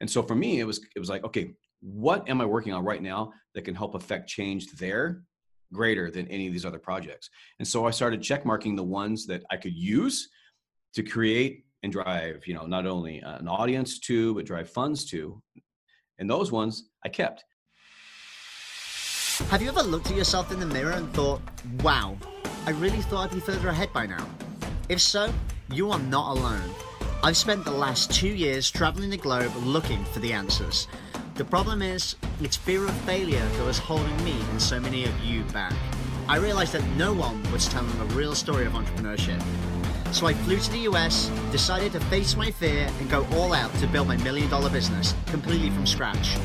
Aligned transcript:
And 0.00 0.10
so 0.10 0.22
for 0.22 0.34
me, 0.34 0.60
it 0.60 0.64
was 0.64 0.80
it 0.94 0.98
was 0.98 1.08
like, 1.08 1.24
okay, 1.24 1.54
what 1.80 2.28
am 2.28 2.40
I 2.40 2.44
working 2.44 2.72
on 2.72 2.84
right 2.84 3.02
now 3.02 3.32
that 3.54 3.62
can 3.62 3.74
help 3.74 3.94
affect 3.94 4.28
change 4.28 4.72
there 4.72 5.22
greater 5.72 6.10
than 6.10 6.26
any 6.28 6.46
of 6.46 6.52
these 6.52 6.64
other 6.64 6.78
projects? 6.78 7.30
And 7.58 7.66
so 7.66 7.86
I 7.86 7.90
started 7.90 8.20
checkmarking 8.20 8.76
the 8.76 8.82
ones 8.82 9.26
that 9.26 9.42
I 9.50 9.56
could 9.56 9.74
use 9.74 10.28
to 10.94 11.02
create 11.02 11.64
and 11.82 11.92
drive, 11.92 12.46
you 12.46 12.54
know, 12.54 12.66
not 12.66 12.86
only 12.86 13.22
uh, 13.22 13.38
an 13.38 13.48
audience 13.48 13.98
to, 14.00 14.34
but 14.34 14.44
drive 14.44 14.68
funds 14.68 15.04
to. 15.06 15.40
And 16.18 16.28
those 16.28 16.52
ones 16.52 16.90
I 17.04 17.08
kept. 17.08 17.44
Have 19.48 19.62
you 19.62 19.70
ever 19.70 19.82
looked 19.82 20.10
at 20.10 20.16
yourself 20.16 20.52
in 20.52 20.60
the 20.60 20.66
mirror 20.66 20.92
and 20.92 21.10
thought, 21.14 21.40
wow, 21.82 22.16
I 22.66 22.72
really 22.72 23.00
thought 23.02 23.30
I'd 23.30 23.34
be 23.34 23.40
further 23.40 23.68
ahead 23.68 23.92
by 23.92 24.06
now? 24.06 24.28
If 24.90 25.00
so, 25.00 25.32
you 25.72 25.90
are 25.90 25.98
not 25.98 26.36
alone. 26.36 26.74
I've 27.22 27.36
spent 27.36 27.66
the 27.66 27.70
last 27.70 28.10
two 28.10 28.28
years 28.28 28.70
traveling 28.70 29.10
the 29.10 29.16
globe 29.18 29.52
looking 29.56 30.02
for 30.06 30.20
the 30.20 30.32
answers. 30.32 30.88
The 31.34 31.44
problem 31.44 31.82
is, 31.82 32.16
it's 32.40 32.56
fear 32.56 32.86
of 32.86 32.94
failure 33.02 33.44
that 33.44 33.66
was 33.66 33.78
holding 33.78 34.24
me 34.24 34.40
and 34.50 34.60
so 34.60 34.80
many 34.80 35.04
of 35.04 35.18
you 35.20 35.42
back. 35.52 35.74
I 36.28 36.38
realized 36.38 36.72
that 36.72 36.86
no 36.96 37.12
one 37.12 37.42
was 37.52 37.68
telling 37.68 37.96
the 37.98 38.14
real 38.14 38.34
story 38.34 38.64
of 38.64 38.72
entrepreneurship. 38.72 39.42
So 40.14 40.28
I 40.28 40.32
flew 40.32 40.58
to 40.60 40.70
the 40.70 40.88
US, 40.90 41.30
decided 41.52 41.92
to 41.92 42.00
face 42.00 42.36
my 42.36 42.50
fear 42.50 42.88
and 42.98 43.10
go 43.10 43.26
all 43.34 43.52
out 43.52 43.72
to 43.80 43.86
build 43.86 44.08
my 44.08 44.16
million 44.18 44.48
dollar 44.48 44.70
business 44.70 45.14
completely 45.26 45.68
from 45.68 45.86
scratch. 45.86 46.38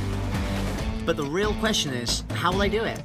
But 1.06 1.16
the 1.16 1.24
real 1.24 1.54
question 1.56 1.94
is, 1.94 2.26
how 2.32 2.52
will 2.52 2.64
I 2.64 2.68
do 2.68 2.84
it? 2.84 3.02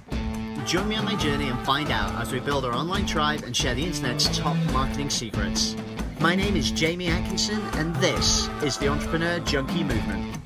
Join 0.66 0.88
me 0.88 0.96
on 0.96 1.04
my 1.04 1.14
journey 1.14 1.48
and 1.48 1.58
find 1.64 1.90
out 1.92 2.20
as 2.20 2.32
we 2.32 2.40
build 2.40 2.64
our 2.64 2.72
online 2.72 3.06
tribe 3.06 3.44
and 3.44 3.56
share 3.56 3.76
the 3.76 3.84
internet's 3.84 4.36
top 4.36 4.56
marketing 4.72 5.08
secrets. 5.08 5.76
My 6.20 6.34
name 6.34 6.54
is 6.54 6.70
Jamie 6.70 7.06
Atkinson, 7.06 7.62
and 7.76 7.96
this 7.96 8.46
is 8.62 8.76
the 8.76 8.88
Entrepreneur 8.88 9.40
Junkie 9.40 9.82
Movement. 9.82 10.36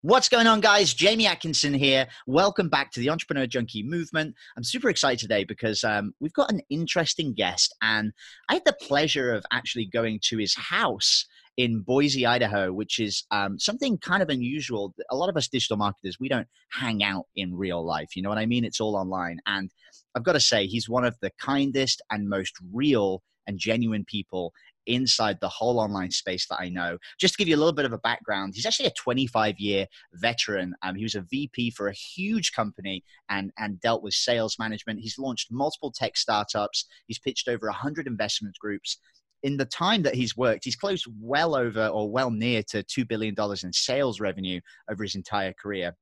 What's 0.00 0.30
going 0.30 0.46
on, 0.46 0.62
guys? 0.62 0.94
Jamie 0.94 1.26
Atkinson 1.26 1.74
here. 1.74 2.06
Welcome 2.26 2.70
back 2.70 2.90
to 2.92 3.00
the 3.00 3.10
Entrepreneur 3.10 3.46
Junkie 3.46 3.82
Movement. 3.82 4.34
I'm 4.56 4.64
super 4.64 4.88
excited 4.88 5.18
today 5.18 5.44
because 5.44 5.84
um, 5.84 6.14
we've 6.20 6.32
got 6.32 6.50
an 6.50 6.62
interesting 6.70 7.34
guest, 7.34 7.76
and 7.82 8.14
I 8.48 8.54
had 8.54 8.64
the 8.64 8.76
pleasure 8.80 9.34
of 9.34 9.44
actually 9.52 9.84
going 9.84 10.20
to 10.28 10.38
his 10.38 10.54
house 10.54 11.26
in 11.56 11.80
Boise, 11.80 12.26
Idaho, 12.26 12.72
which 12.72 12.98
is 12.98 13.24
um, 13.30 13.58
something 13.58 13.98
kind 13.98 14.22
of 14.22 14.28
unusual. 14.28 14.94
A 15.10 15.16
lot 15.16 15.28
of 15.28 15.36
us 15.36 15.48
digital 15.48 15.76
marketers, 15.76 16.18
we 16.20 16.28
don't 16.28 16.48
hang 16.70 17.02
out 17.02 17.26
in 17.34 17.56
real 17.56 17.84
life. 17.84 18.14
You 18.14 18.22
know 18.22 18.28
what 18.28 18.38
I 18.38 18.46
mean? 18.46 18.64
It's 18.64 18.80
all 18.80 18.96
online. 18.96 19.38
And 19.46 19.70
I've 20.14 20.24
got 20.24 20.32
to 20.32 20.40
say, 20.40 20.66
he's 20.66 20.88
one 20.88 21.04
of 21.04 21.16
the 21.20 21.30
kindest 21.40 22.02
and 22.10 22.28
most 22.28 22.54
real 22.72 23.22
and 23.46 23.58
genuine 23.58 24.04
people 24.04 24.52
inside 24.86 25.38
the 25.40 25.48
whole 25.48 25.80
online 25.80 26.10
space 26.10 26.46
that 26.48 26.60
I 26.60 26.68
know. 26.68 26.98
Just 27.18 27.34
to 27.34 27.38
give 27.38 27.48
you 27.48 27.56
a 27.56 27.58
little 27.58 27.72
bit 27.72 27.84
of 27.84 27.92
a 27.92 27.98
background, 27.98 28.52
he's 28.54 28.66
actually 28.66 28.86
a 28.86 28.92
25 28.92 29.58
year 29.58 29.86
veteran. 30.14 30.74
Um, 30.82 30.94
he 30.94 31.02
was 31.02 31.14
a 31.14 31.26
VP 31.28 31.70
for 31.70 31.88
a 31.88 31.92
huge 31.92 32.52
company 32.52 33.04
and, 33.28 33.50
and 33.58 33.80
dealt 33.80 34.02
with 34.02 34.14
sales 34.14 34.56
management. 34.58 35.00
He's 35.00 35.18
launched 35.18 35.50
multiple 35.50 35.92
tech 35.92 36.16
startups, 36.16 36.86
he's 37.06 37.18
pitched 37.18 37.48
over 37.48 37.66
100 37.66 38.06
investment 38.06 38.56
groups. 38.58 38.98
In 39.42 39.56
the 39.56 39.64
time 39.66 40.02
that 40.02 40.14
he's 40.14 40.36
worked, 40.36 40.64
he's 40.64 40.76
closed 40.76 41.06
well 41.20 41.54
over 41.54 41.86
or 41.88 42.10
well 42.10 42.30
near 42.30 42.62
to 42.64 42.82
$2 42.82 43.06
billion 43.06 43.34
in 43.62 43.72
sales 43.72 44.20
revenue 44.20 44.60
over 44.90 45.02
his 45.02 45.14
entire 45.14 45.52
career. 45.52 45.94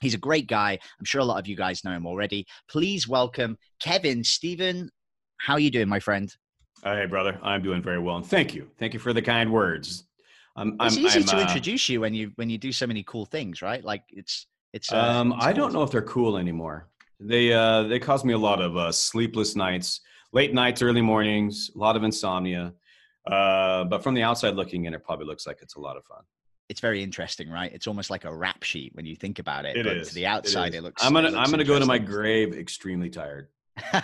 He's 0.00 0.14
a 0.14 0.18
great 0.18 0.46
guy. 0.46 0.72
I'm 0.98 1.04
sure 1.04 1.20
a 1.20 1.24
lot 1.24 1.38
of 1.38 1.46
you 1.46 1.56
guys 1.56 1.84
know 1.84 1.92
him 1.92 2.06
already. 2.06 2.46
Please 2.68 3.08
welcome 3.08 3.56
Kevin 3.80 4.24
Steven. 4.24 4.90
How 5.38 5.54
are 5.54 5.60
you 5.60 5.70
doing, 5.70 5.88
my 5.88 6.00
friend? 6.00 6.34
Hey, 6.84 7.06
brother, 7.06 7.38
I'm 7.42 7.62
doing 7.62 7.82
very 7.82 8.00
well, 8.00 8.16
and 8.16 8.26
thank 8.26 8.54
you, 8.54 8.68
thank 8.78 8.92
you 8.92 8.98
for 8.98 9.12
the 9.12 9.22
kind 9.22 9.52
words. 9.52 10.04
I'm, 10.56 10.76
it's 10.80 10.96
I'm, 10.96 11.06
easy 11.06 11.20
I'm, 11.20 11.26
to 11.26 11.36
uh, 11.36 11.40
introduce 11.42 11.88
you 11.88 12.00
when 12.00 12.12
you 12.12 12.32
when 12.34 12.50
you 12.50 12.58
do 12.58 12.72
so 12.72 12.86
many 12.86 13.04
cool 13.04 13.24
things, 13.24 13.62
right? 13.62 13.82
Like 13.84 14.02
it's 14.10 14.46
it's. 14.72 14.92
Uh, 14.92 14.98
um, 14.98 15.32
it's 15.32 15.44
I 15.44 15.52
don't 15.52 15.72
know 15.72 15.82
if 15.82 15.90
they're 15.90 16.02
cool 16.02 16.36
anymore. 16.36 16.88
They 17.20 17.52
uh, 17.52 17.84
they 17.84 17.98
cause 17.98 18.24
me 18.24 18.32
a 18.32 18.38
lot 18.38 18.60
of 18.60 18.76
uh, 18.76 18.90
sleepless 18.90 19.54
nights, 19.54 20.00
late 20.32 20.52
nights, 20.52 20.82
early 20.82 21.00
mornings, 21.00 21.70
a 21.74 21.78
lot 21.78 21.94
of 21.96 22.02
insomnia. 22.02 22.72
Uh, 23.26 23.84
but 23.84 24.02
from 24.02 24.14
the 24.14 24.22
outside 24.22 24.54
looking 24.54 24.86
in, 24.86 24.94
it 24.94 25.04
probably 25.04 25.26
looks 25.26 25.46
like 25.46 25.58
it's 25.62 25.76
a 25.76 25.80
lot 25.80 25.96
of 25.96 26.04
fun. 26.04 26.22
It's 26.68 26.80
very 26.80 27.02
interesting, 27.02 27.50
right? 27.50 27.72
It's 27.72 27.86
almost 27.86 28.10
like 28.10 28.24
a 28.24 28.34
rap 28.34 28.62
sheet 28.62 28.94
when 28.94 29.04
you 29.04 29.14
think 29.14 29.38
about 29.38 29.64
it. 29.64 29.76
It 29.76 29.84
but 29.84 29.96
is. 29.96 30.08
To 30.08 30.14
the 30.14 30.26
outside, 30.26 30.74
it, 30.74 30.78
it 30.78 30.82
looks. 30.82 31.04
I'm 31.04 31.12
gonna 31.12 31.30
looks 31.30 31.38
I'm 31.38 31.50
gonna 31.50 31.64
go 31.64 31.78
to 31.78 31.86
my 31.86 31.98
grave 31.98 32.54
extremely 32.54 33.10
tired. 33.10 33.48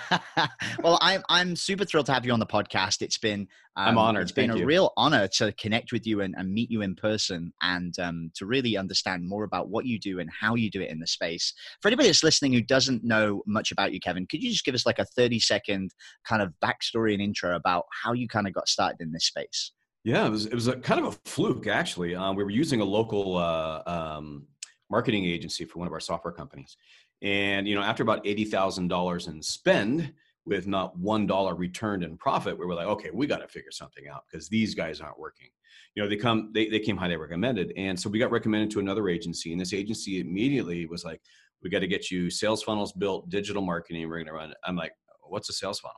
well, 0.83 0.99
I'm 1.01 1.23
I'm 1.29 1.55
super 1.55 1.85
thrilled 1.85 2.07
to 2.07 2.13
have 2.13 2.25
you 2.25 2.33
on 2.33 2.41
the 2.41 2.47
podcast. 2.47 3.03
It's 3.03 3.19
been 3.19 3.41
um, 3.77 3.89
I'm 3.89 3.99
honored. 3.99 4.23
It's 4.23 4.33
been 4.33 4.49
Thank 4.49 4.59
a 4.59 4.61
you. 4.61 4.67
real 4.67 4.93
honor 4.97 5.29
to 5.37 5.53
connect 5.53 5.93
with 5.93 6.07
you 6.07 6.23
and, 6.23 6.35
and 6.39 6.53
meet 6.53 6.71
you 6.71 6.81
in 6.83 6.95
person, 6.95 7.53
and 7.61 7.97
um, 7.99 8.31
to 8.37 8.47
really 8.47 8.77
understand 8.77 9.29
more 9.29 9.45
about 9.45 9.69
what 9.69 9.85
you 9.85 9.99
do 9.99 10.21
and 10.21 10.31
how 10.31 10.55
you 10.55 10.71
do 10.71 10.81
it 10.81 10.91
in 10.91 11.01
the 11.01 11.07
space. 11.07 11.53
For 11.83 11.89
anybody 11.89 12.09
that's 12.09 12.25
listening 12.25 12.53
who 12.53 12.63
doesn't 12.63 13.05
know 13.05 13.43
much 13.47 13.71
about 13.71 13.93
you, 13.93 14.01
Kevin, 14.01 14.27
could 14.27 14.43
you 14.43 14.51
just 14.51 14.65
give 14.65 14.75
us 14.75 14.87
like 14.87 14.99
a 14.99 15.05
30 15.05 15.39
second 15.39 15.91
kind 16.27 16.41
of 16.41 16.53
backstory 16.65 17.13
and 17.13 17.23
intro 17.23 17.55
about 17.55 17.85
how 18.03 18.13
you 18.13 18.27
kind 18.27 18.47
of 18.47 18.55
got 18.55 18.69
started 18.69 19.01
in 19.01 19.13
this 19.13 19.27
space? 19.27 19.73
Yeah, 20.05 20.27
it 20.27 20.31
was 20.31 20.47
it 20.47 20.55
was 20.55 20.69
a 20.69 20.77
kind 20.77 21.05
of 21.05 21.15
a 21.15 21.29
fluke 21.29 21.67
actually. 21.67 22.15
Um, 22.15 22.37
we 22.37 22.45
were 22.45 22.51
using 22.51 22.81
a 22.81 22.85
local 22.85 23.37
uh, 23.37 23.83
um, 23.87 24.47
marketing 24.91 25.27
agency 25.27 25.67
for 25.67 25.79
one 25.79 25.87
of 25.87 25.93
our 25.93 26.01
software 26.01 26.33
companies 26.33 26.77
and 27.23 27.67
you 27.67 27.75
know, 27.75 27.83
after 27.83 28.03
about 28.03 28.27
eighty 28.27 28.45
thousand 28.45 28.89
dollars 28.89 29.27
in 29.27 29.43
spend 29.43 30.13
with 30.47 30.67
not 30.67 30.97
one 30.99 31.27
dollar 31.27 31.55
returned 31.55 32.03
in 32.03 32.17
profit, 32.17 32.59
we 32.59 32.65
were 32.65 32.75
like, 32.75 32.87
okay, 32.87 33.11
we 33.13 33.27
got 33.27 33.39
to 33.39 33.49
figure 33.49 33.71
something 33.71 34.09
out 34.09 34.25
because 34.31 34.49
these 34.49 34.75
guys 34.75 35.01
aren't 35.01 35.19
working. 35.19 35.49
You 35.95 36.03
know, 36.03 36.09
they 36.09 36.17
come, 36.17 36.51
they, 36.55 36.69
they 36.69 36.79
came 36.79 36.97
highly 36.97 37.17
recommended, 37.17 37.73
and 37.77 37.99
so 37.99 38.09
we 38.09 38.19
got 38.19 38.31
recommended 38.31 38.71
to 38.73 38.81
another 38.81 39.09
agency, 39.09 39.53
and 39.53 39.61
this 39.61 39.75
agency 39.75 40.21
immediately 40.21 40.87
was 40.87 41.05
like, 41.05 41.21
we 41.63 41.71
got 41.71 41.81
to 41.81 41.89
get 41.89 42.11
you 42.11 42.31
sales 42.31 42.63
funnels 42.63 42.93
built, 42.93 43.29
digital 43.31 43.63
marketing. 43.63 44.09
We're 44.09 44.23
to 44.23 44.33
run. 44.33 44.55
I'm 44.65 44.77
like, 44.77 44.93
what's 45.23 45.51
a 45.51 45.53
sales 45.53 45.81
funnel? 45.81 45.97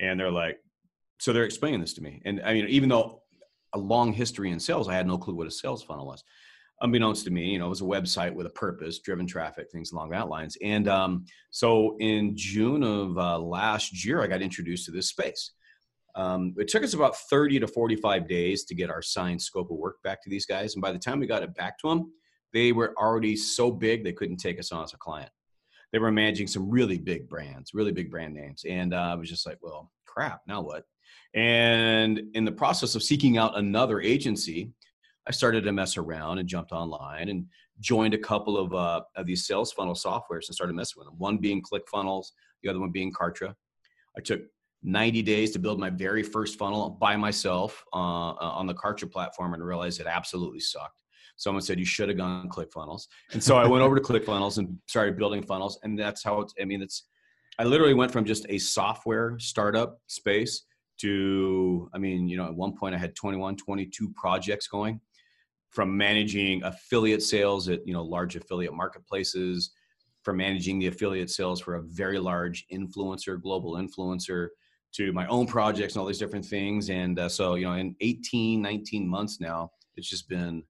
And 0.00 0.18
they're 0.18 0.32
like, 0.32 0.58
so 1.20 1.32
they're 1.32 1.44
explaining 1.44 1.80
this 1.80 1.94
to 1.94 2.02
me, 2.02 2.20
and 2.24 2.42
I 2.44 2.54
mean, 2.54 2.66
even 2.68 2.88
though 2.88 3.22
a 3.72 3.78
long 3.78 4.12
history 4.12 4.50
in 4.50 4.58
sales, 4.58 4.88
I 4.88 4.94
had 4.94 5.06
no 5.06 5.16
clue 5.16 5.34
what 5.34 5.46
a 5.46 5.50
sales 5.50 5.84
funnel 5.84 6.06
was 6.06 6.24
unbeknownst 6.82 7.24
to 7.24 7.30
me, 7.30 7.50
you 7.50 7.58
know, 7.58 7.66
it 7.66 7.70
was 7.70 7.82
a 7.82 7.84
website 7.84 8.32
with 8.32 8.46
a 8.46 8.50
purpose, 8.50 9.00
driven 9.00 9.26
traffic, 9.26 9.70
things 9.70 9.92
along 9.92 10.10
that 10.10 10.28
lines. 10.28 10.56
And 10.62 10.88
um, 10.88 11.24
so 11.50 11.96
in 11.98 12.36
June 12.36 12.82
of 12.82 13.18
uh, 13.18 13.38
last 13.38 14.04
year, 14.04 14.22
I 14.22 14.26
got 14.26 14.42
introduced 14.42 14.86
to 14.86 14.90
this 14.90 15.08
space. 15.08 15.52
Um, 16.14 16.54
it 16.58 16.68
took 16.68 16.82
us 16.82 16.94
about 16.94 17.16
30 17.16 17.60
to 17.60 17.68
45 17.68 18.28
days 18.28 18.64
to 18.64 18.74
get 18.74 18.90
our 18.90 19.02
signed 19.02 19.40
scope 19.40 19.70
of 19.70 19.76
work 19.76 20.02
back 20.02 20.22
to 20.22 20.30
these 20.30 20.46
guys. 20.46 20.74
And 20.74 20.82
by 20.82 20.92
the 20.92 20.98
time 20.98 21.20
we 21.20 21.26
got 21.26 21.42
it 21.42 21.54
back 21.54 21.78
to 21.80 21.88
them, 21.88 22.12
they 22.52 22.72
were 22.72 22.94
already 22.98 23.36
so 23.36 23.70
big 23.70 24.02
they 24.02 24.12
couldn't 24.12 24.38
take 24.38 24.58
us 24.58 24.72
on 24.72 24.82
as 24.82 24.92
a 24.92 24.98
client. 24.98 25.30
They 25.92 25.98
were 25.98 26.10
managing 26.10 26.46
some 26.46 26.70
really 26.70 26.98
big 26.98 27.28
brands, 27.28 27.74
really 27.74 27.92
big 27.92 28.10
brand 28.10 28.34
names. 28.34 28.64
And 28.68 28.94
uh, 28.94 28.98
I 28.98 29.14
was 29.14 29.28
just 29.28 29.46
like, 29.46 29.58
well, 29.60 29.90
crap, 30.06 30.40
now 30.46 30.62
what? 30.62 30.84
And 31.34 32.20
in 32.34 32.44
the 32.44 32.52
process 32.52 32.94
of 32.94 33.02
seeking 33.02 33.38
out 33.38 33.58
another 33.58 34.00
agency, 34.00 34.72
I 35.26 35.32
started 35.32 35.64
to 35.64 35.72
mess 35.72 35.96
around 35.96 36.38
and 36.38 36.48
jumped 36.48 36.72
online 36.72 37.28
and 37.28 37.46
joined 37.80 38.14
a 38.14 38.18
couple 38.18 38.56
of, 38.56 38.74
uh, 38.74 39.02
of 39.16 39.26
these 39.26 39.46
sales 39.46 39.72
funnel 39.72 39.94
softwares 39.94 40.46
and 40.46 40.54
started 40.54 40.74
messing 40.74 40.98
with 40.98 41.06
them. 41.06 41.18
One 41.18 41.38
being 41.38 41.62
ClickFunnels, 41.62 42.26
the 42.62 42.68
other 42.68 42.80
one 42.80 42.90
being 42.90 43.12
Kartra. 43.12 43.54
I 44.16 44.20
took 44.20 44.42
90 44.82 45.22
days 45.22 45.50
to 45.52 45.58
build 45.58 45.78
my 45.78 45.90
very 45.90 46.22
first 46.22 46.58
funnel 46.58 46.90
by 47.00 47.16
myself 47.16 47.84
uh, 47.92 48.30
uh 48.30 48.34
on 48.38 48.66
the 48.66 48.74
Kartra 48.74 49.10
platform 49.10 49.54
and 49.54 49.64
realized 49.64 50.00
it 50.00 50.06
absolutely 50.06 50.60
sucked. 50.60 51.02
Someone 51.36 51.62
said 51.62 51.78
you 51.78 51.84
should 51.84 52.08
have 52.08 52.18
gone 52.18 52.48
ClickFunnels, 52.48 53.06
and 53.32 53.42
so 53.42 53.56
I 53.56 53.66
went 53.66 53.82
over 53.82 53.94
to 53.96 54.02
ClickFunnels 54.02 54.58
and 54.58 54.76
started 54.86 55.16
building 55.16 55.42
funnels. 55.42 55.78
And 55.82 55.98
that's 55.98 56.22
how 56.22 56.40
it's. 56.40 56.54
I 56.60 56.64
mean, 56.64 56.82
it's. 56.82 57.04
I 57.58 57.64
literally 57.64 57.94
went 57.94 58.12
from 58.12 58.26
just 58.26 58.44
a 58.50 58.58
software 58.58 59.38
startup 59.38 59.98
space 60.06 60.64
to. 60.98 61.90
I 61.94 61.98
mean, 61.98 62.28
you 62.28 62.36
know, 62.36 62.44
at 62.44 62.54
one 62.54 62.76
point 62.76 62.94
I 62.94 62.98
had 62.98 63.14
21, 63.16 63.56
22 63.56 64.12
projects 64.16 64.66
going 64.68 65.00
from 65.70 65.96
managing 65.96 66.62
affiliate 66.64 67.22
sales 67.22 67.68
at 67.68 67.86
you 67.86 67.92
know 67.92 68.02
large 68.02 68.36
affiliate 68.36 68.74
marketplaces 68.74 69.70
from 70.22 70.36
managing 70.36 70.78
the 70.78 70.88
affiliate 70.88 71.30
sales 71.30 71.60
for 71.60 71.76
a 71.76 71.82
very 71.82 72.18
large 72.18 72.66
influencer 72.72 73.40
global 73.40 73.74
influencer 73.74 74.48
to 74.92 75.12
my 75.12 75.26
own 75.28 75.46
projects 75.46 75.94
and 75.94 76.00
all 76.00 76.06
these 76.06 76.18
different 76.18 76.44
things. 76.44 76.90
And 76.90 77.18
uh, 77.18 77.28
so 77.28 77.54
you 77.54 77.66
know 77.66 77.74
in 77.74 77.94
18 78.00 78.60
19 78.60 79.08
months 79.08 79.40
now 79.40 79.70
it's 79.96 80.08
just 80.08 80.28
been 80.28 80.62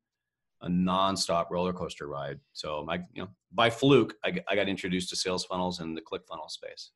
a 0.63 0.69
nonstop 0.69 1.47
roller 1.51 1.73
coaster 1.73 2.07
ride. 2.07 2.39
So 2.53 2.87
I, 2.89 2.97
you 3.13 3.23
know 3.23 3.29
by 3.53 3.71
fluke 3.71 4.15
I, 4.25 4.39
I 4.49 4.55
got 4.55 4.69
introduced 4.69 5.09
to 5.11 5.17
sales 5.17 5.45
funnels 5.45 5.81
and 5.81 5.97
the 5.97 6.03
click 6.03 6.23
funnel 6.29 6.49
space. 6.49 6.91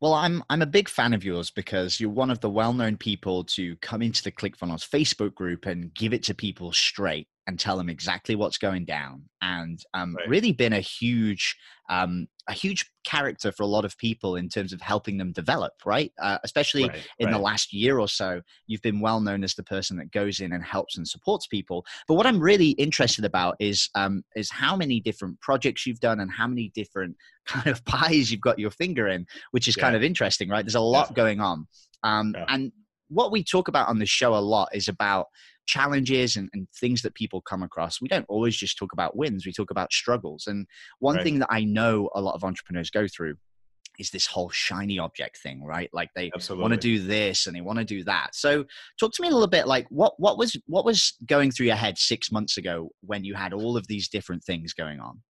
Well, 0.00 0.14
I'm 0.14 0.42
I'm 0.50 0.60
a 0.60 0.66
big 0.66 0.88
fan 0.88 1.14
of 1.14 1.24
yours 1.24 1.50
because 1.50 2.00
you're 2.00 2.10
one 2.10 2.30
of 2.30 2.40
the 2.40 2.50
well-known 2.50 2.96
people 2.96 3.44
to 3.44 3.76
come 3.76 4.02
into 4.02 4.22
the 4.22 4.32
ClickFunnels 4.32 4.86
Facebook 4.86 5.34
group 5.34 5.66
and 5.66 5.94
give 5.94 6.12
it 6.12 6.24
to 6.24 6.34
people 6.34 6.72
straight 6.72 7.28
and 7.46 7.58
tell 7.60 7.76
them 7.76 7.88
exactly 7.90 8.34
what's 8.34 8.58
going 8.58 8.84
down 8.84 9.22
and 9.42 9.80
um, 9.92 10.14
Right. 10.16 10.28
really 10.28 10.52
been 10.52 10.72
a 10.72 10.80
huge 10.80 11.56
um, 11.90 12.26
a 12.48 12.52
huge 12.54 12.90
character 13.04 13.52
for 13.52 13.62
a 13.62 13.66
lot 13.66 13.84
of 13.84 13.96
people 13.98 14.36
in 14.36 14.48
terms 14.48 14.72
of 14.72 14.80
helping 14.80 15.18
them 15.18 15.32
develop 15.32 15.72
right 15.84 16.12
uh, 16.20 16.38
especially 16.44 16.84
Right, 16.88 17.06
in 17.18 17.30
the 17.30 17.38
last 17.38 17.72
year 17.72 17.98
or 17.98 18.08
so 18.08 18.40
you've 18.66 18.80
been 18.82 19.00
well 19.00 19.20
known 19.20 19.44
as 19.44 19.54
the 19.54 19.62
person 19.62 19.96
that 19.98 20.10
goes 20.10 20.40
in 20.40 20.52
and 20.52 20.64
helps 20.64 20.96
and 20.96 21.06
supports 21.06 21.46
people 21.46 21.84
but 22.08 22.14
what 22.14 22.26
i'm 22.26 22.40
really 22.40 22.70
interested 22.70 23.24
about 23.24 23.56
is 23.60 23.88
um, 23.94 24.22
is 24.36 24.50
how 24.50 24.74
many 24.76 25.00
different 25.00 25.38
projects 25.40 25.86
you've 25.86 26.00
done 26.00 26.20
and 26.20 26.30
how 26.30 26.46
many 26.46 26.70
different 26.74 27.14
kind 27.46 27.66
of 27.66 27.84
pies 27.84 28.30
you've 28.30 28.40
got 28.40 28.58
your 28.58 28.70
finger 28.70 29.08
in 29.08 29.26
which 29.50 29.68
is 29.68 29.76
kind 29.76 29.94
of 29.94 30.02
interesting 30.02 30.48
right 30.48 30.64
there's 30.64 30.74
a 30.74 30.80
lot 30.80 31.08
Yeah. 31.10 31.14
going 31.14 31.40
on 31.40 31.66
um, 32.02 32.32
Yeah. 32.34 32.44
and 32.48 32.72
what 33.08 33.30
we 33.30 33.44
talk 33.44 33.68
about 33.68 33.88
on 33.88 33.98
the 33.98 34.06
show 34.06 34.34
a 34.34 34.38
lot 34.40 34.68
is 34.74 34.88
about 34.88 35.26
challenges 35.66 36.36
and, 36.36 36.48
and 36.52 36.68
things 36.78 37.02
that 37.02 37.14
people 37.14 37.40
come 37.40 37.62
across. 37.62 38.00
We 38.00 38.08
don't 38.08 38.26
always 38.28 38.56
just 38.56 38.78
talk 38.78 38.92
about 38.92 39.16
wins, 39.16 39.46
we 39.46 39.52
talk 39.52 39.70
about 39.70 39.92
struggles. 39.92 40.46
And 40.46 40.66
one 40.98 41.16
Right. 41.16 41.24
thing 41.24 41.38
that 41.40 41.48
I 41.50 41.64
know 41.64 42.10
a 42.14 42.20
lot 42.20 42.34
of 42.34 42.44
entrepreneurs 42.44 42.90
go 42.90 43.06
through 43.08 43.36
is 43.98 44.10
this 44.10 44.26
whole 44.26 44.50
shiny 44.50 44.98
object 44.98 45.38
thing, 45.38 45.62
right? 45.62 45.88
Like 45.92 46.10
they 46.16 46.32
want 46.50 46.72
to 46.72 46.76
do 46.76 46.98
this 46.98 47.46
and 47.46 47.54
they 47.54 47.60
want 47.60 47.78
to 47.78 47.84
do 47.84 48.02
that. 48.04 48.34
So 48.34 48.64
talk 48.98 49.12
to 49.12 49.22
me 49.22 49.28
a 49.28 49.30
little 49.30 49.46
bit 49.46 49.68
like 49.68 49.86
what 49.88 50.14
what 50.18 50.36
was 50.36 50.56
what 50.66 50.84
was 50.84 51.14
going 51.26 51.52
through 51.52 51.66
your 51.66 51.76
head 51.76 51.96
6 51.96 52.32
months 52.32 52.56
ago 52.56 52.90
when 53.02 53.24
you 53.24 53.34
had 53.34 53.52
all 53.52 53.76
of 53.76 53.86
these 53.86 54.08
different 54.08 54.42
things 54.42 54.72
going 54.72 54.98
on? 54.98 55.22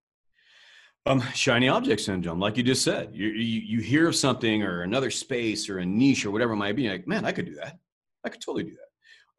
Um, 1.07 1.21
shiny 1.35 1.69
object 1.69 2.01
syndrome, 2.01 2.41
like 2.41 2.57
you 2.57 2.63
just 2.63 2.83
said. 2.83 3.11
You, 3.13 3.29
you 3.29 3.61
you 3.61 3.81
hear 3.81 4.09
of 4.09 4.17
something 4.17 4.63
or 4.63 4.83
another 4.83 5.11
space 5.11 5.69
or 5.69 5.81
a 5.81 5.85
niche 5.85 6.25
or 6.25 6.31
whatever 6.31 6.55
it 6.55 6.57
might 6.57 6.77
be. 6.77 6.89
Like, 6.89 7.07
man, 7.07 7.27
I 7.27 7.33
could 7.33 7.45
do 7.45 7.57
that. 7.57 7.79
I 8.25 8.31
could 8.31 8.41
totally 8.41 8.65
do 8.65 8.71
that. 8.71 8.89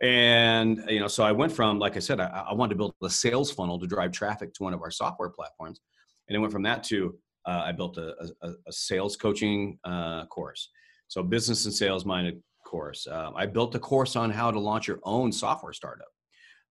And 0.01 0.83
you 0.89 0.99
know, 0.99 1.07
so 1.07 1.23
I 1.23 1.31
went 1.31 1.51
from, 1.51 1.79
like 1.79 1.95
I 1.95 1.99
said, 1.99 2.19
I, 2.19 2.45
I 2.49 2.53
wanted 2.53 2.71
to 2.71 2.75
build 2.75 2.95
a 3.01 3.09
sales 3.09 3.51
funnel 3.51 3.79
to 3.79 3.87
drive 3.87 4.11
traffic 4.11 4.53
to 4.55 4.63
one 4.63 4.73
of 4.73 4.81
our 4.81 4.91
software 4.91 5.29
platforms, 5.29 5.79
and 6.27 6.35
it 6.35 6.39
went 6.39 6.51
from 6.51 6.63
that 6.63 6.83
to 6.85 7.17
uh, 7.45 7.63
I 7.65 7.71
built 7.71 7.97
a, 7.97 8.13
a, 8.41 8.47
a 8.67 8.71
sales 8.71 9.15
coaching 9.15 9.79
uh, 9.83 10.25
course, 10.25 10.69
so 11.07 11.23
business 11.23 11.65
and 11.65 11.73
sales 11.73 12.05
minded 12.05 12.41
course. 12.65 13.07
Um, 13.07 13.33
I 13.37 13.45
built 13.45 13.73
a 13.75 13.79
course 13.79 14.17
on 14.17 14.31
how 14.31 14.51
to 14.51 14.59
launch 14.59 14.87
your 14.87 14.99
own 15.03 15.31
software 15.31 15.71
startup. 15.71 16.07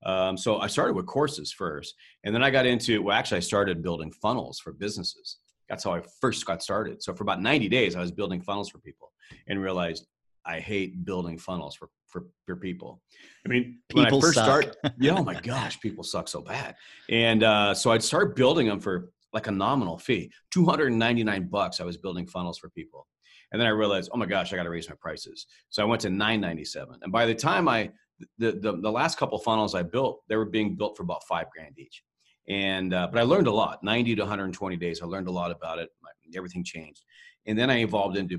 Um, 0.05 0.37
so 0.37 0.59
I 0.59 0.67
started 0.67 0.95
with 0.95 1.07
courses 1.07 1.51
first, 1.51 1.95
and 2.25 2.35
then 2.35 2.43
I 2.43 2.51
got 2.51 2.67
into 2.67 3.03
well, 3.03 3.17
actually, 3.17 3.39
I 3.39 3.41
started 3.41 3.83
building 3.83 4.13
funnels 4.13 4.61
for 4.61 4.73
businesses. 4.73 5.39
That's 5.71 5.85
how 5.85 5.95
I 5.95 6.03
first 6.21 6.45
got 6.45 6.63
started. 6.63 7.03
So 7.03 7.15
for 7.15 7.23
about 7.23 7.41
90 7.41 7.71
days, 7.71 7.97
I 7.97 8.01
was 8.01 8.13
building 8.13 8.43
funnels 8.43 8.69
for 8.69 8.79
people, 8.81 9.13
and 9.49 9.63
realized 9.63 10.07
I 10.47 10.61
hate 10.61 11.05
building 11.05 11.39
funnels 11.39 11.75
for 11.75 11.89
for, 12.15 12.27
for 12.47 12.55
people. 12.55 13.03
I 13.45 13.49
mean, 13.49 13.81
when 13.93 14.07
I 14.07 14.09
People 14.09 14.21
first 14.21 14.37
suck. 14.37 14.45
start, 14.45 14.77
yeah, 15.01 15.17
oh 15.19 15.25
my 15.25 15.35
gosh, 15.35 15.81
people 15.81 16.05
suck 16.05 16.29
so 16.29 16.41
bad. 16.41 16.77
And 17.11 17.43
uh, 17.43 17.75
so 17.75 17.91
I'd 17.91 18.05
start 18.05 18.37
building 18.37 18.69
them 18.69 18.79
for 18.79 19.11
like 19.33 19.49
a 19.49 19.51
nominal 19.51 19.99
fee, 19.99 20.31
299 20.53 21.49
bucks. 21.49 21.81
I 21.81 21.85
was 21.85 21.97
building 21.97 22.27
funnels 22.29 22.57
for 22.57 22.71
people. 22.71 23.09
And 23.51 23.61
then 23.61 23.67
I 23.67 23.73
realized, 23.73 24.11
oh 24.15 24.17
my 24.17 24.27
gosh, 24.27 24.53
I 24.53 24.57
got 24.57 24.63
to 24.63 24.71
raise 24.71 24.89
my 24.89 24.95
prices. 25.01 25.47
So 25.71 25.83
I 25.83 25.87
went 25.87 26.01
to 26.03 26.11
997. 26.11 27.01
And 27.03 27.13
by 27.13 27.27
the 27.27 27.35
time 27.35 27.69
I, 27.69 27.91
the, 28.39 28.53
the, 28.53 28.79
the 28.81 28.91
last 28.91 29.19
couple 29.19 29.39
funnels 29.39 29.75
I 29.75 29.83
built, 29.83 30.23
they 30.29 30.37
were 30.37 30.45
being 30.45 30.77
built 30.77 30.97
for 30.97 31.03
about 31.03 31.25
five 31.29 31.47
grand 31.55 31.79
each. 31.79 32.03
And, 32.49 32.95
uh, 32.95 33.09
but 33.11 33.19
I 33.19 33.23
learned 33.23 33.49
a 33.49 33.53
lot, 33.53 33.83
90 33.83 34.15
to 34.17 34.23
120 34.23 34.77
days. 34.77 35.03
I 35.03 35.07
learned 35.07 35.29
a 35.29 35.33
lot 35.33 35.51
about 35.51 35.79
it. 35.79 35.91
My, 36.03 36.11
everything 36.37 36.63
changed. 36.63 37.05
And 37.47 37.59
then 37.59 37.71
I 37.71 37.79
evolved 37.79 38.17
into 38.17 38.39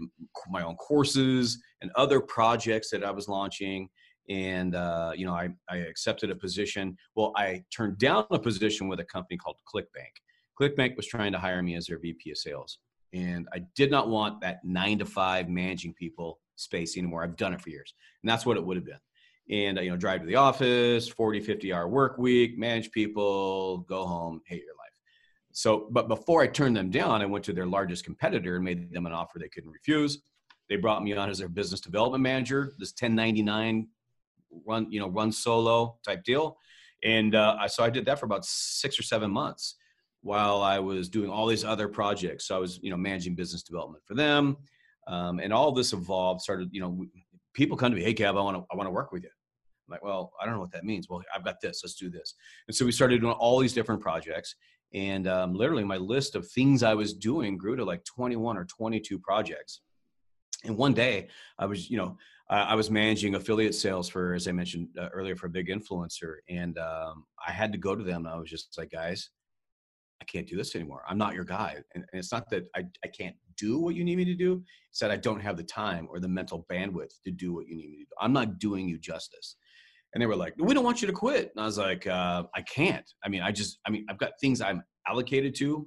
my 0.49 0.63
own 0.63 0.75
courses 0.75 1.61
and 1.81 1.91
other 1.95 2.19
projects 2.19 2.89
that 2.89 3.03
I 3.03 3.11
was 3.11 3.27
launching. 3.27 3.89
And, 4.29 4.75
uh, 4.75 5.11
you 5.15 5.25
know, 5.25 5.33
I, 5.33 5.49
I 5.69 5.77
accepted 5.77 6.31
a 6.31 6.35
position. 6.35 6.97
Well, 7.15 7.31
I 7.35 7.63
turned 7.75 7.99
down 7.99 8.25
a 8.31 8.39
position 8.39 8.87
with 8.87 8.99
a 8.99 9.05
company 9.05 9.37
called 9.37 9.57
ClickBank. 9.73 10.13
ClickBank 10.59 10.95
was 10.95 11.05
trying 11.05 11.31
to 11.33 11.39
hire 11.39 11.61
me 11.61 11.75
as 11.75 11.85
their 11.85 11.99
VP 11.99 12.31
of 12.31 12.37
sales. 12.37 12.79
And 13.13 13.47
I 13.53 13.61
did 13.75 13.91
not 13.91 14.09
want 14.09 14.41
that 14.41 14.59
nine 14.63 14.99
to 14.99 15.05
five 15.05 15.47
managing 15.47 15.93
people 15.93 16.39
space 16.55 16.97
anymore. 16.97 17.23
I've 17.23 17.35
done 17.35 17.53
it 17.53 17.61
for 17.61 17.69
years. 17.69 17.93
And 18.23 18.29
that's 18.29 18.45
what 18.45 18.57
it 18.57 18.65
would 18.65 18.77
have 18.77 18.85
been. 18.85 18.99
And, 19.49 19.77
uh, 19.77 19.81
you 19.81 19.91
know, 19.91 19.97
drive 19.97 20.21
to 20.21 20.25
the 20.25 20.37
office, 20.37 21.07
40, 21.07 21.39
50 21.39 21.71
hour 21.71 21.87
work 21.87 22.17
week, 22.17 22.57
manage 22.57 22.89
people, 22.91 23.79
go 23.87 24.05
home, 24.05 24.41
hate 24.47 24.63
your. 24.63 24.74
So, 25.55 25.87
but 25.89 26.09
before 26.09 26.41
I 26.41 26.47
turned 26.47 26.75
them 26.75 26.91
down, 26.91 27.21
I 27.21 27.25
went 27.25 27.45
to 27.45 27.53
their 27.53 27.65
largest 27.65 28.03
competitor 28.03 28.57
and 28.57 28.65
made 28.65 28.91
them 28.91 29.05
an 29.05 29.13
offer 29.13 29.39
they 29.39 29.47
couldn't 29.47 29.71
refuse. 29.71 30.19
They 30.67 30.75
brought 30.75 31.01
me 31.01 31.13
on 31.13 31.29
as 31.29 31.37
their 31.37 31.47
business 31.47 31.79
development 31.79 32.21
manager, 32.21 32.73
this 32.77 32.89
1099 32.91 33.87
run, 34.67 34.91
you 34.91 34.99
know, 34.99 35.07
run 35.07 35.31
solo 35.31 35.97
type 36.03 36.25
deal. 36.25 36.57
And 37.05 37.35
uh, 37.35 37.55
I, 37.57 37.67
so 37.67 37.85
I 37.85 37.89
did 37.89 38.03
that 38.03 38.19
for 38.19 38.25
about 38.25 38.43
six 38.43 38.99
or 38.99 39.03
seven 39.03 39.31
months 39.31 39.75
while 40.19 40.61
I 40.61 40.79
was 40.79 41.07
doing 41.07 41.29
all 41.29 41.47
these 41.47 41.63
other 41.63 41.87
projects. 41.87 42.49
So 42.49 42.57
I 42.57 42.59
was, 42.59 42.77
you 42.83 42.89
know, 42.89 42.97
managing 42.97 43.35
business 43.35 43.63
development 43.63 44.03
for 44.05 44.13
them. 44.13 44.57
Um, 45.07 45.39
and 45.39 45.53
all 45.53 45.71
this 45.71 45.93
evolved, 45.93 46.41
started, 46.41 46.67
you 46.73 46.81
know, 46.81 47.05
people 47.53 47.77
come 47.77 47.93
to 47.93 47.97
me, 47.97 48.03
Hey, 48.03 48.13
Kev, 48.13 48.37
I 48.37 48.41
want 48.41 48.57
to, 48.57 48.65
I 48.69 48.75
want 48.75 48.87
to 48.87 48.91
work 48.91 49.13
with 49.13 49.23
you. 49.23 49.29
I'm 49.87 49.91
like, 49.93 50.03
well, 50.03 50.33
I 50.41 50.43
don't 50.43 50.55
know 50.55 50.59
what 50.59 50.71
that 50.71 50.83
means. 50.83 51.07
Well, 51.09 51.21
I've 51.33 51.45
got 51.45 51.61
this, 51.61 51.79
let's 51.81 51.95
do 51.95 52.09
this. 52.09 52.33
And 52.67 52.75
so 52.75 52.83
we 52.83 52.91
started 52.91 53.21
doing 53.21 53.33
all 53.33 53.57
these 53.59 53.73
different 53.73 54.01
projects. 54.01 54.55
And 54.95 55.27
um, 55.27 55.53
literally 55.53 55.83
my 55.83 55.97
list 55.97 56.35
of 56.35 56.47
things 56.47 56.81
I 56.81 56.93
was 56.93 57.13
doing 57.13 57.57
grew 57.57 57.75
to 57.75 57.83
like 57.83 58.05
21 58.05 58.57
or 58.57 58.63
22 58.63 59.19
projects. 59.19 59.81
And 60.63 60.77
one 60.77 60.93
day 60.93 61.27
I 61.59 61.65
was, 61.65 61.91
you 61.91 61.97
know, 61.97 62.17
I 62.49 62.75
was 62.75 62.89
managing 62.91 63.35
affiliate 63.35 63.75
sales 63.75 64.07
for, 64.07 64.33
as 64.33 64.47
I 64.47 64.51
mentioned 64.51 64.89
uh, 64.99 65.09
earlier, 65.11 65.35
for 65.35 65.47
a 65.47 65.49
big 65.49 65.67
influencer. 65.67 66.35
And 66.47 66.77
um, 66.77 67.25
I 67.45 67.51
had 67.51 67.71
to 67.71 67.77
go 67.77 67.95
to 67.95 68.03
them. 68.03 68.25
I 68.25 68.35
was 68.37 68.49
just 68.49 68.77
like, 68.77 68.91
guys, 68.91 69.31
I 70.21 70.25
can't 70.25 70.47
do 70.47 70.55
this 70.55 70.75
anymore. 70.75 71.01
I'm 71.09 71.17
not 71.17 71.33
your 71.33 71.43
guy. 71.43 71.75
And, 71.93 72.05
and 72.11 72.19
it's 72.19 72.31
not 72.31 72.49
that 72.51 72.67
I, 72.75 72.85
I 73.03 73.07
can't 73.07 73.35
do 73.57 73.79
what 73.79 73.95
you 73.95 74.03
need 74.03 74.17
me 74.17 74.25
to 74.25 74.35
do. 74.35 74.63
It's 74.91 74.99
that 74.99 75.11
I 75.11 75.17
don't 75.17 75.41
have 75.41 75.57
the 75.57 75.63
time 75.63 76.07
or 76.09 76.19
the 76.19 76.27
mental 76.27 76.65
bandwidth 76.71 77.21
to 77.23 77.31
do 77.31 77.53
what 77.53 77.67
you 77.67 77.75
need 77.75 77.89
me 77.89 77.97
to 77.97 78.03
do. 78.03 78.15
I'm 78.21 78.33
not 78.33 78.59
doing 78.59 78.87
you 78.87 78.99
justice. 78.99 79.55
And 80.15 80.21
they 80.21 80.27
were 80.27 80.35
like, 80.37 80.53
we 80.57 80.73
don't 80.73 80.85
want 80.85 81.01
you 81.01 81.07
to 81.07 81.13
quit. 81.13 81.51
And 81.53 81.61
I 81.61 81.65
was 81.65 81.77
like, 81.77 82.07
uh, 82.07 82.43
I 82.55 82.61
can't. 82.61 83.05
I 83.25 83.27
mean, 83.27 83.41
I 83.41 83.51
just, 83.51 83.79
I 83.85 83.91
mean, 83.91 84.05
I've 84.09 84.17
got 84.17 84.31
things 84.39 84.61
I'm 84.61 84.81
allocated 85.05 85.53
to 85.55 85.85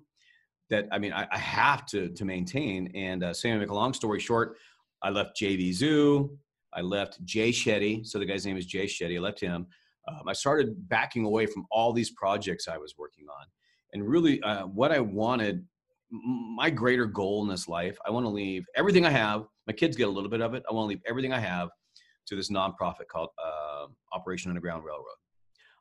that, 0.69 0.86
I 0.92 0.98
mean, 0.98 1.14
I, 1.14 1.26
I 1.32 1.38
have 1.38 1.86
to, 1.86 2.10
to 2.10 2.25
maintain. 2.26 2.92
And 2.94 3.25
uh, 3.25 3.32
make 3.42 3.70
a 3.70 3.75
long 3.75 3.94
story 3.94 4.20
short, 4.20 4.58
I 5.02 5.08
left 5.08 5.40
JVZoo. 5.40 6.28
I 6.75 6.82
left 6.82 7.25
Jay 7.25 7.48
Shetty. 7.48 8.06
So 8.06 8.19
the 8.19 8.26
guy's 8.26 8.44
name 8.44 8.58
is 8.58 8.66
Jay 8.66 8.84
Shetty. 8.84 9.16
I 9.16 9.20
left 9.20 9.40
him. 9.40 9.66
Um, 10.06 10.28
I 10.28 10.34
started 10.34 10.88
backing 10.90 11.25
away 11.25 11.46
from 11.46 11.64
all 11.70 11.94
these 11.94 12.10
projects 12.10 12.69
I 12.69 12.76
was 12.76 12.96
working 12.98 13.25
on. 13.30 13.46
And 13.94 14.06
really, 14.06 14.42
uh, 14.42 14.66
what 14.66 14.92
I 14.92 15.00
wanted, 15.00 15.64
my 16.10 16.69
greater 16.69 17.06
goal 17.06 17.42
in 17.44 17.48
this 17.48 17.66
life, 17.66 17.96
I 18.06 18.10
want 18.10 18.26
to 18.26 18.30
leave 18.30 18.66
everything 18.76 19.06
I 19.06 19.10
have. 19.10 19.46
My 19.66 19.72
kids 19.72 19.96
get 19.96 20.06
a 20.06 20.10
little 20.10 20.28
bit 20.28 20.42
of 20.42 20.52
it. 20.52 20.64
I 20.69 20.75
want 20.75 20.85
to 20.85 20.88
leave 20.88 21.02
everything 21.06 21.32
I 21.32 21.38
have 21.38 21.70
to 22.28 22.37
this 22.37 22.50
nonprofit 22.50 23.08
called 23.11 23.30
uh, 23.42 23.87
Operation 24.12 24.50
Underground 24.50 24.85
Railroad. 24.85 25.04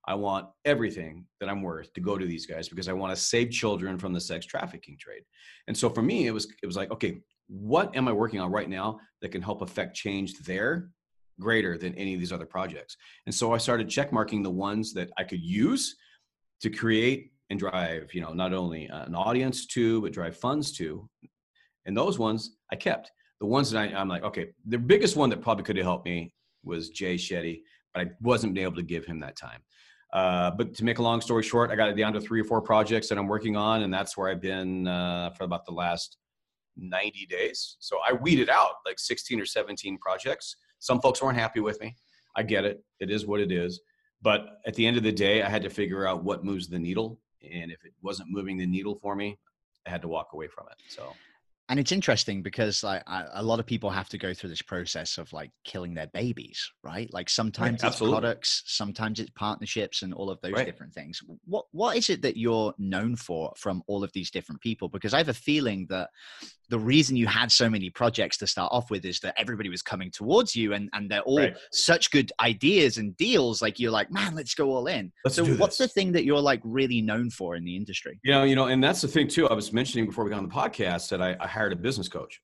I 0.07 0.15
want 0.15 0.47
everything 0.63 1.25
that 1.39 1.49
I'm 1.49 1.61
worth 1.61 1.91
to 1.93 2.01
go 2.01 2.17
to 2.17 2.25
these 2.25 2.45
guys 2.45 2.69
because 2.69 2.87
I 2.87 2.93
want 2.93 3.13
to 3.13 3.21
save 3.21 3.51
children 3.51 3.97
from 3.97 4.13
the 4.13 4.21
sex 4.21 4.45
trafficking 4.45 4.97
trade. 4.97 5.23
And 5.67 5.77
so 5.77 5.89
for 5.89 6.01
me, 6.01 6.27
it 6.27 6.31
was 6.31 6.47
it 6.63 6.65
was 6.65 6.77
like, 6.77 6.91
okay, 6.91 7.19
what 7.47 7.95
am 7.95 8.07
I 8.07 8.13
working 8.13 8.39
on 8.39 8.51
right 8.51 8.69
now 8.69 8.99
that 9.21 9.29
can 9.29 9.41
help 9.41 9.61
affect 9.61 9.95
change 9.95 10.39
there 10.39 10.89
greater 11.39 11.77
than 11.77 11.93
any 11.95 12.13
of 12.13 12.21
these 12.21 12.31
other 12.31 12.45
projects? 12.45 12.95
And 13.25 13.35
so 13.35 13.53
I 13.53 13.57
started 13.57 13.89
checkmarking 13.89 14.43
the 14.43 14.49
ones 14.49 14.93
that 14.93 15.09
I 15.17 15.23
could 15.25 15.41
use 15.41 15.95
to 16.61 16.69
create 16.69 17.31
and 17.49 17.59
drive, 17.59 18.13
you 18.13 18.21
know, 18.21 18.33
not 18.33 18.53
only 18.53 18.85
an 18.87 19.15
audience 19.15 19.65
to, 19.67 20.01
but 20.01 20.13
drive 20.13 20.35
funds 20.37 20.71
to. 20.73 21.07
And 21.85 21.95
those 21.95 22.17
ones 22.17 22.57
I 22.71 22.75
kept. 22.75 23.11
The 23.39 23.45
ones 23.45 23.71
that 23.71 23.79
I, 23.79 23.95
I'm 23.95 24.09
like, 24.09 24.23
okay, 24.23 24.49
the 24.67 24.79
biggest 24.79 25.15
one 25.15 25.29
that 25.29 25.41
probably 25.41 25.63
could 25.63 25.77
have 25.77 25.85
helped 25.85 26.05
me 26.05 26.33
was 26.63 26.89
Jay 26.89 27.15
Shetty, 27.15 27.61
but 27.93 28.05
I 28.05 28.11
wasn't 28.21 28.57
able 28.57 28.75
to 28.75 28.83
give 28.83 29.05
him 29.05 29.19
that 29.21 29.35
time. 29.35 29.61
Uh, 30.13 30.51
but 30.51 30.73
to 30.75 30.83
make 30.85 30.99
a 30.99 31.01
long 31.01 31.19
story 31.21 31.43
short, 31.43 31.69
I 31.69 31.75
got 31.75 31.95
down 31.95 32.13
to 32.13 32.21
three 32.21 32.39
or 32.39 32.45
four 32.45 32.61
projects 32.61 33.09
that 33.09 33.17
I'm 33.17 33.27
working 33.27 33.55
on, 33.55 33.83
and 33.83 33.93
that's 33.93 34.15
where 34.15 34.29
I've 34.29 34.41
been 34.41 34.87
uh, 34.87 35.31
for 35.31 35.43
about 35.43 35.65
the 35.65 35.73
last 35.73 36.17
90 36.77 37.25
days. 37.25 37.77
So 37.79 37.97
I 38.07 38.13
weeded 38.13 38.49
out 38.49 38.75
like 38.85 38.99
16 38.99 39.39
or 39.39 39.45
17 39.45 39.97
projects. 39.97 40.55
Some 40.79 41.01
folks 41.01 41.21
weren't 41.21 41.37
happy 41.37 41.59
with 41.59 41.81
me. 41.81 41.95
I 42.35 42.43
get 42.43 42.65
it. 42.65 42.83
It 42.99 43.09
is 43.09 43.25
what 43.25 43.39
it 43.39 43.51
is. 43.51 43.81
But 44.21 44.59
at 44.65 44.75
the 44.75 44.85
end 44.85 44.97
of 44.97 45.03
the 45.03 45.11
day, 45.11 45.41
I 45.41 45.49
had 45.49 45.63
to 45.63 45.69
figure 45.69 46.07
out 46.07 46.23
what 46.23 46.43
moves 46.43 46.67
the 46.67 46.79
needle. 46.79 47.19
And 47.43 47.71
if 47.71 47.83
it 47.83 47.93
wasn't 48.01 48.29
moving 48.31 48.57
the 48.57 48.65
needle 48.65 48.95
for 49.01 49.15
me, 49.15 49.37
I 49.85 49.89
had 49.89 50.01
to 50.03 50.07
walk 50.07 50.29
away 50.33 50.47
from 50.47 50.67
it. 50.71 50.77
So 50.87 51.13
and 51.69 51.79
it's 51.79 51.91
interesting 51.91 52.41
because 52.41 52.83
like 52.83 53.03
I, 53.07 53.25
a 53.33 53.43
lot 53.43 53.59
of 53.59 53.65
people 53.65 53.89
have 53.89 54.09
to 54.09 54.17
go 54.17 54.33
through 54.33 54.49
this 54.49 54.61
process 54.61 55.17
of 55.17 55.31
like 55.33 55.51
killing 55.63 55.93
their 55.93 56.07
babies 56.07 56.71
right? 56.87 57.11
Like 57.13 57.29
sometimes 57.29 57.83
right, 57.83 57.91
it's 57.91 57.99
products 57.99 58.63
sometimes 58.65 59.19
it's 59.19 59.29
partnerships 59.31 60.01
and 60.01 60.13
all 60.13 60.29
of 60.29 60.39
those 60.41 60.53
right. 60.53 60.65
different 60.65 60.93
things. 60.93 61.21
What 61.45 61.65
what 61.71 61.97
is 61.97 62.09
it 62.09 62.21
that 62.21 62.37
you're 62.37 62.73
known 62.77 63.15
for 63.15 63.51
from 63.57 63.83
all 63.87 64.03
of 64.03 64.11
these 64.13 64.31
different 64.31 64.61
people? 64.61 64.87
Because 64.87 65.13
i 65.13 65.17
have 65.17 65.29
a 65.29 65.33
feeling 65.33 65.85
that 65.89 66.09
the 66.69 66.79
reason 66.79 67.15
you 67.15 67.27
had 67.27 67.51
so 67.51 67.69
many 67.69 67.89
projects 67.89 68.37
to 68.37 68.47
start 68.47 68.69
off 68.73 68.89
with 68.89 69.05
is 69.05 69.19
that 69.21 69.33
everybody 69.37 69.69
was 69.69 69.81
coming 69.81 70.11
towards 70.11 70.55
you 70.55 70.73
and 70.73 70.89
and 70.93 71.09
they're 71.09 71.21
all 71.21 71.39
right. 71.39 71.57
such 71.71 72.11
good 72.11 72.31
ideas 72.41 72.97
and 72.97 73.15
deals 73.17 73.61
like 73.61 73.79
you're 73.79 73.91
like 73.91 74.11
man 74.11 74.35
let's 74.35 74.53
go 74.53 74.71
all 74.71 74.87
in. 74.87 75.11
Let's 75.25 75.35
so 75.35 75.45
what's 75.55 75.77
the 75.77 75.87
thing 75.87 76.13
that 76.13 76.23
you're 76.23 76.41
like 76.41 76.61
really 76.63 77.01
known 77.01 77.29
for 77.29 77.55
in 77.55 77.65
the 77.65 77.75
industry? 77.75 78.19
You 78.23 78.31
know 78.31 78.43
you 78.43 78.55
know 78.55 78.67
and 78.67 78.83
that's 78.83 79.01
the 79.01 79.07
thing 79.07 79.27
too 79.27 79.47
i 79.49 79.53
was 79.53 79.73
mentioning 79.73 80.05
before 80.05 80.23
we 80.23 80.29
got 80.29 80.39
on 80.39 80.47
the 80.47 80.53
podcast 80.53 81.09
that 81.09 81.21
I, 81.21 81.35
I 81.39 81.47
hired 81.57 81.73
a 81.73 81.77
business 81.77 82.07
coach. 82.07 82.41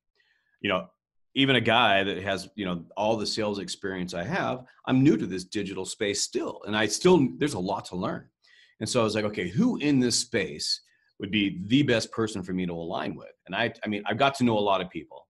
You 0.62 0.70
know, 0.70 0.88
even 1.36 1.56
a 1.56 1.62
guy 1.62 2.04
that 2.04 2.22
has 2.24 2.50
you 2.56 2.66
know 2.66 2.86
all 2.98 3.18
the 3.18 3.26
sales 3.26 3.60
experience 3.60 4.14
I 4.14 4.24
have, 4.24 4.64
I'm 4.86 5.04
new 5.04 5.18
to 5.18 5.26
this 5.26 5.46
digital 5.46 5.86
space 5.86 6.22
still, 6.22 6.62
and 6.66 6.76
I 6.76 6.88
still 6.88 7.28
there's 7.38 7.54
a 7.54 7.60
lot 7.60 7.86
to 7.86 7.96
learn. 7.96 8.28
And 8.80 8.90
so 8.90 9.02
I 9.02 9.04
was 9.04 9.16
like, 9.16 9.26
okay, 9.26 9.48
who 9.48 9.78
in 9.78 10.00
this 10.00 10.20
space 10.20 10.82
would 11.20 11.32
be 11.32 11.62
the 11.68 11.84
best 11.84 12.12
person 12.12 12.44
for 12.44 12.54
me 12.54 12.66
to 12.66 12.74
align 12.74 13.16
with? 13.16 13.32
And 13.46 13.56
I, 13.56 13.72
I 13.86 13.88
mean, 13.88 14.04
I've 14.06 14.18
got 14.18 14.36
to 14.36 14.44
know 14.44 14.58
a 14.58 14.60
lot 14.60 14.82
of 14.82 14.90
people, 14.90 15.28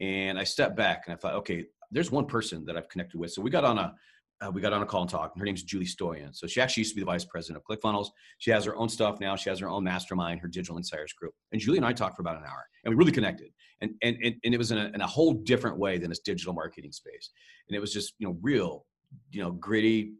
and 0.00 0.38
I 0.38 0.44
stepped 0.44 0.76
back 0.76 1.04
and 1.06 1.14
I 1.14 1.16
thought, 1.16 1.34
okay, 1.34 1.64
there's 1.90 2.10
one 2.10 2.26
person 2.26 2.64
that 2.66 2.76
I've 2.76 2.88
connected 2.88 3.18
with. 3.18 3.32
So 3.32 3.42
we 3.42 3.50
got 3.50 3.64
on 3.64 3.78
a 3.78 3.94
uh, 4.40 4.50
we 4.50 4.60
got 4.60 4.72
on 4.72 4.82
a 4.82 4.86
call 4.86 5.02
and 5.02 5.10
talked. 5.10 5.36
And 5.36 5.40
her 5.40 5.46
name's 5.46 5.62
Julie 5.62 5.86
Stoian. 5.86 6.34
So 6.34 6.46
she 6.46 6.60
actually 6.60 6.82
used 6.82 6.92
to 6.92 6.96
be 6.96 7.02
the 7.02 7.06
vice 7.06 7.24
president 7.24 7.62
of 7.62 7.78
ClickFunnels. 7.78 8.08
She 8.38 8.50
has 8.50 8.64
her 8.64 8.76
own 8.76 8.88
stuff 8.88 9.20
now. 9.20 9.36
She 9.36 9.48
has 9.50 9.58
her 9.60 9.68
own 9.68 9.84
mastermind, 9.84 10.40
her 10.40 10.48
digital 10.48 10.76
insiders 10.76 11.12
group. 11.12 11.32
And 11.52 11.60
Julie 11.60 11.78
and 11.78 11.86
I 11.86 11.92
talked 11.92 12.16
for 12.16 12.22
about 12.22 12.36
an 12.36 12.44
hour, 12.44 12.64
and 12.84 12.92
we 12.92 12.98
really 12.98 13.12
connected. 13.12 13.50
And 13.80 13.92
and 14.02 14.16
and, 14.22 14.34
and 14.44 14.54
it 14.54 14.58
was 14.58 14.70
in 14.70 14.78
a, 14.78 14.86
in 14.94 15.00
a 15.00 15.06
whole 15.06 15.34
different 15.34 15.78
way 15.78 15.98
than 15.98 16.10
this 16.10 16.20
digital 16.20 16.52
marketing 16.52 16.92
space. 16.92 17.30
And 17.68 17.76
it 17.76 17.80
was 17.80 17.92
just 17.92 18.14
you 18.18 18.26
know 18.26 18.36
real, 18.42 18.86
you 19.30 19.42
know 19.42 19.52
gritty, 19.52 20.12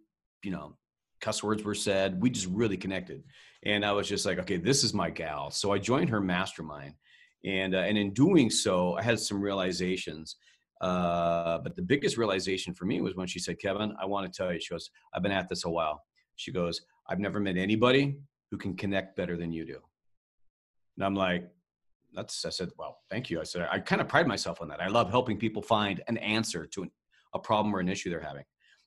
you 0.43 0.51
know 0.51 0.77
cuss 1.21 1.43
words 1.43 1.63
were 1.65 1.75
said. 1.75 2.21
We 2.21 2.31
just 2.31 2.49
really 2.49 2.77
connected. 2.77 3.23
And 3.65 3.85
I 3.85 3.93
was 3.93 4.07
just 4.07 4.27
like, 4.27 4.39
okay, 4.41 4.59
this 4.59 4.85
is 4.85 4.93
my 4.93 5.09
gal. 5.09 5.51
So 5.51 5.73
I 5.73 5.79
joined 5.79 6.11
her 6.11 6.21
mastermind, 6.21 6.95
and 7.45 7.75
uh, 7.75 7.79
and 7.79 7.99
in 7.99 8.13
doing 8.13 8.51
so, 8.51 8.97
I 8.97 9.03
had 9.03 9.19
some 9.19 9.41
realizations 9.41 10.37
uh, 10.81 11.59
but 11.59 11.77
the 11.77 11.83
biggest 11.83 12.17
realization 12.17 12.75
for 12.75 12.85
me 12.85 13.01
was 13.01 13.15
when 13.15 13.27
she 13.27 13.39
said, 13.39 13.59
Kevin, 13.59 13.95
I 14.01 14.07
want 14.07 14.31
to 14.31 14.37
tell 14.37 14.53
you, 14.53 14.61
she 14.61 14.75
goes, 14.75 14.91
I've 15.13 15.23
been 15.23 15.33
at 15.33 15.49
this 15.49 15.65
a 15.65 15.71
while. 15.71 16.03
She 16.37 16.53
goes, 16.53 16.83
I've 17.09 17.21
never 17.21 17.41
met 17.41 17.57
anybody 17.57 18.19
who 18.51 18.59
can 18.59 18.77
connect 18.77 19.17
better 19.17 19.37
than 19.37 19.53
you 19.53 19.65
do. 19.65 19.79
And 20.97 21.05
I'm 21.05 21.15
like, 21.15 21.49
that's, 22.13 22.45
I 22.45 22.51
said, 22.51 22.71
well, 22.79 22.99
thank 23.11 23.31
you. 23.31 23.41
I 23.41 23.45
said, 23.45 23.69
I 23.71 23.79
kind 23.81 24.01
of 24.01 24.09
pride 24.09 24.27
myself 24.27 24.61
on 24.61 24.69
that. 24.69 24.81
I 24.81 24.89
love 24.89 25.11
helping 25.11 25.37
people 25.37 25.63
find 25.63 26.03
an 26.07 26.17
answer 26.19 26.67
to 26.67 26.83
an, 26.83 26.91
a 27.35 27.39
problem 27.39 27.75
or 27.75 27.81
an 27.81 27.89
issue 27.89 28.11
they're 28.11 28.21
having. 28.21 28.45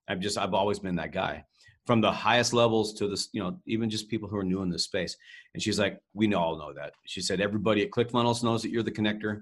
I've 0.08 0.20
just, 0.20 0.38
I've 0.38 0.54
always 0.54 0.80
been 0.80 0.96
that 0.96 1.12
guy 1.12 1.44
from 1.86 2.02
the 2.02 2.12
highest 2.12 2.54
levels 2.54 2.94
to 2.94 3.08
this, 3.08 3.30
you 3.32 3.42
know, 3.42 3.58
even 3.66 3.90
just 3.90 4.10
people 4.10 4.28
who 4.30 4.38
are 4.38 4.44
new 4.44 4.62
in 4.62 4.70
this 4.70 4.84
space. 4.84 5.16
And 5.54 5.64
she's 5.64 5.80
like, 5.80 6.00
we 6.14 6.34
all 6.34 6.58
know 6.58 6.74
that. 6.74 6.94
She 7.06 7.22
said, 7.22 7.42
everybody 7.42 7.82
at 7.82 7.92
ClickFunnels 7.92 8.44
knows 8.44 8.62
that 8.62 8.72
you're 8.72 8.84
the 8.84 8.92
connector 8.92 9.42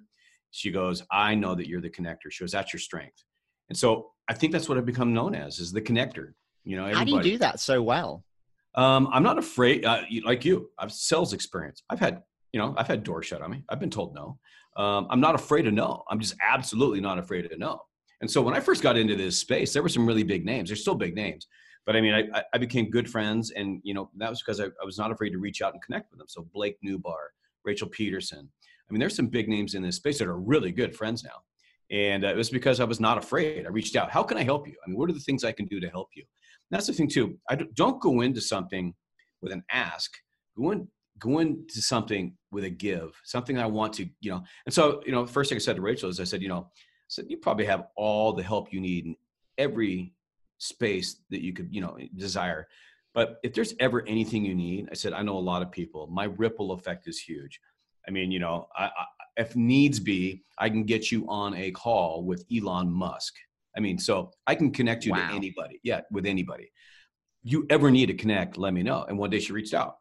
she 0.56 0.72
goes, 0.72 1.04
I 1.12 1.36
know 1.36 1.54
that 1.54 1.68
you're 1.68 1.82
the 1.82 1.90
connector. 1.90 2.32
She 2.32 2.44
goes, 2.44 2.54
that's 2.54 2.72
your 2.72 2.80
strength. 2.80 3.24
And 3.68 3.78
so 3.78 4.12
I 4.30 4.34
think 4.34 4.54
that's 4.54 4.70
what 4.70 4.78
I've 4.78 4.86
become 4.86 5.14
known 5.14 5.36
as 5.36 5.60
is 5.60 5.72
the 5.72 5.82
connector. 5.82 6.34
You 6.64 6.78
know, 6.78 6.86
everybody. 6.86 7.12
how 7.12 7.22
do 7.22 7.28
you 7.28 7.34
do 7.34 7.38
that 7.40 7.60
so 7.60 7.82
well? 7.82 8.24
Um, 8.76 9.10
I'm 9.12 9.24
not 9.24 9.38
afraid, 9.38 9.86
uh, 9.86 10.04
like 10.24 10.46
you, 10.46 10.70
I've 10.80 10.92
sales 10.92 11.34
experience. 11.34 11.84
I've 11.90 12.00
had, 12.00 12.24
you 12.54 12.60
know, 12.60 12.74
I've 12.78 12.88
had 12.88 13.04
doors 13.04 13.26
shut 13.26 13.42
on 13.42 13.52
me. 13.52 13.64
I've 13.70 13.80
been 13.80 13.90
told 13.90 14.16
no. 14.16 14.40
Um, 14.82 15.08
I'm 15.10 15.20
not 15.20 15.36
afraid 15.36 15.68
of 15.68 15.74
no. 15.74 16.04
I'm 16.10 16.20
just 16.20 16.36
absolutely 16.42 17.02
not 17.02 17.20
afraid 17.20 17.52
of 17.52 17.58
no. 17.60 17.82
And 18.22 18.32
so 18.32 18.42
when 18.42 18.54
I 18.54 18.62
first 18.62 18.82
got 18.82 18.98
into 18.98 19.16
this 19.16 19.38
space, 19.38 19.74
there 19.74 19.84
were 19.84 19.90
some 19.90 20.06
really 20.06 20.24
big 20.24 20.46
names. 20.46 20.70
They're 20.70 20.78
still 20.78 20.96
big 20.96 21.16
names, 21.16 21.48
but 21.86 21.96
I 21.96 22.02
mean, 22.02 22.14
I, 22.14 22.44
I 22.54 22.58
became 22.58 22.90
good 22.90 23.10
friends, 23.10 23.52
and 23.52 23.82
you 23.84 23.94
know 23.94 24.10
that 24.18 24.30
was 24.30 24.42
because 24.42 24.60
I, 24.60 24.66
I 24.66 24.86
was 24.86 24.98
not 24.98 25.12
afraid 25.12 25.32
to 25.32 25.38
reach 25.38 25.62
out 25.62 25.74
and 25.74 25.84
connect 25.84 26.12
with 26.12 26.20
them. 26.20 26.28
So 26.30 26.48
Blake 26.54 26.78
Nubar, 26.84 27.28
Rachel 27.66 27.90
Pedersen, 27.90 28.50
I 28.90 28.94
mean, 28.94 29.00
there's 29.00 29.16
some 29.16 29.28
big 29.28 29.50
names 29.50 29.76
in 29.76 29.82
this 29.82 29.96
space 29.96 30.20
that 30.20 30.28
are 30.28 30.38
really 30.38 30.72
good 30.72 30.96
friends 30.96 31.24
now. 31.24 31.42
And 31.92 32.26
uh, 32.26 32.30
it 32.30 32.36
was 32.36 32.50
because 32.50 32.80
I 32.80 32.84
was 32.84 33.00
not 33.00 33.18
afraid. 33.18 33.66
I 33.66 33.70
reached 33.70 33.96
out. 33.96 34.12
How 34.12 34.24
can 34.24 34.38
I 34.38 34.44
help 34.44 34.68
you? 34.68 34.76
I 34.84 34.90
mean, 34.90 34.98
what 34.98 35.10
are 35.10 35.14
the 35.14 35.20
things 35.20 35.44
I 35.44 35.52
can 35.52 35.66
do 35.66 35.80
to 35.80 35.90
help 35.90 36.10
you? 36.16 36.24
And 36.24 36.78
that's 36.78 36.88
the 36.88 36.94
thing 36.94 37.08
too. 37.08 37.38
I 37.50 37.56
don't 37.56 38.02
go 38.02 38.22
into 38.22 38.42
something 38.42 38.94
with 39.42 39.52
an 39.52 39.64
ask. 39.72 40.12
Go 40.58 40.72
in, 40.72 40.88
go 41.20 41.40
into 41.40 41.82
something 41.82 42.36
with 42.52 42.64
a 42.64 42.70
give. 42.70 43.12
Something 43.24 43.60
I 43.60 43.68
want 43.68 43.94
to, 43.94 44.10
you 44.20 44.32
know. 44.32 44.44
And 44.66 44.74
so, 44.74 45.02
you 45.06 45.12
know, 45.12 45.26
first 45.26 45.50
thing 45.50 45.58
I 45.58 45.60
said 45.60 45.76
to 45.76 45.82
Rachel 45.82 46.10
is, 46.10 46.20
I 46.20 46.24
said, 46.24 46.42
you 46.42 46.50
know, 46.50 46.70
I 46.72 47.08
said 47.08 47.26
you 47.30 47.38
probably 47.38 47.66
have 47.66 47.86
all 47.96 48.34
the 48.34 48.44
help 48.44 48.74
you 48.74 48.82
need 48.82 49.06
in 49.06 49.16
every 49.58 50.14
space 50.58 51.22
that 51.30 51.44
you 51.44 51.54
could, 51.54 51.70
you 51.72 51.82
know, 51.82 51.98
desire. 52.16 52.68
But 53.14 53.38
if 53.44 53.54
there's 53.54 53.74
ever 53.80 54.06
anything 54.08 54.44
you 54.44 54.56
need, 54.56 54.90
I 54.92 54.96
said, 54.96 55.14
I 55.14 55.22
know 55.22 55.38
a 55.38 55.40
lot 55.40 55.62
of 55.62 55.72
people. 55.72 56.08
My 56.08 56.26
ripple 56.26 56.72
effect 56.72 57.08
is 57.08 57.20
huge. 57.20 57.60
I 58.08 58.12
mean, 58.12 58.32
you 58.32 58.40
know, 58.40 58.68
I, 58.76 58.86
I, 58.86 59.06
if 59.38 59.56
needs 59.56 60.00
be, 60.00 60.44
I 60.58 60.70
can 60.70 60.84
get 60.84 61.12
you 61.12 61.26
on 61.28 61.54
a 61.56 61.72
call 61.72 62.24
with 62.24 62.46
Elon 62.56 62.92
Musk. 62.92 63.36
I 63.76 63.80
mean, 63.80 63.98
so 63.98 64.32
I 64.48 64.56
can 64.56 64.72
connect 64.72 65.06
you 65.06 65.12
wow. 65.12 65.30
to 65.30 65.36
anybody. 65.36 65.80
Yeah, 65.84 66.02
with 66.12 66.26
anybody. 66.26 66.72
You 67.44 67.66
ever 67.70 67.92
need 67.92 68.08
to 68.08 68.14
connect, 68.14 68.58
let 68.58 68.74
me 68.74 68.84
know. 68.84 69.04
And 69.04 69.18
one 69.18 69.30
day 69.30 69.40
she 69.40 69.54
reached 69.54 69.74
out. 69.74 69.98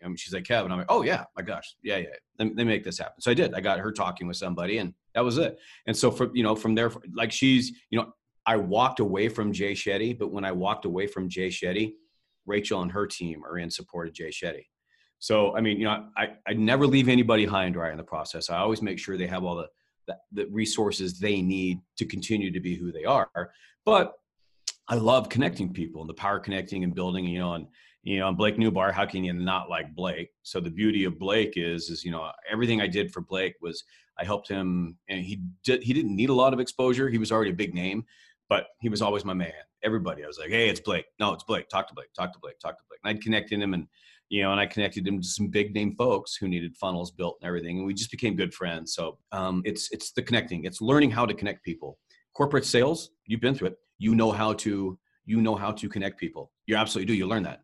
And 0.00 0.18
she's 0.18 0.34
like, 0.34 0.44
Kevin, 0.44 0.70
I'm 0.70 0.78
like, 0.78 0.90
oh 0.90 1.02
yeah, 1.02 1.24
my 1.36 1.42
gosh. 1.42 1.76
Yeah, 1.82 1.96
yeah. 1.96 2.08
Let, 2.38 2.48
let 2.48 2.56
me 2.56 2.64
make 2.64 2.84
this 2.84 2.98
happen. 2.98 3.20
So 3.20 3.30
I 3.30 3.34
did. 3.34 3.54
I 3.54 3.60
got 3.60 3.78
her 3.78 3.90
talking 3.90 4.26
with 4.26 4.36
somebody 4.36 4.78
and 4.78 4.92
that 5.14 5.24
was 5.24 5.38
it. 5.38 5.58
And 5.86 5.96
so 5.96 6.10
from, 6.10 6.34
you 6.34 6.42
know, 6.42 6.54
from 6.54 6.74
there, 6.74 6.92
like 7.14 7.32
she's, 7.32 7.72
you 7.90 7.98
know, 7.98 8.12
I 8.44 8.56
walked 8.56 9.00
away 9.00 9.30
from 9.30 9.52
Jay 9.52 9.72
Shetty, 9.72 10.18
but 10.18 10.30
when 10.30 10.44
I 10.44 10.52
walked 10.52 10.84
away 10.84 11.06
from 11.06 11.30
Jay 11.30 11.48
Shetty, 11.48 11.94
Rachel 12.44 12.82
and 12.82 12.92
her 12.92 13.06
team 13.06 13.42
are 13.44 13.56
in 13.56 13.70
support 13.70 14.08
of 14.08 14.12
Jay 14.12 14.28
Shetty. 14.28 14.66
So, 15.18 15.56
I 15.56 15.60
mean, 15.60 15.78
you 15.78 15.84
know, 15.84 16.06
I, 16.16 16.34
I 16.46 16.52
never 16.52 16.86
leave 16.86 17.08
anybody 17.08 17.46
high 17.46 17.64
and 17.64 17.74
dry 17.74 17.90
in 17.90 17.96
the 17.96 18.04
process. 18.04 18.50
I 18.50 18.58
always 18.58 18.82
make 18.82 18.98
sure 18.98 19.16
they 19.16 19.26
have 19.26 19.44
all 19.44 19.56
the, 19.56 19.68
the, 20.06 20.16
the 20.32 20.46
resources 20.50 21.18
they 21.18 21.40
need 21.40 21.78
to 21.96 22.04
continue 22.04 22.50
to 22.50 22.60
be 22.60 22.76
who 22.76 22.92
they 22.92 23.04
are. 23.04 23.50
But 23.84 24.14
I 24.88 24.96
love 24.96 25.28
connecting 25.28 25.72
people 25.72 26.02
and 26.02 26.10
the 26.10 26.14
power 26.14 26.38
connecting 26.38 26.84
and 26.84 26.94
building, 26.94 27.24
you 27.24 27.38
know, 27.38 27.54
and, 27.54 27.66
you 28.02 28.18
know, 28.18 28.30
Blake 28.34 28.58
Nubar, 28.58 28.92
how 28.92 29.06
can 29.06 29.24
you 29.24 29.32
not 29.32 29.70
like 29.70 29.94
Blake? 29.94 30.28
So 30.42 30.60
the 30.60 30.70
beauty 30.70 31.04
of 31.04 31.18
Blake 31.18 31.54
is, 31.56 31.88
is, 31.88 32.04
you 32.04 32.10
know, 32.10 32.30
everything 32.50 32.82
I 32.82 32.86
did 32.86 33.10
for 33.10 33.22
Blake 33.22 33.54
was 33.62 33.82
I 34.18 34.24
helped 34.24 34.48
him 34.48 34.98
and 35.08 35.20
he 35.20 35.40
did, 35.64 35.82
he 35.82 35.94
didn't 35.94 36.14
need 36.14 36.28
a 36.28 36.34
lot 36.34 36.52
of 36.52 36.60
exposure. 36.60 37.08
He 37.08 37.18
was 37.18 37.32
already 37.32 37.50
a 37.50 37.54
big 37.54 37.74
name, 37.74 38.04
but 38.50 38.66
he 38.80 38.90
was 38.90 39.00
always 39.00 39.24
my 39.24 39.32
man. 39.32 39.52
Everybody, 39.82 40.22
I 40.22 40.26
was 40.26 40.38
like, 40.38 40.50
Hey, 40.50 40.68
it's 40.68 40.80
Blake. 40.80 41.06
No, 41.18 41.32
it's 41.32 41.44
Blake. 41.44 41.70
Talk 41.70 41.88
to 41.88 41.94
Blake, 41.94 42.12
talk 42.14 42.32
to 42.34 42.38
Blake, 42.40 42.58
talk 42.58 42.76
to 42.76 42.84
Blake. 42.90 43.00
And 43.02 43.16
I'd 43.16 43.22
connect 43.22 43.52
in 43.52 43.62
him 43.62 43.72
and, 43.72 43.86
you 44.28 44.42
know, 44.42 44.52
and 44.52 44.60
I 44.60 44.66
connected 44.66 45.06
him 45.06 45.20
to 45.20 45.26
some 45.26 45.48
big 45.48 45.74
name 45.74 45.94
folks 45.96 46.34
who 46.34 46.48
needed 46.48 46.76
funnels 46.76 47.10
built 47.10 47.38
and 47.40 47.46
everything, 47.46 47.78
and 47.78 47.86
we 47.86 47.94
just 47.94 48.10
became 48.10 48.36
good 48.36 48.54
friends. 48.54 48.94
So 48.94 49.18
um, 49.32 49.62
it's 49.64 49.90
it's 49.92 50.12
the 50.12 50.22
connecting, 50.22 50.64
it's 50.64 50.80
learning 50.80 51.10
how 51.10 51.26
to 51.26 51.34
connect 51.34 51.64
people. 51.64 51.98
Corporate 52.34 52.64
sales, 52.64 53.10
you've 53.26 53.40
been 53.40 53.54
through 53.54 53.68
it. 53.68 53.78
You 53.98 54.14
know 54.14 54.32
how 54.32 54.54
to 54.54 54.98
you 55.26 55.40
know 55.40 55.54
how 55.54 55.72
to 55.72 55.88
connect 55.88 56.18
people. 56.18 56.52
You 56.66 56.76
absolutely 56.76 57.12
do. 57.12 57.18
You 57.18 57.26
learn 57.26 57.44
that. 57.44 57.60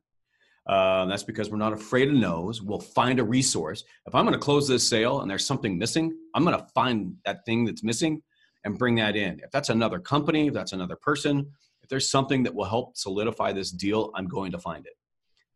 Uh, 0.66 1.06
that's 1.06 1.22
because 1.22 1.50
we're 1.50 1.56
not 1.56 1.72
afraid 1.72 2.08
of 2.08 2.14
no's. 2.14 2.62
We'll 2.62 2.80
find 2.80 3.18
a 3.18 3.24
resource. 3.24 3.82
If 4.06 4.14
I'm 4.14 4.24
going 4.24 4.38
to 4.38 4.38
close 4.38 4.68
this 4.68 4.88
sale 4.88 5.20
and 5.20 5.30
there's 5.30 5.46
something 5.46 5.78
missing, 5.78 6.16
I'm 6.34 6.44
going 6.44 6.56
to 6.56 6.66
find 6.74 7.14
that 7.24 7.44
thing 7.44 7.64
that's 7.64 7.82
missing 7.82 8.22
and 8.64 8.78
bring 8.78 8.94
that 8.96 9.16
in. 9.16 9.40
If 9.42 9.50
that's 9.50 9.70
another 9.70 9.98
company, 9.98 10.48
if 10.48 10.54
that's 10.54 10.72
another 10.72 10.96
person, 10.96 11.50
if 11.82 11.88
there's 11.88 12.10
something 12.10 12.42
that 12.44 12.54
will 12.54 12.66
help 12.66 12.96
solidify 12.96 13.52
this 13.52 13.70
deal, 13.70 14.12
I'm 14.14 14.28
going 14.28 14.52
to 14.52 14.58
find 14.58 14.86
it. 14.86 14.92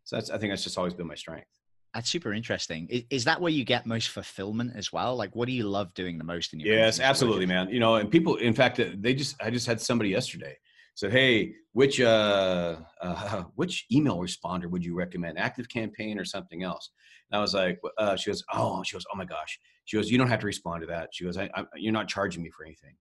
So 0.05 0.17
that's 0.17 0.31
I 0.31 0.39
think 0.39 0.53
that's 0.53 0.65
just 0.65 0.79
always 0.79 0.95
been 0.95 1.07
my 1.07 1.15
strength. 1.15 1.49
That's 1.95 2.11
super 2.11 2.33
interesting. 2.33 2.89
Is, 2.91 3.03
is, 3.09 3.25
that 3.25 3.41
where 3.41 3.53
you 3.53 3.65
get 3.65 3.87
most 3.87 4.09
fulfillment 4.09 4.73
as 4.75 4.93
well? 4.93 5.15
Like, 5.15 5.37
what 5.37 5.47
do 5.47 5.53
you 5.53 5.63
love 5.63 5.95
doing 5.95 6.19
the 6.19 6.25
most 6.25 6.53
in 6.53 6.59
your? 6.59 6.75
Yes, 6.75 6.99
absolutely, 6.99 7.47
man. 7.47 7.69
You 7.69 7.79
know, 7.79 7.95
and 7.95 8.11
people, 8.11 8.35
in 8.37 8.53
fact, 8.53 8.81
they 8.97 9.15
just 9.15 9.37
I 9.41 9.51
just 9.51 9.67
had 9.67 9.81
somebody 9.81 10.11
yesterday 10.11 10.57
said, 10.95 11.13
"Hey, 11.13 11.55
which 11.73 12.01
uh, 12.01 12.77
uh 13.01 13.45
which 13.55 13.87
email 13.93 14.19
responder 14.19 14.69
would 14.69 14.85
you 14.85 14.95
recommend? 14.95 15.39
ActiveCampaign 15.39 16.19
or 16.19 16.25
something 16.25 16.63
else?" 16.63 16.91
And 17.31 17.39
I 17.39 17.41
was 17.41 17.55
like, 17.55 17.79
uh, 17.99 18.17
"She 18.17 18.31
goes, 18.31 18.43
oh, 18.53 18.83
she 18.83 18.97
goes, 18.97 19.05
oh 19.13 19.17
my 19.17 19.25
gosh." 19.25 19.59
She 19.85 19.97
goes, 19.97 20.11
"You 20.11 20.19
don't 20.19 20.29
have 20.29 20.41
to 20.41 20.47
respond 20.47 20.83
to 20.83 20.87
that." 20.89 21.11
She 21.13 21.25
goes, 21.25 21.37
I, 21.37 21.49
I, 21.55 21.65
"You're 21.77 21.93
not 21.93 22.09
charging 22.09 22.43
me 22.43 22.51
for 22.51 22.65
anything." 22.65 22.95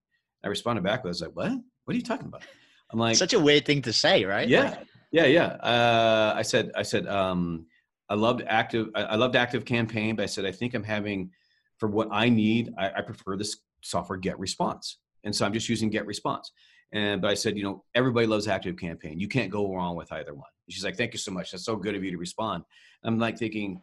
I 0.44 0.50
responded 0.50 0.84
back. 0.84 1.02
I 1.04 1.08
was 1.08 1.22
like, 1.22 1.36
"What? 1.36 1.52
What 1.86 1.94
are 1.94 1.98
you 1.98 2.04
talking 2.04 2.28
about?" 2.28 2.44
I'm 2.92 3.00
like, 3.00 3.16
such 3.16 3.34
a 3.34 3.40
weird 3.40 3.66
thing 3.66 3.82
to 3.84 3.94
say, 3.94 4.24
right? 4.24 4.48
Yeah. 4.48 4.70
Like, 4.70 4.88
yeah, 5.14 5.26
yeah. 5.28 5.46
Uh, 5.46 6.34
I 6.36 6.42
said, 6.42 6.72
I 6.76 6.84
said, 6.84 7.08
um, 7.08 7.68
I 8.10 8.16
loved 8.16 8.44
active. 8.46 8.90
I 8.94 9.16
loved 9.16 9.36
ActiveCampaign, 9.36 10.18
but 10.18 10.24
I 10.24 10.26
said 10.26 10.46
I 10.46 10.52
think 10.52 10.74
I'm 10.74 10.84
having 10.84 11.32
for 11.80 11.88
what 11.88 12.10
I 12.12 12.28
need. 12.28 12.74
I, 12.78 12.92
I 12.98 13.02
prefer 13.02 13.38
this 13.38 13.58
software 13.82 14.20
GetResponse, 14.20 14.96
and 15.24 15.34
so 15.34 15.46
I'm 15.46 15.54
just 15.54 15.70
using 15.70 15.90
GetResponse. 15.90 16.48
And 16.92 17.22
but 17.22 17.32
I 17.32 17.34
said, 17.34 17.58
you 17.58 17.64
know, 17.64 17.86
everybody 17.96 18.28
loves 18.28 18.48
ActiveCampaign. 18.48 19.20
You 19.20 19.30
can't 19.30 19.50
go 19.50 19.74
wrong 19.74 19.96
with 19.96 20.12
either 20.12 20.34
one. 20.34 20.50
she's 20.70 20.84
like, 20.84 20.98
thank 20.98 21.14
you 21.14 21.20
so 21.20 21.32
much. 21.32 21.52
That's 21.52 21.66
so 21.66 21.78
good 21.78 21.96
of 21.96 22.04
you 22.04 22.12
to 22.12 22.18
respond. 22.18 22.64
I'm 23.04 23.18
like 23.18 23.38
thinking, 23.38 23.82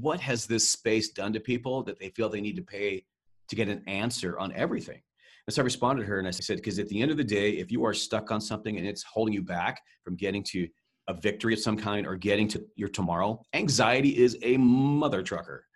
what 0.00 0.20
has 0.20 0.46
this 0.46 0.68
space 0.68 1.10
done 1.10 1.32
to 1.34 1.40
people 1.40 1.84
that 1.84 1.98
they 1.98 2.10
feel 2.10 2.28
they 2.28 2.40
need 2.40 2.56
to 2.56 2.62
pay 2.62 3.04
to 3.50 3.56
get 3.56 3.68
an 3.68 3.82
answer 3.86 4.38
on 4.38 4.52
everything. 4.54 5.02
And 5.50 5.54
so 5.56 5.62
I 5.62 5.64
responded 5.64 6.02
to 6.02 6.06
her 6.06 6.20
and 6.20 6.28
I 6.28 6.30
said, 6.30 6.58
because 6.58 6.78
at 6.78 6.88
the 6.88 7.02
end 7.02 7.10
of 7.10 7.16
the 7.16 7.24
day, 7.24 7.50
if 7.54 7.72
you 7.72 7.84
are 7.84 7.92
stuck 7.92 8.30
on 8.30 8.40
something 8.40 8.78
and 8.78 8.86
it's 8.86 9.02
holding 9.02 9.34
you 9.34 9.42
back 9.42 9.82
from 10.04 10.14
getting 10.14 10.44
to 10.44 10.68
a 11.08 11.14
victory 11.14 11.54
of 11.54 11.58
some 11.58 11.76
kind 11.76 12.06
or 12.06 12.14
getting 12.14 12.46
to 12.50 12.64
your 12.76 12.88
tomorrow, 12.88 13.42
anxiety 13.52 14.16
is 14.16 14.38
a 14.44 14.56
mother 14.58 15.24
trucker. 15.24 15.66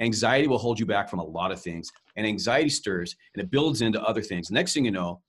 Anxiety 0.00 0.48
will 0.48 0.58
hold 0.58 0.80
you 0.80 0.84
back 0.84 1.08
from 1.08 1.20
a 1.20 1.24
lot 1.24 1.52
of 1.52 1.62
things. 1.62 1.92
And 2.16 2.26
anxiety 2.26 2.70
stirs 2.70 3.14
and 3.36 3.44
it 3.44 3.52
builds 3.52 3.82
into 3.82 4.02
other 4.02 4.20
things. 4.20 4.50
Next 4.50 4.74
thing 4.74 4.84
you 4.84 4.90
know, 4.90 5.22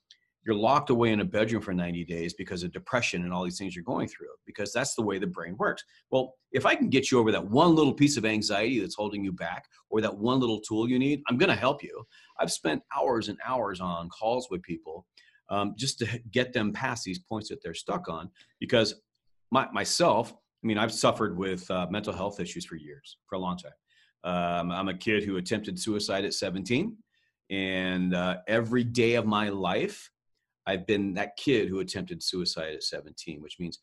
you're 0.45 0.55
locked 0.55 0.89
away 0.89 1.11
in 1.11 1.19
a 1.19 1.25
bedroom 1.25 1.61
for 1.61 1.73
90 1.73 2.03
days 2.05 2.33
because 2.33 2.63
of 2.63 2.71
depression 2.71 3.23
and 3.23 3.33
all 3.33 3.43
these 3.43 3.57
things 3.57 3.75
you're 3.75 3.83
going 3.83 4.07
through 4.07 4.27
because 4.45 4.73
that's 4.73 4.95
the 4.95 5.01
way 5.01 5.19
the 5.19 5.27
brain 5.27 5.55
works. 5.57 5.83
Well 6.09 6.35
if 6.51 6.65
i 6.65 6.75
can 6.75 6.89
get 6.89 7.11
you 7.11 7.19
over 7.19 7.31
that 7.31 7.45
one 7.45 7.75
little 7.75 7.93
piece 7.93 8.17
of 8.17 8.25
anxiety 8.25 8.79
that's 8.79 8.95
holding 8.95 9.23
you 9.23 9.31
back 9.31 9.65
or 9.89 10.01
that 10.01 10.15
one 10.15 10.39
little 10.39 10.59
tool 10.59 10.89
you 10.89 10.99
need 10.99 11.21
i'm 11.27 11.37
going 11.37 11.49
to 11.49 11.55
help 11.55 11.83
you. 11.83 12.03
I've 12.39 12.51
spent 12.51 12.81
hours 12.95 13.29
and 13.29 13.37
hours 13.45 13.79
on 13.79 14.09
calls 14.09 14.47
with 14.49 14.61
people 14.63 15.05
um, 15.49 15.75
just 15.77 15.99
to 15.99 16.07
get 16.31 16.53
them 16.53 16.71
past 16.71 17.03
these 17.03 17.19
points 17.19 17.49
that 17.49 17.61
they're 17.61 17.73
stuck 17.73 18.07
on 18.09 18.29
because 18.59 19.01
my, 19.51 19.69
myself 19.71 20.33
i 20.33 20.67
mean 20.67 20.77
i've 20.77 20.93
suffered 20.93 21.37
with 21.37 21.69
uh, 21.71 21.87
mental 21.89 22.13
health 22.13 22.39
issues 22.39 22.65
for 22.65 22.75
years 22.75 23.17
for 23.27 23.35
a 23.35 23.39
long 23.39 23.57
time. 23.57 23.71
Um, 24.23 24.71
i'm 24.71 24.89
a 24.89 24.93
kid 24.93 25.23
who 25.23 25.37
attempted 25.37 25.79
suicide 25.79 26.25
at 26.25 26.33
17 26.33 26.95
and 27.49 28.15
uh, 28.15 28.37
every 28.47 28.83
day 28.83 29.15
of 29.15 29.25
my 29.25 29.49
life 29.49 30.10
I've 30.71 30.87
been 30.87 31.13
that 31.15 31.35
kid 31.37 31.67
who 31.67 31.79
attempted 31.79 32.23
suicide 32.23 32.73
at 32.73 32.83
17, 32.83 33.41
which 33.41 33.59
means 33.59 33.79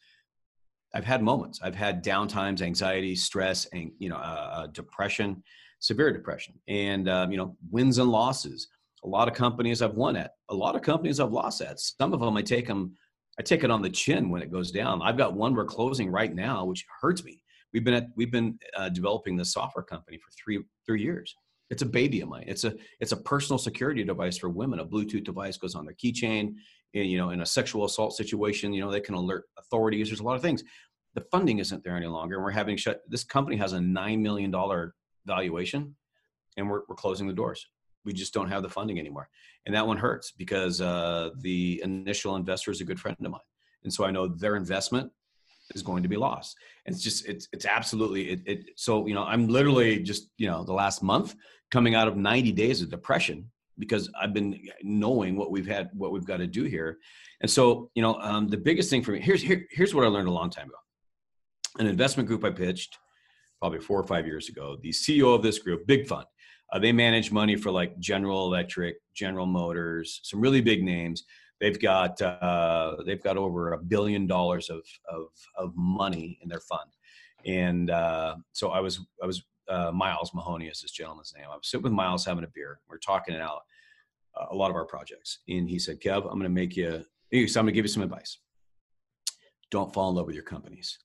I've 0.94 1.04
had 1.04 1.22
moments. 1.22 1.60
I've 1.62 1.74
had 1.74 2.02
downtimes, 2.02 2.62
anxiety, 2.62 3.14
stress, 3.14 3.66
and 3.66 3.92
you 3.98 4.08
know, 4.08 4.16
uh, 4.16 4.50
uh, 4.52 4.66
depression, 4.68 5.42
severe 5.80 6.12
depression, 6.12 6.54
and 6.66 7.08
um, 7.08 7.30
you 7.30 7.36
know, 7.36 7.56
wins 7.70 7.98
and 7.98 8.10
losses. 8.10 8.68
A 9.04 9.08
lot 9.08 9.28
of 9.28 9.34
companies 9.34 9.82
I've 9.82 9.94
won 9.94 10.16
at. 10.16 10.32
A 10.48 10.54
lot 10.54 10.74
of 10.74 10.82
companies 10.82 11.20
I've 11.20 11.30
lost 11.30 11.60
at. 11.60 11.78
Some 11.78 12.12
of 12.12 12.20
them 12.20 12.36
I 12.36 12.42
take 12.42 12.66
them, 12.66 12.96
I 13.38 13.42
take 13.42 13.64
it 13.64 13.70
on 13.70 13.82
the 13.82 13.90
chin 13.90 14.30
when 14.30 14.42
it 14.42 14.50
goes 14.50 14.72
down. 14.72 15.02
I've 15.02 15.18
got 15.18 15.34
one 15.34 15.54
we're 15.54 15.66
closing 15.66 16.10
right 16.10 16.34
now, 16.34 16.64
which 16.64 16.84
hurts 17.00 17.22
me. 17.22 17.42
We've 17.72 17.84
been 17.84 17.94
at, 17.94 18.06
we've 18.16 18.32
been 18.32 18.58
uh, 18.76 18.88
developing 18.88 19.36
this 19.36 19.52
software 19.52 19.84
company 19.84 20.18
for 20.18 20.30
three 20.42 20.58
three 20.86 21.02
years. 21.02 21.34
It's 21.70 21.82
a 21.82 21.86
baby 21.86 22.22
of 22.22 22.28
mine. 22.28 22.44
It's 22.46 22.64
a 22.64 22.74
it's 22.98 23.12
a 23.12 23.16
personal 23.16 23.58
security 23.58 24.02
device 24.04 24.38
for 24.38 24.48
women. 24.48 24.80
A 24.80 24.86
Bluetooth 24.86 25.24
device 25.24 25.58
goes 25.58 25.74
on 25.74 25.84
their 25.84 25.94
keychain. 25.94 26.54
You 26.92 27.18
know, 27.18 27.30
in 27.30 27.42
a 27.42 27.46
sexual 27.46 27.84
assault 27.84 28.16
situation, 28.16 28.72
you 28.72 28.80
know, 28.80 28.90
they 28.90 29.00
can 29.00 29.14
alert 29.14 29.44
authorities. 29.58 30.08
There's 30.08 30.20
a 30.20 30.24
lot 30.24 30.36
of 30.36 30.42
things. 30.42 30.64
The 31.14 31.20
funding 31.30 31.58
isn't 31.58 31.84
there 31.84 31.96
any 31.96 32.06
longer, 32.06 32.36
and 32.36 32.44
we're 32.44 32.50
having 32.50 32.76
shut. 32.76 33.02
This 33.08 33.24
company 33.24 33.56
has 33.56 33.72
a 33.72 33.80
nine 33.80 34.22
million 34.22 34.50
dollar 34.50 34.94
valuation, 35.26 35.96
and 36.56 36.68
we're 36.68 36.82
we're 36.88 36.96
closing 36.96 37.26
the 37.26 37.32
doors. 37.32 37.66
We 38.04 38.12
just 38.12 38.32
don't 38.32 38.48
have 38.48 38.62
the 38.62 38.68
funding 38.68 38.98
anymore, 38.98 39.28
and 39.66 39.74
that 39.74 39.86
one 39.86 39.98
hurts 39.98 40.32
because 40.32 40.80
uh, 40.80 41.30
the 41.40 41.80
initial 41.84 42.36
investor 42.36 42.70
is 42.70 42.80
a 42.80 42.84
good 42.84 43.00
friend 43.00 43.16
of 43.22 43.30
mine, 43.30 43.40
and 43.84 43.92
so 43.92 44.04
I 44.04 44.10
know 44.10 44.28
their 44.28 44.56
investment 44.56 45.12
is 45.74 45.82
going 45.82 46.02
to 46.02 46.08
be 46.08 46.16
lost. 46.16 46.56
And 46.86 46.94
it's 46.94 47.04
just 47.04 47.26
it's 47.26 47.48
it's 47.52 47.66
absolutely 47.66 48.30
it, 48.30 48.40
it 48.46 48.70
so 48.76 49.06
you 49.06 49.14
know 49.14 49.24
I'm 49.24 49.48
literally 49.48 50.00
just 50.00 50.28
you 50.38 50.46
know 50.46 50.64
the 50.64 50.72
last 50.72 51.02
month 51.02 51.34
coming 51.70 51.94
out 51.94 52.08
of 52.08 52.16
90 52.16 52.52
days 52.52 52.80
of 52.80 52.90
depression 52.90 53.50
because 53.78 54.10
I've 54.20 54.32
been 54.32 54.58
knowing 54.82 55.36
what 55.36 55.50
we've 55.50 55.66
had, 55.66 55.90
what 55.92 56.12
we've 56.12 56.26
got 56.26 56.38
to 56.38 56.46
do 56.46 56.64
here. 56.64 56.98
And 57.40 57.50
so, 57.50 57.90
you 57.94 58.02
know, 58.02 58.14
um, 58.16 58.48
the 58.48 58.56
biggest 58.56 58.90
thing 58.90 59.02
for 59.02 59.12
me 59.12 59.20
here's 59.20 59.42
here, 59.42 59.66
here's 59.70 59.94
what 59.94 60.04
I 60.04 60.08
learned 60.08 60.28
a 60.28 60.32
long 60.32 60.50
time 60.50 60.66
ago. 60.66 60.78
An 61.78 61.86
investment 61.86 62.28
group 62.28 62.44
I 62.44 62.50
pitched 62.50 62.98
probably 63.60 63.80
four 63.80 64.00
or 64.00 64.06
five 64.06 64.26
years 64.26 64.48
ago. 64.48 64.76
The 64.82 64.90
CEO 64.90 65.34
of 65.34 65.42
this 65.42 65.58
group, 65.58 65.86
big 65.86 66.06
fund, 66.06 66.26
uh, 66.72 66.78
they 66.78 66.92
manage 66.92 67.32
money 67.32 67.56
for 67.56 67.70
like 67.70 67.98
General 67.98 68.46
Electric, 68.46 68.96
General 69.14 69.46
Motors, 69.46 70.20
some 70.22 70.40
really 70.40 70.60
big 70.60 70.82
names. 70.82 71.24
They've 71.60 71.80
got 71.80 72.20
uh, 72.22 72.96
they've 73.04 73.22
got 73.22 73.36
over 73.36 73.72
a 73.72 73.78
billion 73.78 74.26
dollars 74.26 74.70
of, 74.70 74.82
of 75.10 75.26
of 75.56 75.72
money 75.76 76.38
in 76.42 76.48
their 76.48 76.60
fund, 76.60 76.90
and 77.44 77.90
uh, 77.90 78.36
so 78.52 78.68
I 78.68 78.78
was 78.78 79.00
I 79.20 79.26
was 79.26 79.42
uh, 79.68 79.92
Miles 79.92 80.32
Mahoney 80.34 80.66
is 80.66 80.80
this 80.80 80.90
gentleman's 80.90 81.34
name. 81.36 81.46
I'm 81.52 81.62
sitting 81.62 81.82
with 81.82 81.92
Miles 81.92 82.24
having 82.24 82.44
a 82.44 82.48
beer. 82.48 82.80
We're 82.88 82.98
talking 82.98 83.34
it 83.34 83.40
out 83.40 83.62
uh, 84.38 84.46
a 84.50 84.54
lot 84.54 84.70
of 84.70 84.76
our 84.76 84.84
projects, 84.84 85.40
and 85.48 85.68
he 85.68 85.78
said, 85.78 86.00
"Kev, 86.00 86.24
I'm 86.24 86.38
going 86.38 86.42
to 86.42 86.48
make 86.48 86.76
you. 86.76 87.04
So 87.32 87.60
I'm 87.60 87.64
going 87.64 87.66
to 87.66 87.72
give 87.72 87.84
you 87.84 87.88
some 87.88 88.02
advice. 88.02 88.38
Don't 89.70 89.92
fall 89.92 90.08
in 90.08 90.16
love 90.16 90.26
with 90.26 90.34
your 90.34 90.44
companies. 90.44 90.98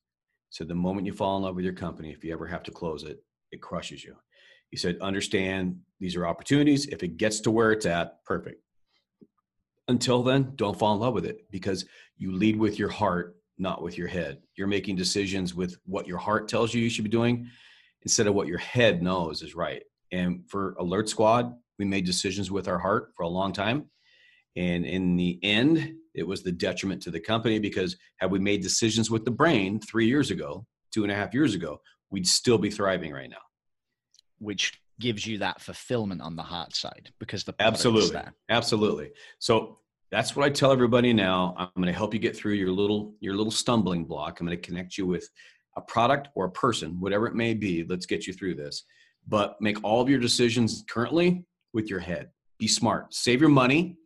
So 0.49 0.63
the 0.63 0.75
moment 0.75 1.05
you 1.05 1.13
fall 1.13 1.35
in 1.37 1.43
love 1.43 1.55
with 1.55 1.65
your 1.65 1.73
company, 1.73 2.11
if 2.11 2.23
you 2.23 2.31
ever 2.31 2.47
have 2.47 2.63
to 2.63 2.71
close 2.71 3.03
it, 3.03 3.23
it 3.51 3.61
crushes 3.61 4.03
you." 4.03 4.15
He 4.69 4.77
said, 4.77 4.97
"Understand 5.01 5.79
these 5.99 6.15
are 6.15 6.25
opportunities. 6.25 6.87
If 6.87 7.03
it 7.03 7.17
gets 7.17 7.41
to 7.41 7.51
where 7.51 7.71
it's 7.71 7.85
at, 7.85 8.23
perfect. 8.25 8.61
Until 9.89 10.23
then, 10.23 10.53
don't 10.55 10.79
fall 10.79 10.93
in 10.93 11.01
love 11.01 11.13
with 11.13 11.25
it 11.25 11.45
because 11.51 11.85
you 12.17 12.31
lead 12.31 12.57
with 12.57 12.79
your 12.79 12.89
heart, 12.89 13.35
not 13.57 13.81
with 13.81 13.97
your 13.97 14.07
head. 14.07 14.41
You're 14.55 14.67
making 14.67 14.95
decisions 14.95 15.53
with 15.53 15.77
what 15.85 16.07
your 16.07 16.17
heart 16.17 16.47
tells 16.47 16.73
you 16.73 16.81
you 16.81 16.89
should 16.89 17.03
be 17.03 17.09
doing." 17.09 17.49
Instead 18.03 18.27
of 18.27 18.35
what 18.35 18.47
your 18.47 18.59
head 18.59 19.01
knows 19.01 19.41
is 19.41 19.55
right. 19.55 19.83
And 20.11 20.43
for 20.47 20.75
Alert 20.79 21.09
Squad, 21.09 21.53
we 21.79 21.85
made 21.85 22.05
decisions 22.05 22.51
with 22.51 22.67
our 22.67 22.77
heart 22.77 23.11
for 23.15 23.23
a 23.23 23.29
long 23.29 23.51
time. 23.51 23.89
And 24.55 24.85
in 24.85 25.15
the 25.15 25.39
end, 25.41 25.95
it 26.13 26.27
was 26.27 26.43
the 26.43 26.51
detriment 26.51 27.01
to 27.03 27.11
the 27.11 27.19
company 27.19 27.59
because 27.59 27.97
had 28.17 28.29
we 28.29 28.39
made 28.39 28.61
decisions 28.61 29.09
with 29.09 29.25
the 29.25 29.31
brain 29.31 29.79
three 29.79 30.05
years 30.05 30.29
ago, 30.29 30.65
two 30.91 31.03
and 31.03 31.11
a 31.11 31.15
half 31.15 31.33
years 31.33 31.55
ago, 31.55 31.81
we'd 32.11 32.27
still 32.27 32.59
be 32.59 32.69
thriving 32.69 33.11
right 33.11 33.29
now. 33.29 33.37
Which 34.37 34.79
gives 34.99 35.25
you 35.25 35.39
that 35.39 35.59
fulfillment 35.59 36.21
on 36.21 36.35
the 36.35 36.43
heart 36.43 36.75
side 36.75 37.11
because 37.19 37.43
the 37.43 37.55
absolutely, 37.59 38.21
absolutely. 38.49 39.11
So 39.39 39.79
that's 40.11 40.35
what 40.35 40.45
I 40.45 40.49
tell 40.49 40.71
everybody 40.71 41.13
now. 41.13 41.55
I'm 41.57 41.69
going 41.75 41.87
to 41.87 41.93
help 41.93 42.13
you 42.13 42.19
get 42.19 42.37
through 42.37 42.53
your 42.53 42.69
little 42.69 43.15
your 43.19 43.35
little 43.35 43.51
stumbling 43.51 44.05
block. 44.05 44.39
I'm 44.39 44.45
going 44.45 44.57
to 44.57 44.61
connect 44.61 44.97
you 44.97 45.07
with 45.07 45.27
a 45.75 45.81
product 45.81 46.29
or 46.35 46.45
a 46.45 46.51
person, 46.51 46.99
whatever 46.99 47.27
it 47.27 47.35
may 47.35 47.53
be, 47.53 47.83
let's 47.83 48.05
get 48.05 48.27
you 48.27 48.33
through 48.33 48.55
this. 48.55 48.83
But 49.27 49.61
make 49.61 49.83
all 49.83 50.01
of 50.01 50.09
your 50.09 50.19
decisions 50.19 50.83
currently 50.89 51.45
with 51.73 51.89
your 51.89 51.99
head. 51.99 52.29
Be 52.59 52.67
smart. 52.67 53.13
Save 53.13 53.41
your 53.41 53.49
money 53.49 53.97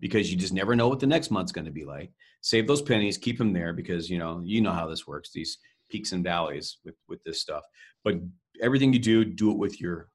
because 0.00 0.30
you 0.30 0.38
just 0.38 0.52
never 0.52 0.74
know 0.74 0.88
what 0.88 1.00
the 1.00 1.06
next 1.06 1.30
month's 1.30 1.52
going 1.52 1.64
to 1.64 1.70
be 1.70 1.84
like. 1.84 2.10
Save 2.40 2.66
those 2.66 2.82
pennies, 2.82 3.18
keep 3.18 3.38
them 3.38 3.52
there 3.52 3.72
because 3.72 4.10
you 4.10 4.18
know 4.18 4.42
you 4.44 4.60
know 4.60 4.72
how 4.72 4.88
this 4.88 5.06
works. 5.06 5.30
These 5.32 5.58
peaks 5.90 6.12
and 6.12 6.24
valleys 6.24 6.78
with 6.84 6.96
with 7.08 7.22
this 7.22 7.40
stuff. 7.40 7.62
But 8.02 8.16
everything 8.60 8.92
you 8.92 8.98
do, 8.98 9.24
do 9.24 9.52
it 9.52 9.58
with 9.58 9.80
your 9.80 10.08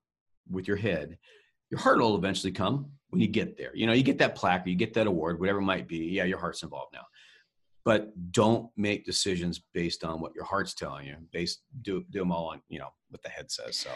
with 0.49 0.67
your 0.67 0.77
head. 0.77 1.17
Your 1.69 1.79
heart 1.79 1.99
will 1.99 2.15
eventually 2.15 2.51
come 2.51 2.91
when 3.09 3.21
you 3.21 3.27
get 3.27 3.57
there. 3.57 3.73
You 3.75 3.87
know, 3.87 3.93
you 3.93 4.03
get 4.03 4.17
that 4.17 4.35
plaque, 4.35 4.65
or 4.65 4.69
you 4.69 4.75
get 4.75 4.93
that 4.95 5.07
award, 5.07 5.39
whatever 5.39 5.59
it 5.59 5.63
might 5.63 5.87
be. 5.87 5.97
Yeah, 6.07 6.25
your 6.25 6.39
heart's 6.39 6.63
involved 6.63 6.93
now 6.93 7.03
but 7.87 8.11
don't 8.33 8.69
make 8.75 9.05
decisions 9.05 9.61
based 9.73 10.03
on 10.03 10.19
what 10.19 10.35
your 10.35 10.43
heart's 10.43 10.73
telling 10.73 11.07
you. 11.07 11.15
Based 11.31 11.61
do 11.83 12.03
do 12.09 12.19
them 12.19 12.33
all 12.33 12.49
on 12.49 12.61
you 12.67 12.79
know 12.79 12.89
what 13.09 13.23
the 13.23 13.29
head 13.29 13.49
says. 13.49 13.77
So, 13.77 13.89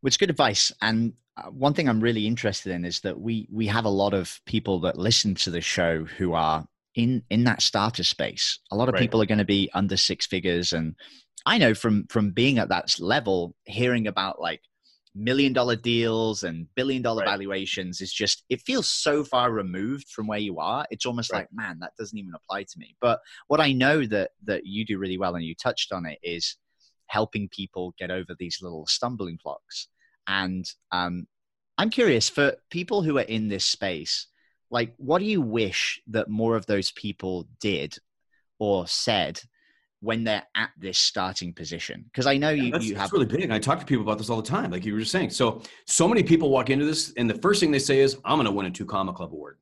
which 0.00 0.18
good 0.18 0.30
advice. 0.30 0.72
And 0.82 1.12
uh, 1.36 1.44
one 1.50 1.72
thing 1.72 1.88
I'm 1.88 2.00
really 2.00 2.26
interested 2.26 2.72
in 2.72 2.84
is 2.84 2.98
that 3.02 3.20
we 3.20 3.46
we 3.52 3.68
have 3.68 3.84
a 3.84 3.88
lot 3.88 4.14
of 4.14 4.40
people 4.46 4.80
that 4.80 4.98
listen 4.98 5.36
to 5.36 5.50
the 5.52 5.60
show 5.60 6.04
who 6.04 6.32
are 6.32 6.66
in 6.96 7.22
in 7.30 7.44
that 7.44 7.62
starter 7.62 8.02
space. 8.02 8.58
A 8.72 8.76
lot 8.76 8.88
of 8.88 8.94
right. 8.94 9.00
people 9.00 9.22
are 9.22 9.26
going 9.26 9.38
to 9.38 9.44
be 9.44 9.70
under 9.74 9.96
six 9.96 10.26
figures, 10.26 10.72
and 10.72 10.96
I 11.46 11.56
know 11.58 11.72
from 11.72 12.08
from 12.08 12.32
being 12.32 12.58
at 12.58 12.70
that 12.70 12.98
level, 12.98 13.54
hearing 13.64 14.08
about 14.08 14.40
like 14.40 14.62
million 15.14 15.52
dollar 15.52 15.74
deals 15.74 16.44
and 16.44 16.66
billion 16.76 17.02
dollar 17.02 17.22
right. 17.22 17.30
valuations 17.30 18.00
is 18.00 18.12
just 18.12 18.44
it 18.48 18.62
feels 18.62 18.88
so 18.88 19.24
far 19.24 19.50
removed 19.50 20.08
from 20.08 20.26
where 20.26 20.38
you 20.38 20.60
are 20.60 20.86
it's 20.90 21.04
almost 21.04 21.32
right. 21.32 21.40
like 21.40 21.48
man 21.52 21.78
that 21.80 21.92
doesn't 21.98 22.16
even 22.16 22.32
apply 22.34 22.62
to 22.62 22.78
me 22.78 22.94
but 23.00 23.18
what 23.48 23.60
i 23.60 23.72
know 23.72 24.06
that 24.06 24.30
that 24.44 24.64
you 24.66 24.84
do 24.84 24.98
really 24.98 25.18
well 25.18 25.34
and 25.34 25.44
you 25.44 25.54
touched 25.54 25.92
on 25.92 26.06
it 26.06 26.18
is 26.22 26.56
helping 27.06 27.48
people 27.48 27.92
get 27.98 28.10
over 28.10 28.36
these 28.38 28.58
little 28.62 28.86
stumbling 28.86 29.36
blocks 29.42 29.88
and 30.28 30.64
um, 30.92 31.26
i'm 31.76 31.90
curious 31.90 32.28
for 32.28 32.54
people 32.70 33.02
who 33.02 33.18
are 33.18 33.22
in 33.22 33.48
this 33.48 33.64
space 33.64 34.28
like 34.70 34.94
what 34.96 35.18
do 35.18 35.24
you 35.24 35.40
wish 35.40 36.00
that 36.06 36.28
more 36.28 36.54
of 36.54 36.66
those 36.66 36.92
people 36.92 37.48
did 37.60 37.96
or 38.60 38.86
said 38.86 39.40
when 40.00 40.24
they're 40.24 40.46
at 40.54 40.70
this 40.78 40.98
starting 40.98 41.52
position? 41.52 42.04
Because 42.04 42.26
I 42.26 42.36
know 42.36 42.50
you, 42.50 42.72
that's, 42.72 42.84
you 42.84 42.96
have 42.96 43.12
really 43.12 43.26
big. 43.26 43.50
I 43.50 43.58
talk 43.58 43.78
to 43.80 43.86
people 43.86 44.02
about 44.02 44.18
this 44.18 44.30
all 44.30 44.40
the 44.40 44.48
time, 44.48 44.70
like 44.70 44.84
you 44.84 44.94
were 44.94 45.00
just 45.00 45.12
saying. 45.12 45.30
So, 45.30 45.62
so 45.86 46.08
many 46.08 46.22
people 46.22 46.50
walk 46.50 46.70
into 46.70 46.84
this, 46.84 47.12
and 47.16 47.28
the 47.28 47.34
first 47.34 47.60
thing 47.60 47.70
they 47.70 47.78
say 47.78 48.00
is, 48.00 48.16
"I'm 48.24 48.36
going 48.36 48.46
to 48.46 48.52
win 48.52 48.66
a 48.66 48.70
two 48.70 48.86
comma 48.86 49.12
club 49.12 49.32
award." 49.32 49.58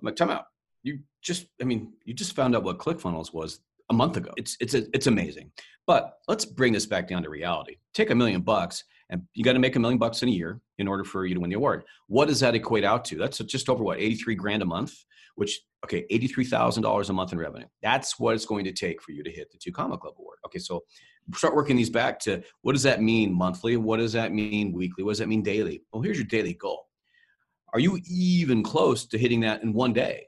I'm 0.00 0.06
like, 0.06 0.16
"Time 0.16 0.30
out! 0.30 0.46
You 0.82 1.00
just, 1.22 1.46
I 1.60 1.64
mean, 1.64 1.92
you 2.04 2.14
just 2.14 2.34
found 2.34 2.56
out 2.56 2.62
what 2.62 2.78
ClickFunnels 2.78 3.32
was 3.32 3.60
a 3.90 3.94
month 3.94 4.16
ago. 4.16 4.30
It's 4.36 4.56
it's 4.60 4.74
a, 4.74 4.84
it's 4.94 5.06
amazing." 5.06 5.50
But 5.86 6.18
let's 6.28 6.44
bring 6.44 6.72
this 6.72 6.86
back 6.86 7.08
down 7.08 7.22
to 7.24 7.30
reality. 7.30 7.76
Take 7.94 8.10
a 8.10 8.14
million 8.14 8.42
bucks, 8.42 8.84
and 9.10 9.22
you 9.34 9.42
got 9.42 9.54
to 9.54 9.58
make 9.58 9.76
a 9.76 9.80
million 9.80 9.98
bucks 9.98 10.22
in 10.22 10.28
a 10.28 10.32
year 10.32 10.60
in 10.78 10.86
order 10.86 11.04
for 11.04 11.26
you 11.26 11.34
to 11.34 11.40
win 11.40 11.50
the 11.50 11.56
award. 11.56 11.84
What 12.06 12.28
does 12.28 12.40
that 12.40 12.54
equate 12.54 12.84
out 12.84 13.04
to? 13.06 13.16
That's 13.16 13.38
just 13.38 13.68
over 13.68 13.82
what 13.82 13.98
83 13.98 14.34
grand 14.36 14.62
a 14.62 14.66
month 14.66 14.94
which 15.40 15.62
okay, 15.84 16.04
$83,000 16.10 17.08
a 17.08 17.12
month 17.12 17.32
in 17.32 17.38
revenue. 17.38 17.66
That's 17.82 18.18
what 18.18 18.34
it's 18.34 18.44
going 18.44 18.64
to 18.64 18.72
take 18.72 19.00
for 19.02 19.12
you 19.12 19.22
to 19.22 19.30
hit 19.30 19.50
the 19.50 19.58
two 19.58 19.72
comma 19.72 19.96
club 19.96 20.14
award. 20.18 20.38
Okay, 20.46 20.58
so 20.58 20.82
start 21.34 21.54
working 21.54 21.76
these 21.76 21.90
back 21.90 22.18
to 22.20 22.42
what 22.62 22.72
does 22.72 22.82
that 22.82 23.02
mean 23.02 23.32
monthly? 23.32 23.76
What 23.76 23.98
does 23.98 24.12
that 24.12 24.32
mean 24.32 24.72
weekly? 24.72 25.04
What 25.04 25.12
does 25.12 25.18
that 25.18 25.28
mean 25.28 25.42
daily? 25.42 25.82
Well, 25.92 26.02
here's 26.02 26.18
your 26.18 26.26
daily 26.26 26.54
goal. 26.54 26.86
Are 27.72 27.80
you 27.80 27.98
even 28.08 28.62
close 28.62 29.06
to 29.06 29.18
hitting 29.18 29.40
that 29.40 29.62
in 29.62 29.72
one 29.72 29.92
day? 29.92 30.26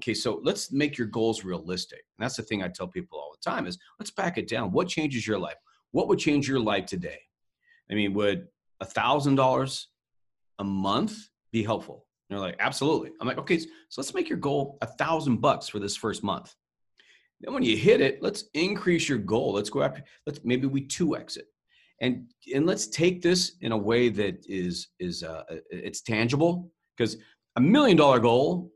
Okay, 0.00 0.14
so 0.14 0.40
let's 0.44 0.70
make 0.70 0.96
your 0.96 1.08
goals 1.08 1.44
realistic. 1.44 2.04
And 2.18 2.24
that's 2.24 2.36
the 2.36 2.42
thing 2.42 2.62
I 2.62 2.68
tell 2.68 2.86
people 2.86 3.18
all 3.18 3.32
the 3.32 3.50
time 3.50 3.66
is 3.66 3.78
let's 3.98 4.10
back 4.10 4.38
it 4.38 4.48
down. 4.48 4.70
What 4.70 4.88
changes 4.88 5.26
your 5.26 5.38
life? 5.38 5.56
What 5.90 6.08
would 6.08 6.18
change 6.18 6.48
your 6.48 6.60
life 6.60 6.86
today? 6.86 7.18
I 7.90 7.94
mean, 7.94 8.12
would 8.14 8.46
a 8.80 8.84
thousand 8.84 9.36
dollars 9.36 9.88
a 10.58 10.64
month 10.64 11.16
be 11.52 11.64
helpful? 11.64 12.06
They're 12.28 12.38
like, 12.38 12.56
absolutely. 12.58 13.12
I'm 13.20 13.26
like, 13.26 13.38
okay, 13.38 13.58
so 13.58 13.68
let's 13.96 14.14
make 14.14 14.28
your 14.28 14.38
goal 14.38 14.78
a 14.82 14.86
thousand 14.86 15.40
bucks 15.40 15.68
for 15.68 15.78
this 15.78 15.96
first 15.96 16.22
month. 16.22 16.54
Then 17.40 17.54
when 17.54 17.62
you 17.62 17.76
hit 17.76 18.00
it, 18.00 18.22
let's 18.22 18.44
increase 18.54 19.08
your 19.08 19.18
goal. 19.18 19.52
Let's 19.52 19.70
go 19.70 19.82
after, 19.82 20.02
let's 20.26 20.40
maybe 20.44 20.66
we 20.66 20.82
two 20.82 21.16
exit. 21.16 21.46
And 22.00 22.30
and 22.54 22.64
let's 22.66 22.86
take 22.88 23.22
this 23.22 23.56
in 23.60 23.72
a 23.72 23.76
way 23.76 24.08
that 24.08 24.44
is 24.46 24.88
is 25.00 25.22
uh, 25.22 25.42
it's 25.70 26.00
tangible 26.00 26.70
because 26.96 27.16
a 27.56 27.60
million 27.60 27.96
dollar 27.96 28.20
goal 28.20 28.70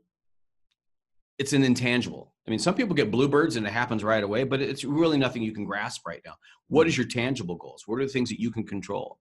it's 1.39 1.53
an 1.53 1.63
intangible. 1.63 2.33
I 2.47 2.51
mean, 2.51 2.59
some 2.59 2.75
people 2.75 2.93
get 2.95 3.11
bluebirds 3.11 3.55
and 3.55 3.65
it 3.65 3.73
happens 3.73 4.03
right 4.03 4.23
away, 4.23 4.43
but 4.43 4.61
it's 4.61 4.83
really 4.83 5.17
nothing 5.17 5.41
you 5.41 5.53
can 5.53 5.65
grasp 5.65 6.05
right 6.05 6.21
now. 6.25 6.35
What 6.67 6.87
is 6.87 6.97
your 6.97 7.07
tangible 7.07 7.55
goals? 7.55 7.83
What 7.85 7.99
are 7.99 8.05
the 8.05 8.11
things 8.11 8.29
that 8.29 8.39
you 8.39 8.51
can 8.51 8.65
control? 8.65 9.19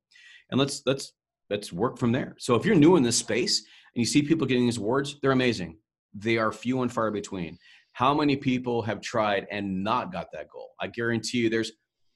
And 0.50 0.58
let's 0.58 0.82
let's 0.84 1.12
let's 1.48 1.72
work 1.72 1.98
from 1.98 2.12
there. 2.12 2.34
So 2.38 2.54
if 2.54 2.64
you're 2.64 2.74
new 2.74 2.96
in 2.96 3.02
this 3.02 3.18
space 3.18 3.64
you 3.94 4.06
see 4.06 4.22
people 4.22 4.46
getting 4.46 4.64
these 4.64 4.78
awards, 4.78 5.18
they're 5.20 5.32
amazing. 5.32 5.78
They 6.14 6.38
are 6.38 6.52
few 6.52 6.82
and 6.82 6.92
far 6.92 7.10
between. 7.10 7.58
How 7.92 8.14
many 8.14 8.36
people 8.36 8.82
have 8.82 9.00
tried 9.00 9.46
and 9.50 9.84
not 9.84 10.12
got 10.12 10.28
that 10.32 10.48
goal? 10.50 10.70
I 10.80 10.86
guarantee 10.86 11.38
you 11.38 11.50
there's 11.50 11.72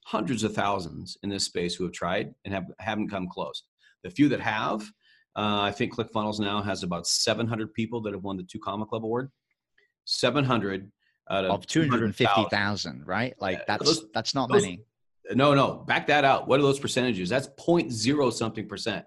hundreds 0.07 0.43
of 0.43 0.55
thousands 0.55 1.19
in 1.23 1.29
this 1.29 1.45
space 1.45 1.75
who 1.75 1.85
have 1.85 1.93
tried 1.93 2.35
and 2.45 2.55
have, 2.55 2.65
haven't 2.79 3.11
come 3.11 3.29
close. 3.29 3.65
The 4.05 4.11
few 4.11 4.29
that 4.31 4.41
have, 4.41 4.83
uh, 5.37 5.61
I 5.61 5.73
think 5.73 5.95
ClickFunnels 5.95 6.41
now 6.41 6.63
has 6.63 6.83
about 6.83 7.07
700 7.07 7.75
people 7.75 8.01
that 8.03 8.15
have 8.15 8.23
won 8.23 8.37
the 8.37 8.45
Two 8.45 8.59
Comma 8.59 8.87
Club 8.87 9.05
Award. 9.05 9.31
700 10.07 10.91
out 11.31 11.45
of, 11.45 11.51
of 11.51 11.67
250,000, 11.67 13.07
right? 13.07 13.35
Like 13.41 13.67
that's 13.67 13.85
those, 13.85 14.05
that's 14.15 14.35
not 14.35 14.49
those, 14.49 14.63
many. 14.63 14.81
No, 15.35 15.55
no, 15.55 15.85
back 15.87 16.07
that 16.07 16.25
out. 16.25 16.47
What 16.47 16.61
are 16.61 16.63
those 16.63 16.79
percentages? 16.79 17.29
That's 17.29 17.49
0.0 17.49 18.33
something 18.33 18.69
percent, 18.69 19.05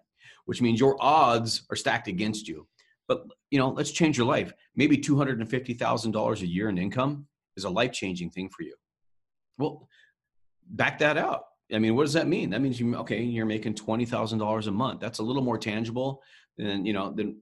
which 0.50 0.64
means 0.64 0.80
your 0.80 0.98
odds 1.00 1.62
are 1.70 1.76
stacked 1.76 2.08
against 2.08 2.48
you. 2.48 2.68
But 3.08 3.24
you 3.52 3.60
know, 3.60 3.70
let's 3.70 3.92
change 3.92 4.18
your 4.18 4.26
life. 4.26 4.52
Maybe 4.76 4.98
$250,000 4.98 6.42
a 6.42 6.48
year 6.48 6.70
in 6.70 6.80
income 6.80 7.28
is 7.56 7.66
a 7.66 7.70
life-changing 7.70 8.32
thing 8.32 8.50
for 8.50 8.64
you. 8.64 8.74
Well, 9.60 9.88
back 10.72 10.98
that 11.00 11.20
out. 11.20 11.44
I 11.72 11.78
mean, 11.78 11.96
what 11.96 12.06
does 12.06 12.14
that 12.14 12.28
mean? 12.28 12.50
That 12.50 12.62
means 12.62 12.80
you 12.80 12.96
okay, 12.96 13.22
you're 13.22 13.46
making 13.46 13.76
twenty 13.76 14.06
thousand 14.06 14.40
dollars 14.40 14.66
a 14.66 14.72
month. 14.72 15.00
That's 15.00 15.20
a 15.20 15.24
little 15.24 15.44
more 15.44 15.60
tangible 15.60 16.24
than 16.58 16.84
you 16.84 16.94
know 16.94 17.12
than 17.12 17.40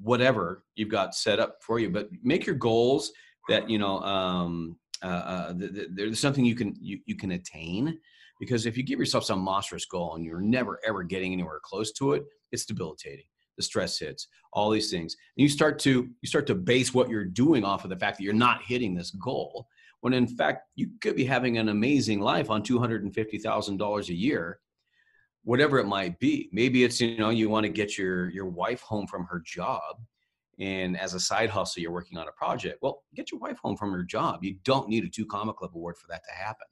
whatever 0.00 0.64
you've 0.76 0.88
got 0.88 1.14
set 1.14 1.38
up 1.38 1.58
for 1.60 1.78
you. 1.78 1.90
But 1.90 2.08
make 2.22 2.46
your 2.46 2.54
goals 2.54 3.12
that 3.50 3.68
you 3.68 3.76
know 3.76 4.00
um, 4.00 4.78
uh, 5.02 5.06
uh, 5.06 5.54
there's 5.90 6.20
something 6.20 6.46
you 6.46 6.54
can 6.54 6.74
you, 6.80 7.00
you 7.04 7.16
can 7.16 7.32
attain. 7.32 7.98
Because 8.38 8.66
if 8.66 8.76
you 8.76 8.82
give 8.82 8.98
yourself 8.98 9.24
some 9.24 9.40
monstrous 9.40 9.86
goal 9.86 10.14
and 10.14 10.24
you're 10.24 10.40
never 10.40 10.80
ever 10.86 11.02
getting 11.02 11.32
anywhere 11.32 11.60
close 11.62 11.92
to 11.92 12.12
it, 12.12 12.24
it's 12.52 12.66
debilitating. 12.66 13.24
The 13.56 13.62
stress 13.62 13.98
hits, 13.98 14.28
all 14.52 14.70
these 14.70 14.90
things, 14.90 15.16
and 15.36 15.42
you 15.42 15.48
start 15.48 15.78
to 15.80 16.08
you 16.20 16.28
start 16.28 16.46
to 16.48 16.54
base 16.54 16.92
what 16.92 17.08
you're 17.08 17.24
doing 17.24 17.64
off 17.64 17.84
of 17.84 17.90
the 17.90 17.96
fact 17.96 18.18
that 18.18 18.24
you're 18.24 18.34
not 18.34 18.62
hitting 18.62 18.94
this 18.94 19.10
goal. 19.12 19.66
When 20.00 20.12
in 20.12 20.26
fact 20.26 20.68
you 20.74 20.90
could 21.00 21.16
be 21.16 21.24
having 21.24 21.56
an 21.56 21.70
amazing 21.70 22.20
life 22.20 22.50
on 22.50 22.62
two 22.62 22.78
hundred 22.78 23.04
and 23.04 23.14
fifty 23.14 23.38
thousand 23.38 23.78
dollars 23.78 24.10
a 24.10 24.14
year 24.14 24.60
whatever 25.46 25.78
it 25.78 25.86
might 25.86 26.18
be. 26.18 26.50
Maybe 26.52 26.82
it's 26.82 27.00
you 27.00 27.16
know 27.16 27.30
you 27.30 27.48
want 27.48 27.64
to 27.64 27.72
get 27.72 27.96
your 27.96 28.28
your 28.30 28.46
wife 28.46 28.82
home 28.82 29.06
from 29.06 29.24
her 29.26 29.40
job, 29.46 29.80
and 30.58 30.98
as 30.98 31.14
a 31.14 31.20
side 31.20 31.48
hustle 31.48 31.80
you're 31.80 31.92
working 31.92 32.18
on 32.18 32.28
a 32.28 32.32
project. 32.32 32.78
Well, 32.82 33.04
get 33.14 33.30
your 33.30 33.40
wife 33.40 33.56
home 33.58 33.76
from 33.76 33.92
her 33.92 34.02
job. 34.02 34.44
You 34.44 34.56
don't 34.64 34.88
need 34.88 35.04
a 35.04 35.08
two 35.08 35.24
comma 35.24 35.54
club 35.54 35.70
award 35.74 35.96
for 35.96 36.08
that 36.08 36.22
to 36.24 36.34
happen. 36.34 36.66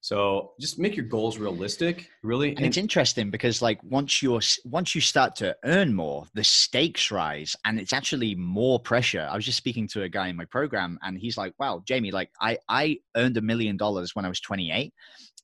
So 0.00 0.52
just 0.60 0.78
make 0.78 0.96
your 0.96 1.06
goals 1.06 1.38
realistic, 1.38 2.08
really. 2.22 2.50
And, 2.50 2.58
and, 2.58 2.66
it's 2.66 2.76
interesting 2.76 3.30
because 3.30 3.60
like 3.60 3.82
once 3.82 4.22
you're 4.22 4.40
once 4.64 4.94
you 4.94 5.00
start 5.00 5.34
to 5.36 5.56
earn 5.64 5.92
more, 5.92 6.24
the 6.34 6.44
stakes 6.44 7.10
rise 7.10 7.56
and 7.64 7.80
it's 7.80 7.92
actually 7.92 8.34
more 8.36 8.78
pressure. 8.78 9.28
I 9.30 9.34
was 9.34 9.44
just 9.44 9.58
speaking 9.58 9.88
to 9.88 10.04
a 10.04 10.08
guy 10.08 10.28
in 10.28 10.36
my 10.36 10.44
program 10.44 10.98
and 11.02 11.18
he's 11.18 11.36
like, 11.36 11.52
"Wow, 11.58 11.82
Jamie, 11.84 12.12
like 12.12 12.30
I 12.40 12.58
I 12.68 12.98
earned 13.16 13.36
a 13.36 13.42
million 13.42 13.76
dollars 13.76 14.14
when 14.14 14.24
I 14.24 14.28
was 14.28 14.40
28 14.40 14.92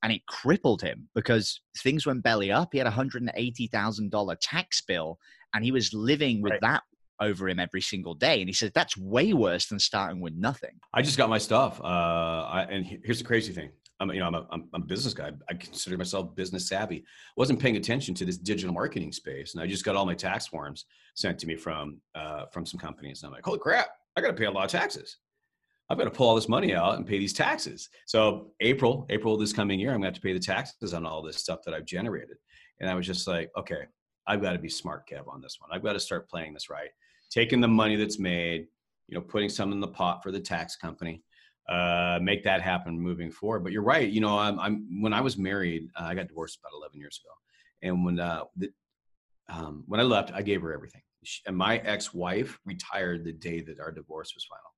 and 0.04 0.12
it 0.12 0.26
crippled 0.26 0.82
him 0.82 1.08
because 1.14 1.60
things 1.78 2.06
went 2.06 2.22
belly 2.22 2.52
up. 2.52 2.68
He 2.72 2.78
had 2.78 2.86
a 2.86 2.90
$180,000 2.90 4.36
tax 4.40 4.82
bill 4.82 5.18
and 5.54 5.64
he 5.64 5.72
was 5.72 5.94
living 5.94 6.42
with 6.42 6.52
right. 6.52 6.60
that 6.60 6.82
over 7.20 7.48
him 7.48 7.58
every 7.58 7.80
single 7.80 8.14
day. 8.14 8.40
And 8.40 8.48
he 8.48 8.52
said, 8.52 8.72
that's 8.74 8.98
way 8.98 9.32
worse 9.32 9.66
than 9.66 9.78
starting 9.78 10.20
with 10.20 10.34
nothing. 10.34 10.78
I 10.92 11.00
just 11.00 11.16
got 11.16 11.30
my 11.30 11.38
stuff. 11.38 11.80
Uh, 11.80 11.84
I, 11.86 12.66
and 12.70 12.84
here's 12.84 13.18
the 13.18 13.24
crazy 13.24 13.52
thing. 13.52 13.70
I'm, 14.00 14.10
you 14.10 14.20
know, 14.20 14.26
I'm 14.26 14.34
a, 14.34 14.46
I'm 14.50 14.68
a 14.74 14.78
business 14.80 15.14
guy. 15.14 15.30
I 15.48 15.54
consider 15.54 15.96
myself 15.96 16.34
business 16.34 16.68
savvy. 16.68 16.98
I 16.98 17.32
wasn't 17.36 17.60
paying 17.60 17.76
attention 17.76 18.14
to 18.16 18.24
this 18.24 18.38
digital 18.38 18.74
marketing 18.74 19.12
space, 19.12 19.54
and 19.54 19.62
I 19.62 19.66
just 19.66 19.84
got 19.84 19.96
all 19.96 20.06
my 20.06 20.14
tax 20.14 20.46
forms 20.46 20.86
sent 21.14 21.38
to 21.40 21.46
me 21.46 21.56
from 21.56 22.00
uh, 22.14 22.46
from 22.52 22.66
some 22.66 22.80
companies. 22.80 23.22
And 23.22 23.28
I'm 23.28 23.34
like, 23.34 23.44
holy 23.44 23.60
crap! 23.60 23.88
I 24.16 24.20
got 24.20 24.28
to 24.28 24.34
pay 24.34 24.46
a 24.46 24.50
lot 24.50 24.64
of 24.64 24.70
taxes. 24.70 25.18
I've 25.90 25.98
got 25.98 26.04
to 26.04 26.10
pull 26.10 26.28
all 26.28 26.34
this 26.34 26.48
money 26.48 26.74
out 26.74 26.96
and 26.96 27.06
pay 27.06 27.18
these 27.18 27.34
taxes. 27.34 27.90
So 28.06 28.52
April, 28.60 29.06
April 29.10 29.36
this 29.36 29.52
coming 29.52 29.78
year, 29.78 29.90
I'm 29.90 30.00
going 30.00 30.02
to 30.02 30.08
have 30.08 30.14
to 30.14 30.20
pay 30.20 30.32
the 30.32 30.38
taxes 30.38 30.94
on 30.94 31.04
all 31.04 31.22
this 31.22 31.36
stuff 31.36 31.60
that 31.64 31.74
I've 31.74 31.84
generated. 31.84 32.38
And 32.80 32.88
I 32.88 32.94
was 32.94 33.06
just 33.06 33.28
like, 33.28 33.50
okay, 33.56 33.82
I've 34.26 34.40
got 34.40 34.52
to 34.52 34.58
be 34.58 34.70
smart, 34.70 35.08
Kev, 35.08 35.28
on 35.28 35.42
this 35.42 35.58
one. 35.60 35.70
I've 35.72 35.82
got 35.82 35.92
to 35.92 36.00
start 36.00 36.28
playing 36.28 36.54
this 36.54 36.70
right, 36.70 36.88
taking 37.30 37.60
the 37.60 37.68
money 37.68 37.96
that's 37.96 38.18
made, 38.18 38.66
you 39.08 39.14
know, 39.14 39.20
putting 39.20 39.50
some 39.50 39.72
in 39.72 39.80
the 39.80 39.88
pot 39.88 40.22
for 40.22 40.32
the 40.32 40.40
tax 40.40 40.76
company, 40.76 41.22
uh, 41.68 42.18
make 42.20 42.44
that 42.44 42.60
happen 42.60 42.98
moving 42.98 43.30
forward. 43.30 43.64
But 43.64 43.72
you're 43.72 43.82
right. 43.82 44.08
You 44.08 44.20
know, 44.20 44.38
I'm, 44.38 44.58
I'm 44.58 45.02
when 45.02 45.12
I 45.12 45.20
was 45.20 45.38
married, 45.38 45.88
uh, 45.98 46.04
I 46.04 46.14
got 46.14 46.28
divorced 46.28 46.58
about 46.58 46.76
11 46.78 46.98
years 46.98 47.20
ago, 47.24 47.34
and 47.82 48.04
when 48.04 48.20
uh, 48.20 48.44
the, 48.56 48.70
um, 49.48 49.84
when 49.86 50.00
I 50.00 50.02
left, 50.02 50.32
I 50.32 50.42
gave 50.42 50.62
her 50.62 50.72
everything. 50.72 51.02
She, 51.22 51.40
and 51.46 51.56
my 51.56 51.78
ex-wife 51.78 52.58
retired 52.64 53.24
the 53.24 53.32
day 53.32 53.60
that 53.62 53.80
our 53.80 53.90
divorce 53.90 54.34
was 54.34 54.44
final. 54.44 54.74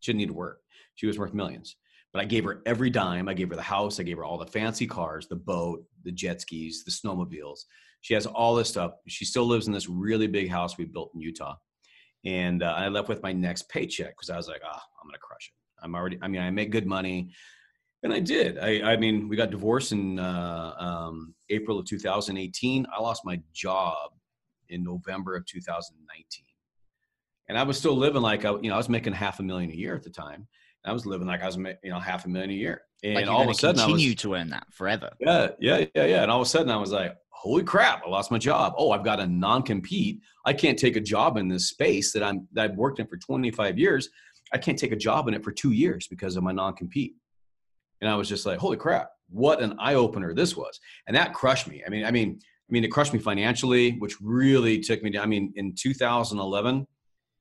She 0.00 0.12
didn't 0.12 0.20
need 0.20 0.28
to 0.28 0.34
work. 0.34 0.60
She 0.94 1.06
was 1.06 1.18
worth 1.18 1.34
millions. 1.34 1.76
But 2.12 2.22
I 2.22 2.24
gave 2.24 2.44
her 2.44 2.62
every 2.64 2.88
dime. 2.88 3.28
I 3.28 3.34
gave 3.34 3.50
her 3.50 3.56
the 3.56 3.62
house. 3.62 4.00
I 4.00 4.02
gave 4.02 4.16
her 4.16 4.24
all 4.24 4.38
the 4.38 4.46
fancy 4.46 4.86
cars, 4.86 5.26
the 5.26 5.36
boat, 5.36 5.84
the 6.04 6.12
jet 6.12 6.40
skis, 6.40 6.84
the 6.84 6.90
snowmobiles. 6.90 7.60
She 8.00 8.14
has 8.14 8.26
all 8.26 8.54
this 8.54 8.68
stuff. 8.68 8.92
She 9.08 9.24
still 9.24 9.44
lives 9.44 9.66
in 9.66 9.72
this 9.72 9.88
really 9.88 10.26
big 10.26 10.48
house 10.48 10.78
we 10.78 10.84
built 10.84 11.10
in 11.14 11.20
Utah. 11.20 11.56
And 12.24 12.62
uh, 12.62 12.74
I 12.76 12.88
left 12.88 13.08
with 13.08 13.22
my 13.22 13.32
next 13.32 13.68
paycheck 13.68 14.16
because 14.16 14.30
I 14.30 14.36
was 14.36 14.48
like, 14.48 14.62
ah, 14.64 14.68
oh, 14.72 14.98
I'm 15.00 15.08
going 15.08 15.14
to 15.14 15.20
crush 15.20 15.48
it. 15.48 15.54
I'm 15.82 15.94
already, 15.94 16.18
I 16.22 16.28
mean, 16.28 16.42
I 16.42 16.50
make 16.50 16.70
good 16.70 16.86
money. 16.86 17.30
And 18.02 18.12
I 18.12 18.20
did. 18.20 18.58
I, 18.58 18.92
I 18.92 18.96
mean, 18.96 19.28
we 19.28 19.36
got 19.36 19.50
divorced 19.50 19.92
in 19.92 20.18
uh, 20.18 20.74
um, 20.78 21.34
April 21.50 21.78
of 21.78 21.86
2018. 21.86 22.86
I 22.96 23.00
lost 23.00 23.24
my 23.24 23.40
job 23.52 24.10
in 24.68 24.84
November 24.84 25.34
of 25.34 25.46
2019 25.46 26.44
and 27.48 27.58
I 27.58 27.62
was 27.62 27.78
still 27.78 27.96
living 27.96 28.22
like 28.22 28.44
I, 28.44 28.50
you 28.52 28.68
know, 28.68 28.74
I 28.74 28.76
was 28.76 28.88
making 28.88 29.12
half 29.12 29.40
a 29.40 29.42
million 29.42 29.70
a 29.70 29.74
year 29.74 29.94
at 29.94 30.02
the 30.02 30.10
time. 30.10 30.46
I 30.84 30.92
was 30.92 31.06
living 31.06 31.26
like 31.26 31.42
I 31.42 31.46
was, 31.46 31.56
you 31.56 31.90
know, 31.90 31.98
half 31.98 32.24
a 32.24 32.28
million 32.28 32.50
a 32.50 32.54
year. 32.54 32.82
And 33.02 33.14
like 33.14 33.26
all 33.26 33.42
of 33.42 33.48
a 33.48 33.54
sudden, 33.54 33.80
continue 33.80 34.08
I 34.08 34.10
was, 34.10 34.16
to 34.16 34.34
earn 34.34 34.50
that 34.50 34.66
forever. 34.72 35.10
Yeah, 35.20 35.48
yeah, 35.60 35.84
yeah, 35.94 36.04
yeah. 36.04 36.22
And 36.22 36.30
all 36.30 36.40
of 36.40 36.46
a 36.46 36.50
sudden, 36.50 36.70
I 36.70 36.76
was 36.76 36.90
like, 36.90 37.16
"Holy 37.30 37.62
crap! 37.62 38.02
I 38.04 38.08
lost 38.08 38.30
my 38.30 38.38
job. 38.38 38.74
Oh, 38.76 38.90
I've 38.90 39.04
got 39.04 39.20
a 39.20 39.26
non-compete. 39.26 40.20
I 40.44 40.52
can't 40.52 40.78
take 40.78 40.96
a 40.96 41.00
job 41.00 41.36
in 41.36 41.48
this 41.48 41.68
space 41.68 42.12
that 42.12 42.22
I'm 42.22 42.48
that 42.52 42.70
I've 42.70 42.76
worked 42.76 42.98
in 42.98 43.06
for 43.06 43.16
25 43.16 43.78
years. 43.78 44.08
I 44.52 44.58
can't 44.58 44.78
take 44.78 44.92
a 44.92 44.96
job 44.96 45.28
in 45.28 45.34
it 45.34 45.44
for 45.44 45.52
two 45.52 45.72
years 45.72 46.06
because 46.08 46.36
of 46.36 46.42
my 46.42 46.52
non-compete." 46.52 47.14
And 48.00 48.10
I 48.10 48.16
was 48.16 48.28
just 48.28 48.46
like, 48.46 48.58
"Holy 48.58 48.76
crap! 48.76 49.10
What 49.28 49.62
an 49.62 49.76
eye 49.78 49.94
opener 49.94 50.34
this 50.34 50.56
was!" 50.56 50.78
And 51.06 51.16
that 51.16 51.34
crushed 51.34 51.68
me. 51.68 51.82
I 51.86 51.90
mean, 51.90 52.04
I 52.04 52.10
mean, 52.10 52.38
I 52.42 52.70
mean, 52.72 52.84
it 52.84 52.88
crushed 52.88 53.12
me 53.12 53.18
financially, 53.18 53.92
which 53.92 54.20
really 54.20 54.80
took 54.80 55.02
me 55.02 55.10
down. 55.10 55.22
I 55.22 55.26
mean, 55.26 55.52
in 55.56 55.74
2011 55.74 56.86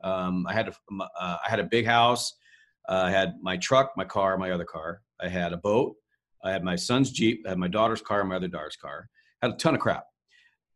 um, 0.03 0.45
I 0.47 0.53
had 0.53 0.67
a, 0.67 0.73
uh, 1.19 1.37
I 1.45 1.49
had 1.49 1.59
a 1.59 1.63
big 1.63 1.85
house. 1.85 2.33
Uh, 2.87 3.03
I 3.05 3.11
had 3.11 3.35
my 3.41 3.57
truck, 3.57 3.91
my 3.97 4.05
car, 4.05 4.37
my 4.37 4.51
other 4.51 4.65
car. 4.65 5.01
I 5.19 5.27
had 5.27 5.53
a 5.53 5.57
boat. 5.57 5.95
I 6.43 6.51
had 6.51 6.63
my 6.63 6.75
son's 6.75 7.11
Jeep. 7.11 7.43
I 7.45 7.49
had 7.49 7.57
my 7.57 7.67
daughter's 7.67 8.01
car, 8.01 8.23
my 8.23 8.35
other 8.35 8.47
daughter's 8.47 8.77
car. 8.77 9.09
Had 9.41 9.51
a 9.51 9.55
ton 9.55 9.75
of 9.75 9.81
crap. 9.81 10.05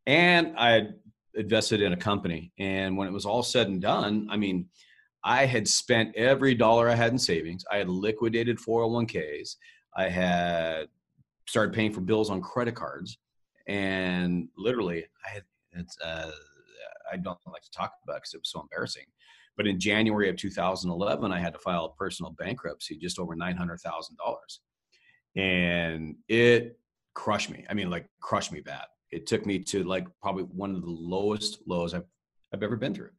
And 0.05 0.57
I 0.57 0.71
had 0.71 0.95
invested 1.35 1.81
in 1.81 1.93
a 1.93 1.97
company. 1.97 2.51
And 2.59 2.97
when 2.97 3.07
it 3.07 3.13
was 3.13 3.25
all 3.25 3.43
said 3.43 3.67
and 3.67 3.81
done, 3.81 4.27
I 4.29 4.37
mean, 4.37 4.67
I 5.23 5.45
had 5.45 5.67
spent 5.67 6.15
every 6.15 6.55
dollar 6.55 6.89
I 6.89 6.95
had 6.95 7.11
in 7.11 7.19
savings. 7.19 7.63
I 7.71 7.77
had 7.77 7.89
liquidated 7.89 8.57
401ks. 8.57 9.55
I 9.95 10.09
had 10.09 10.87
started 11.47 11.73
paying 11.73 11.93
for 11.93 12.01
bills 12.01 12.29
on 12.29 12.41
credit 12.41 12.75
cards. 12.75 13.17
And 13.67 14.49
literally, 14.57 15.05
I 15.25 15.33
had, 15.33 15.43
it's, 15.73 15.95
uh, 16.03 16.31
I 17.11 17.17
don't 17.17 17.37
like 17.47 17.61
to 17.63 17.71
talk 17.71 17.93
about 18.03 18.17
because 18.17 18.33
it 18.33 18.39
was 18.39 18.51
so 18.51 18.61
embarrassing. 18.61 19.05
But 19.57 19.67
in 19.67 19.79
January 19.79 20.29
of 20.29 20.37
2011, 20.37 21.31
I 21.31 21.39
had 21.39 21.53
to 21.53 21.59
file 21.59 21.85
a 21.85 21.95
personal 21.95 22.31
bankruptcy, 22.31 22.97
just 22.97 23.19
over 23.19 23.35
nine 23.35 23.57
hundred 23.57 23.79
thousand 23.81 24.17
dollars, 24.17 24.61
and 25.35 26.15
it 26.29 26.79
crushed 27.13 27.49
me. 27.49 27.65
I 27.69 27.73
mean, 27.73 27.89
like 27.89 28.07
crushed 28.21 28.51
me 28.51 28.61
bad. 28.61 28.85
It 29.11 29.27
took 29.27 29.45
me 29.45 29.59
to 29.59 29.83
like 29.83 30.07
probably 30.21 30.43
one 30.43 30.73
of 30.73 30.81
the 30.81 30.89
lowest 30.89 31.59
lows 31.67 31.93
I've 31.93 32.05
I've 32.53 32.63
ever 32.63 32.77
been 32.77 32.93
through. 32.93 33.11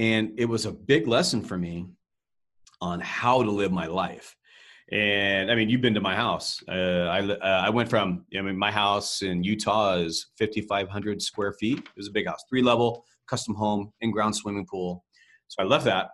And 0.00 0.32
it 0.38 0.46
was 0.46 0.64
a 0.64 0.72
big 0.72 1.06
lesson 1.06 1.42
for 1.42 1.58
me 1.58 1.84
on 2.80 3.00
how 3.00 3.42
to 3.42 3.50
live 3.50 3.70
my 3.70 3.84
life. 3.84 4.34
And 4.90 5.50
I 5.50 5.54
mean, 5.54 5.68
you've 5.68 5.82
been 5.82 5.92
to 5.92 6.00
my 6.00 6.16
house. 6.16 6.64
Uh, 6.66 6.72
I 7.04 7.20
uh, 7.20 7.36
I 7.66 7.68
went 7.68 7.90
from 7.90 8.24
I 8.34 8.40
mean, 8.40 8.56
my 8.56 8.72
house 8.72 9.20
in 9.20 9.44
Utah 9.44 9.96
is 9.96 10.28
5,500 10.38 11.20
square 11.20 11.52
feet. 11.52 11.80
It 11.80 11.96
was 11.98 12.08
a 12.08 12.12
big 12.12 12.26
house, 12.26 12.42
three 12.48 12.62
level, 12.62 13.04
custom 13.28 13.54
home, 13.54 13.92
in 14.00 14.10
ground 14.10 14.34
swimming 14.34 14.64
pool. 14.64 15.04
So 15.48 15.62
I 15.62 15.66
left 15.66 15.84
that. 15.84 16.08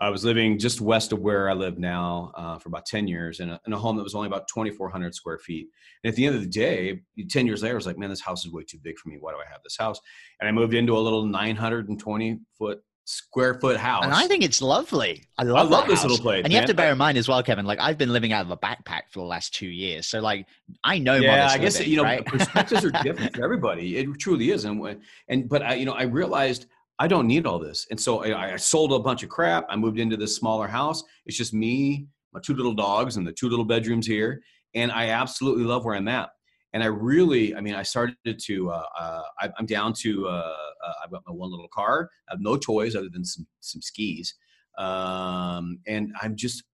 I 0.00 0.10
was 0.10 0.24
living 0.24 0.56
just 0.56 0.80
west 0.80 1.10
of 1.10 1.18
where 1.18 1.50
I 1.50 1.54
live 1.54 1.76
now 1.76 2.30
uh, 2.36 2.58
for 2.60 2.68
about 2.68 2.86
10 2.86 3.08
years 3.08 3.40
in 3.40 3.50
a, 3.50 3.60
in 3.66 3.72
a, 3.72 3.78
home 3.78 3.96
that 3.96 4.02
was 4.02 4.14
only 4.14 4.26
about 4.26 4.48
2,400 4.48 5.14
square 5.14 5.38
feet. 5.38 5.68
And 6.02 6.10
at 6.10 6.16
the 6.16 6.26
end 6.26 6.34
of 6.34 6.42
the 6.42 6.48
day, 6.48 7.00
10 7.28 7.46
years 7.46 7.62
later, 7.62 7.74
I 7.74 7.76
was 7.76 7.86
like, 7.86 7.98
man, 7.98 8.10
this 8.10 8.20
house 8.20 8.44
is 8.44 8.52
way 8.52 8.64
too 8.64 8.78
big 8.82 8.98
for 8.98 9.08
me. 9.08 9.18
Why 9.20 9.32
do 9.32 9.38
I 9.38 9.50
have 9.50 9.62
this 9.62 9.76
house? 9.78 10.00
And 10.40 10.48
I 10.48 10.52
moved 10.52 10.74
into 10.74 10.96
a 10.96 10.98
little 10.98 11.24
920 11.24 12.40
foot 12.58 12.80
square 13.04 13.54
foot 13.54 13.76
house. 13.76 14.04
And 14.04 14.12
I 14.12 14.26
think 14.26 14.42
it's 14.42 14.62
lovely. 14.62 15.24
I 15.38 15.42
love, 15.44 15.66
I 15.66 15.76
love 15.76 15.86
this 15.86 16.00
house. 16.00 16.10
little 16.10 16.22
place. 16.22 16.42
And 16.44 16.52
you 16.52 16.58
have 16.58 16.68
to 16.68 16.74
bear 16.74 16.92
in 16.92 16.98
mind 16.98 17.18
as 17.18 17.28
well, 17.28 17.42
Kevin. 17.42 17.66
Like 17.66 17.78
I've 17.80 17.98
been 17.98 18.12
living 18.12 18.32
out 18.32 18.44
of 18.44 18.50
a 18.50 18.56
backpack 18.56 19.02
for 19.10 19.20
the 19.20 19.26
last 19.26 19.54
two 19.54 19.66
years, 19.66 20.06
so 20.06 20.20
like 20.20 20.46
I 20.82 20.98
know. 20.98 21.14
Yeah, 21.14 21.48
I 21.50 21.58
guess 21.58 21.78
living, 21.78 21.90
you 21.90 21.96
know 21.98 22.04
right? 22.04 22.24
perspectives 22.26 22.84
are 22.84 22.90
different 23.02 23.36
for 23.36 23.44
everybody. 23.44 23.98
It 23.98 24.08
truly 24.18 24.50
is, 24.50 24.64
and 24.64 24.96
and 25.28 25.48
but 25.48 25.62
I 25.62 25.74
you 25.74 25.84
know 25.84 25.92
I 25.92 26.04
realized 26.04 26.66
I 26.98 27.06
don't 27.08 27.26
need 27.26 27.46
all 27.46 27.58
this, 27.58 27.86
and 27.90 28.00
so 28.00 28.24
I, 28.24 28.52
I 28.52 28.56
sold 28.56 28.92
a 28.92 28.98
bunch 28.98 29.22
of 29.22 29.28
crap. 29.28 29.66
I 29.68 29.76
moved 29.76 29.98
into 29.98 30.16
this 30.16 30.36
smaller 30.36 30.66
house. 30.66 31.02
It's 31.26 31.36
just 31.36 31.52
me, 31.52 32.06
my 32.32 32.40
two 32.40 32.54
little 32.54 32.74
dogs, 32.74 33.16
and 33.16 33.26
the 33.26 33.32
two 33.32 33.48
little 33.48 33.64
bedrooms 33.64 34.06
here, 34.06 34.42
and 34.74 34.90
I 34.90 35.10
absolutely 35.10 35.64
love 35.64 35.84
where 35.84 35.94
I'm 35.94 36.08
at 36.08 36.30
and 36.74 36.82
I 36.82 36.86
really, 36.86 37.54
I 37.54 37.60
mean, 37.60 37.76
I 37.76 37.84
started 37.84 38.16
to, 38.36 38.70
uh, 38.70 38.82
uh, 38.98 39.22
I, 39.40 39.48
am 39.60 39.64
down 39.64 39.92
to, 40.00 40.26
uh, 40.26 40.56
uh, 40.84 40.92
I've 41.02 41.10
got 41.10 41.22
my 41.24 41.32
one 41.32 41.50
little 41.50 41.68
car. 41.68 42.10
I 42.28 42.32
have 42.32 42.40
no 42.40 42.56
toys 42.56 42.96
other 42.96 43.08
than 43.08 43.24
some 43.24 43.46
some 43.60 43.80
skis, 43.80 44.34
um, 44.76 45.78
and 45.86 46.12
I'm 46.20 46.34
just 46.34 46.64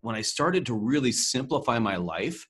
when 0.00 0.16
I 0.16 0.22
started 0.22 0.64
to 0.66 0.74
really 0.74 1.12
simplify 1.12 1.78
my 1.78 1.96
life. 1.96 2.48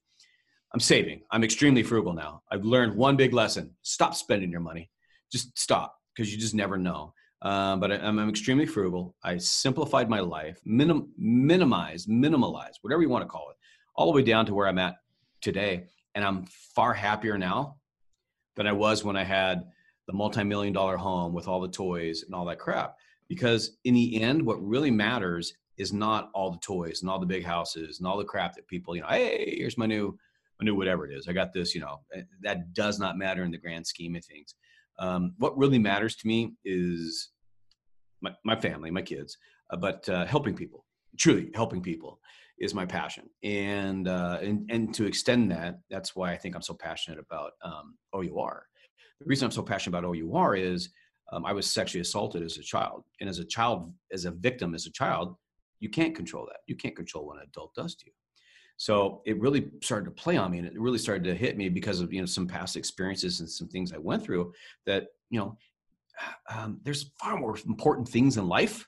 I'm 0.73 0.79
saving. 0.79 1.23
I'm 1.33 1.43
extremely 1.43 1.83
frugal 1.83 2.13
now. 2.13 2.43
I've 2.53 2.65
learned 2.65 2.95
one 2.95 3.17
big 3.17 3.35
lesson: 3.35 3.75
stop 3.83 4.15
spending 4.15 4.53
your 4.53 4.61
money. 4.61 4.89
Just 5.33 5.59
stop 5.59 5.97
because 6.15 6.33
you 6.33 6.39
just 6.39 6.55
never 6.55 6.79
know. 6.79 7.13
Um, 7.43 7.81
but 7.81 7.91
I, 7.91 7.97
am 7.97 8.29
extremely 8.29 8.67
frugal. 8.67 9.17
I 9.25 9.37
simplified 9.39 10.09
my 10.09 10.21
life, 10.21 10.61
minim, 10.65 11.13
minimize, 11.19 12.07
minimalize, 12.07 12.75
whatever 12.83 13.03
you 13.03 13.09
want 13.09 13.23
to 13.23 13.29
call 13.29 13.51
it, 13.51 13.57
all 13.97 14.07
the 14.07 14.13
way 14.13 14.23
down 14.23 14.47
to 14.47 14.55
where 14.55 14.69
I'm 14.69 14.79
at 14.79 14.97
today 15.41 15.87
and 16.15 16.25
I'm 16.25 16.47
far 16.75 16.93
happier 16.93 17.39
now 17.39 17.77
than 18.57 18.67
I 18.67 18.73
was 18.73 19.05
when 19.05 19.17
I 19.17 19.25
had 19.25 19.65
the 20.07 20.13
multi-million 20.13 20.73
dollar 20.73 20.97
home 20.97 21.33
with 21.33 21.47
all 21.49 21.61
the 21.61 21.69
toys 21.69 22.25
and 22.25 22.35
all 22.35 22.45
that 22.47 22.59
crap. 22.59 22.97
Because 23.29 23.79
in 23.85 23.95
the 23.95 24.21
end, 24.23 24.45
what 24.45 24.63
really 24.63 24.91
matters 24.91 25.55
is 25.77 25.93
not 25.93 26.31
all 26.35 26.51
the 26.51 26.59
toys 26.59 27.01
and 27.01 27.11
all 27.11 27.19
the 27.21 27.27
big 27.27 27.45
houses 27.45 27.99
and 27.99 28.07
all 28.07 28.19
the 28.19 28.25
crap 28.25 28.55
that 28.55 28.67
people, 28.67 28.95
you 28.95 29.03
know, 29.03 29.09
hey, 29.09 29.55
here's 29.59 29.79
my 29.79 29.87
new, 29.87 30.19
my 30.61 30.65
new 30.65 30.75
whatever 30.75 31.07
it 31.07 31.15
is. 31.17 31.29
I 31.29 31.33
got 31.33 31.53
this, 31.55 31.75
you 31.75 31.81
know, 31.81 32.01
eh, 32.13 32.23
that 32.43 32.75
does 32.75 32.99
not 32.99 33.17
matter 33.17 33.45
in 33.45 33.51
the 33.51 33.59
grand 33.59 33.87
scheme 33.87 34.17
of 34.17 34.25
things. 34.25 34.55
Um, 34.99 35.33
what 35.39 35.57
really 35.57 35.79
matters 35.79 36.17
to 36.17 36.27
me 36.27 36.53
is 36.65 37.31
my, 38.21 38.35
my 38.45 38.57
family, 38.57 38.91
my 38.91 39.01
kids, 39.01 39.39
uh, 39.71 39.77
but 39.77 40.07
uh, 40.09 40.27
helping 40.27 40.55
people, 40.55 40.85
truly 41.17 41.51
helping 41.55 41.83
people 41.83 42.21
is 42.61 42.75
my 42.75 42.85
passion. 42.85 43.29
And 43.43 44.07
uh, 44.07 44.39
and 44.43 44.71
and 44.71 44.95
to 44.95 45.07
extend 45.07 45.51
that 45.51 45.81
that's 45.91 46.15
why 46.15 46.33
i 46.33 46.37
think 46.37 46.55
i'm 46.55 46.63
so 46.63 46.75
passionate 46.75 47.19
about 47.19 47.53
um, 47.65 47.97
our 48.15 48.67
the 49.19 49.27
reason 49.27 49.47
i'm 49.47 49.51
so 49.51 49.63
passionate 49.63 49.99
about 49.99 50.17
OUR 50.17 50.55
is 50.55 50.91
um, 51.33 51.45
i 51.47 51.53
was 51.53 51.71
sexually 51.71 52.03
assaulted 52.03 52.43
as 52.43 52.59
a 52.59 52.63
child. 52.63 53.05
And 53.21 53.29
as 53.29 53.39
a 53.39 53.45
child 53.45 53.93
as 54.13 54.27
a 54.27 54.31
victim 54.31 54.75
as 54.75 54.87
a 54.87 54.93
child 54.93 55.35
you 55.81 55.89
can't 55.89 56.15
control 56.15 56.45
that. 56.45 56.59
You 56.67 56.77
can't 56.77 56.95
control 56.95 57.27
what 57.27 57.39
an 57.39 57.45
adult 57.49 57.75
does 57.75 57.95
to 57.95 58.05
you. 58.05 58.13
So 58.77 59.23
it 59.25 59.41
really 59.41 59.71
started 59.83 60.05
to 60.05 60.11
play 60.11 60.37
on 60.37 60.51
me 60.51 60.59
and 60.59 60.67
it 60.67 60.79
really 60.79 60.99
started 60.99 61.25
to 61.25 61.35
hit 61.35 61.57
me 61.57 61.71
because 61.71 62.01
of 62.01 62.13
you 62.13 62.21
know 62.21 62.27
some 62.27 62.47
past 62.47 62.77
experiences 62.77 63.41
and 63.41 63.49
some 63.49 63.69
things 63.69 63.93
i 63.93 63.99
went 63.99 64.23
through 64.23 64.53
that 64.87 65.07
you 65.31 65.39
know 65.39 65.57
um, 66.55 66.81
there's 66.83 67.13
far 67.19 67.39
more 67.39 67.57
important 67.67 68.07
things 68.07 68.37
in 68.37 68.47
life. 68.47 68.87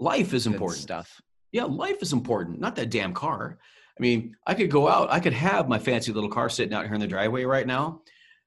Life 0.00 0.34
is 0.34 0.48
important. 0.48 0.80
Good 0.80 0.82
stuff 0.82 1.20
yeah, 1.52 1.64
life 1.64 2.02
is 2.02 2.12
important, 2.12 2.58
not 2.58 2.76
that 2.76 2.90
damn 2.90 3.12
car. 3.12 3.58
I 3.96 4.00
mean, 4.00 4.34
I 4.46 4.54
could 4.54 4.70
go 4.70 4.88
out, 4.88 5.12
I 5.12 5.20
could 5.20 5.34
have 5.34 5.68
my 5.68 5.78
fancy 5.78 6.12
little 6.12 6.30
car 6.30 6.48
sitting 6.48 6.74
out 6.74 6.86
here 6.86 6.94
in 6.94 7.00
the 7.00 7.06
driveway 7.06 7.44
right 7.44 7.66
now. 7.66 8.00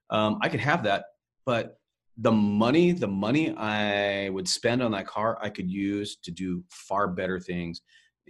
Um, 0.09 0.39
I 0.41 0.49
could 0.49 0.59
have 0.59 0.83
that, 0.83 1.05
but 1.45 1.79
the 2.17 2.31
money, 2.31 2.91
the 2.91 3.07
money 3.07 3.55
I 3.55 4.29
would 4.29 4.47
spend 4.47 4.81
on 4.81 4.91
that 4.91 5.05
car, 5.05 5.37
I 5.41 5.49
could 5.49 5.69
use 5.69 6.17
to 6.23 6.31
do 6.31 6.63
far 6.69 7.07
better 7.07 7.39
things, 7.39 7.81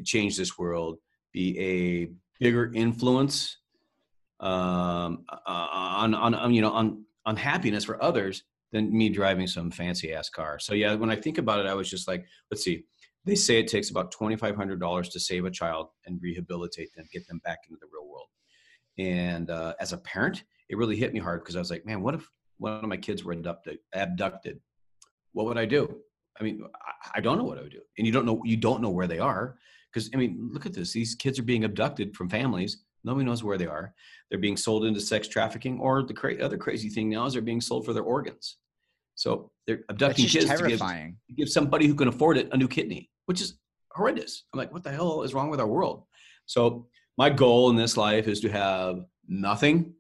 change 0.04 0.36
this 0.38 0.58
world, 0.58 0.98
be 1.32 1.58
a 1.60 2.10
bigger 2.44 2.72
influence 2.74 3.58
um, 4.40 5.26
uh, 5.30 5.40
on, 5.48 6.14
on, 6.14 6.36
on, 6.36 6.54
you 6.54 6.62
know, 6.62 6.72
on, 6.72 7.06
on 7.26 7.38
happiness 7.38 7.86
for 7.86 8.02
others 8.04 8.44
than 8.72 8.96
me 8.96 9.10
driving 9.10 9.48
some 9.48 9.72
fancy 9.72 10.14
ass 10.14 10.30
car. 10.30 10.60
So 10.60 10.74
yeah, 10.74 10.96
when 10.96 11.10
I 11.10 11.16
think 11.16 11.38
about 11.38 11.60
it, 11.60 11.66
I 11.66 11.74
was 11.76 11.90
just 11.90 12.08
like, 12.08 12.26
let's 12.52 12.64
see, 12.64 12.84
they 13.26 13.36
say 13.36 13.60
it 13.60 13.68
takes 13.68 13.90
about 13.90 14.14
$2,500 14.14 15.12
to 15.12 15.20
save 15.20 15.46
a 15.46 15.52
child 15.52 15.90
and 16.06 16.22
rehabilitate 16.22 16.94
them, 16.94 17.08
get 17.12 17.28
them 17.28 17.42
back 17.44 17.60
into 17.68 17.80
the 17.82 17.88
real 17.92 18.08
world. 18.08 18.28
And 18.98 19.50
uh, 19.50 19.74
as 19.80 19.94
a 19.94 19.98
parent, 19.98 20.44
it 20.70 20.78
really 20.78 20.96
hit 20.96 21.14
me 21.14 21.20
hard 21.20 21.42
because 21.42 21.56
I 21.56 21.60
was 21.60 21.72
like, 21.72 21.86
man, 21.86 22.02
what 22.02 22.16
if 22.16 22.30
one 22.58 22.74
of 22.74 22.88
my 22.88 22.98
kids 22.98 23.24
were 23.24 23.34
abducted? 23.34 23.80
abducted? 23.94 24.60
What 25.34 25.48
would 25.48 25.58
I 25.58 25.66
do? 25.66 25.98
I 26.40 26.44
mean, 26.44 26.62
I, 26.76 27.18
I 27.18 27.22
don't 27.22 27.38
know 27.38 27.44
what 27.44 27.58
I 27.58 27.62
would 27.62 27.72
do. 27.72 27.82
And 27.98 28.06
you 28.06 28.14
don't 28.14 28.26
know, 28.26 28.42
you 28.46 28.58
don't 28.58 28.82
know 28.82 28.90
where 28.90 29.08
they 29.08 29.20
are. 29.20 29.58
Because, 29.92 30.10
I 30.14 30.18
mean, 30.18 30.50
look 30.52 30.66
at 30.66 30.74
this. 30.74 30.92
These 30.92 31.16
kids 31.16 31.40
are 31.40 31.44
being 31.44 31.64
abducted 31.64 32.16
from 32.16 32.30
families. 32.30 32.84
Nobody 33.04 33.26
knows 33.26 33.44
where 33.44 33.58
they 33.58 33.68
are. 33.68 33.94
They're 34.30 34.40
being 34.40 34.58
sold 34.58 34.86
into 34.86 35.00
sex 35.00 35.28
trafficking, 35.28 35.80
or 35.80 36.04
the 36.04 36.14
cra- 36.14 36.38
other 36.44 36.58
crazy 36.58 36.90
thing 36.90 37.10
now 37.10 37.26
is 37.26 37.34
they're 37.34 37.42
being 37.42 37.62
sold 37.62 37.86
for 37.86 37.94
their 37.94 38.04
organs. 38.04 38.58
So 39.14 39.52
they're 39.66 39.82
abducting 39.88 40.26
kids 40.26 40.50
to 40.50 40.68
give, 40.68 40.80
to 40.80 41.34
give 41.38 41.50
somebody 41.50 41.88
who 41.88 41.96
can 41.96 42.10
afford 42.10 42.38
it 42.38 42.50
a 42.52 42.58
new 42.58 42.68
kidney 42.68 43.10
which 43.26 43.42
is 43.42 43.58
horrendous. 43.92 44.44
I'm 44.54 44.58
like, 44.58 44.74
what 44.74 44.84
the 44.84 44.92
hell 44.92 45.24
is 45.24 45.34
wrong 45.34 45.50
with 45.50 45.60
our 45.60 45.68
world? 45.68 46.04
So 46.46 46.88
my 47.18 47.30
goal 47.30 47.70
in 47.70 47.76
this 47.76 47.98
life 47.98 48.28
is 48.28 48.40
to 48.42 48.50
have 48.50 49.06
nothing 49.28 49.94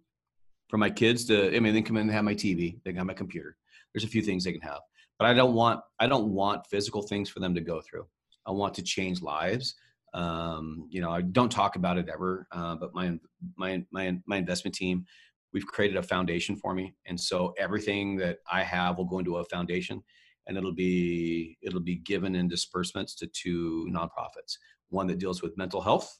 for 0.69 0.77
my 0.77 0.89
kids 0.89 1.25
to. 1.25 1.55
I 1.55 1.59
mean, 1.59 1.73
they 1.73 1.81
come 1.81 1.97
in 1.97 2.03
and 2.03 2.11
have 2.11 2.23
my 2.23 2.35
TV, 2.35 2.79
they 2.83 2.91
can 2.91 2.97
have 2.97 3.07
my 3.07 3.13
computer. 3.13 3.57
There's 3.93 4.03
a 4.03 4.09
few 4.09 4.21
things 4.21 4.43
they 4.43 4.51
can 4.51 4.61
have, 4.61 4.81
but 5.17 5.25
I 5.27 5.33
don't 5.33 5.53
want 5.53 5.79
I 5.99 6.07
don't 6.07 6.29
want 6.29 6.67
physical 6.67 7.01
things 7.01 7.29
for 7.29 7.39
them 7.39 7.55
to 7.55 7.61
go 7.61 7.81
through. 7.81 8.05
I 8.45 8.51
want 8.51 8.73
to 8.75 8.83
change 8.83 9.21
lives. 9.21 9.75
Um, 10.13 10.87
you 10.89 11.01
know, 11.01 11.11
I 11.11 11.21
don't 11.21 11.51
talk 11.51 11.75
about 11.75 11.97
it 11.97 12.07
ever, 12.09 12.47
uh, 12.51 12.75
but 12.75 12.93
my 12.93 13.17
my 13.57 13.83
my 13.91 14.17
my 14.25 14.37
investment 14.37 14.75
team, 14.75 15.05
we've 15.53 15.65
created 15.65 15.97
a 15.97 16.03
foundation 16.03 16.55
for 16.55 16.73
me, 16.73 16.93
and 17.05 17.19
so 17.19 17.53
everything 17.57 18.17
that 18.17 18.39
I 18.51 18.63
have 18.63 18.97
will 18.97 19.05
go 19.05 19.19
into 19.19 19.37
a 19.37 19.45
foundation 19.45 20.03
and 20.47 20.57
it'll 20.57 20.73
be 20.73 21.57
it'll 21.61 21.79
be 21.79 21.95
given 21.95 22.35
in 22.35 22.47
disbursements 22.47 23.15
to 23.15 23.27
two 23.27 23.87
nonprofits. 23.91 24.57
One 24.89 25.07
that 25.07 25.19
deals 25.19 25.41
with 25.41 25.57
mental 25.57 25.81
health. 25.81 26.19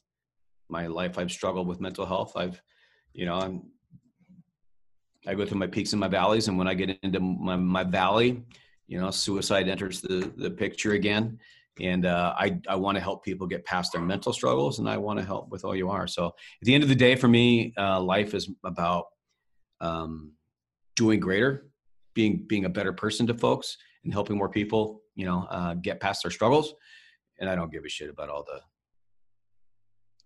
My 0.68 0.88
life, 0.88 1.18
I've 1.18 1.30
struggled 1.30 1.68
with 1.68 1.80
mental 1.80 2.04
health. 2.04 2.32
I've, 2.36 2.60
you 3.12 3.24
know, 3.24 3.34
I'm 3.34 3.62
I 5.26 5.34
go 5.34 5.44
through 5.44 5.58
my 5.58 5.66
peaks 5.66 5.92
and 5.92 6.00
my 6.00 6.08
valleys, 6.08 6.48
and 6.48 6.56
when 6.58 6.68
I 6.68 6.74
get 6.74 6.98
into 7.02 7.20
my, 7.20 7.56
my 7.56 7.84
valley, 7.84 8.42
you 8.86 9.00
know, 9.00 9.10
suicide 9.10 9.68
enters 9.68 10.00
the 10.00 10.32
the 10.36 10.50
picture 10.50 10.92
again. 10.92 11.38
And 11.80 12.06
uh, 12.06 12.34
I 12.38 12.58
I 12.68 12.76
want 12.76 12.96
to 12.96 13.02
help 13.02 13.24
people 13.24 13.46
get 13.46 13.64
past 13.64 13.92
their 13.92 14.00
mental 14.00 14.32
struggles, 14.32 14.78
and 14.78 14.88
I 14.88 14.96
want 14.96 15.18
to 15.18 15.24
help 15.24 15.50
with 15.50 15.64
all 15.64 15.76
you 15.76 15.90
are. 15.90 16.06
So 16.06 16.26
at 16.26 16.32
the 16.62 16.74
end 16.74 16.82
of 16.82 16.88
the 16.88 16.94
day, 16.94 17.16
for 17.16 17.28
me, 17.28 17.74
uh, 17.76 18.00
life 18.00 18.34
is 18.34 18.50
about 18.64 19.06
um, 19.80 20.32
doing 20.94 21.20
greater, 21.20 21.68
being 22.14 22.44
being 22.46 22.64
a 22.64 22.70
better 22.70 22.92
person 22.92 23.26
to 23.26 23.34
folks, 23.34 23.76
and 24.06 24.12
helping 24.12 24.38
more 24.38 24.48
people, 24.48 25.02
you 25.16 25.26
know, 25.26 25.46
uh, 25.50 25.74
get 25.74 26.00
past 26.00 26.22
their 26.22 26.30
struggles. 26.30 26.74
And 27.40 27.50
I 27.50 27.56
don't 27.56 27.70
give 27.70 27.84
a 27.84 27.88
shit 27.88 28.08
about 28.08 28.30
all 28.30 28.44
the 28.44 28.60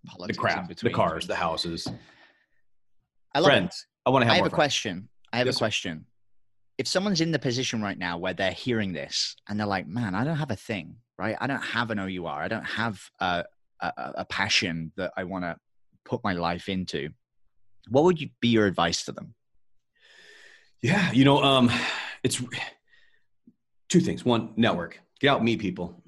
Politics 0.06 0.36
the 0.36 0.40
crap, 0.40 0.68
the 0.68 0.90
cars, 0.90 1.26
the 1.26 1.34
houses. 1.34 1.86
I 3.34 3.40
love 3.40 3.48
Friends. 3.48 3.86
It. 3.86 4.08
I 4.08 4.10
want 4.10 4.22
to 4.22 4.26
have. 4.26 4.32
I 4.32 4.36
have 4.36 4.46
a 4.46 4.50
friends. 4.50 4.54
question. 4.54 5.08
I 5.32 5.38
have 5.38 5.46
yes, 5.46 5.56
a 5.56 5.58
question. 5.58 6.06
If 6.78 6.88
someone's 6.88 7.20
in 7.20 7.32
the 7.32 7.38
position 7.38 7.82
right 7.82 7.98
now 7.98 8.16
where 8.16 8.32
they're 8.32 8.52
hearing 8.52 8.92
this 8.92 9.36
and 9.48 9.60
they're 9.60 9.66
like, 9.66 9.86
"Man, 9.86 10.14
I 10.14 10.24
don't 10.24 10.36
have 10.36 10.50
a 10.50 10.56
thing, 10.56 10.96
right? 11.18 11.36
I 11.38 11.46
don't 11.46 11.62
have 11.62 11.90
an 11.90 11.98
OUR. 11.98 12.42
I 12.42 12.48
don't 12.48 12.64
have 12.64 13.02
a, 13.20 13.44
a, 13.80 13.92
a 14.16 14.24
passion 14.24 14.92
that 14.96 15.12
I 15.18 15.24
want 15.24 15.44
to 15.44 15.56
put 16.06 16.24
my 16.24 16.32
life 16.32 16.68
into." 16.68 17.10
What 17.88 18.04
would 18.04 18.20
you 18.20 18.30
be 18.40 18.48
your 18.48 18.66
advice 18.66 19.04
to 19.04 19.12
them? 19.12 19.34
Yeah, 20.80 21.12
you 21.12 21.24
know, 21.24 21.42
um, 21.42 21.70
it's 22.22 22.42
two 23.90 24.00
things. 24.00 24.24
One, 24.24 24.52
network. 24.56 24.98
Get 25.20 25.28
out, 25.28 25.44
meet 25.44 25.60
people, 25.60 26.02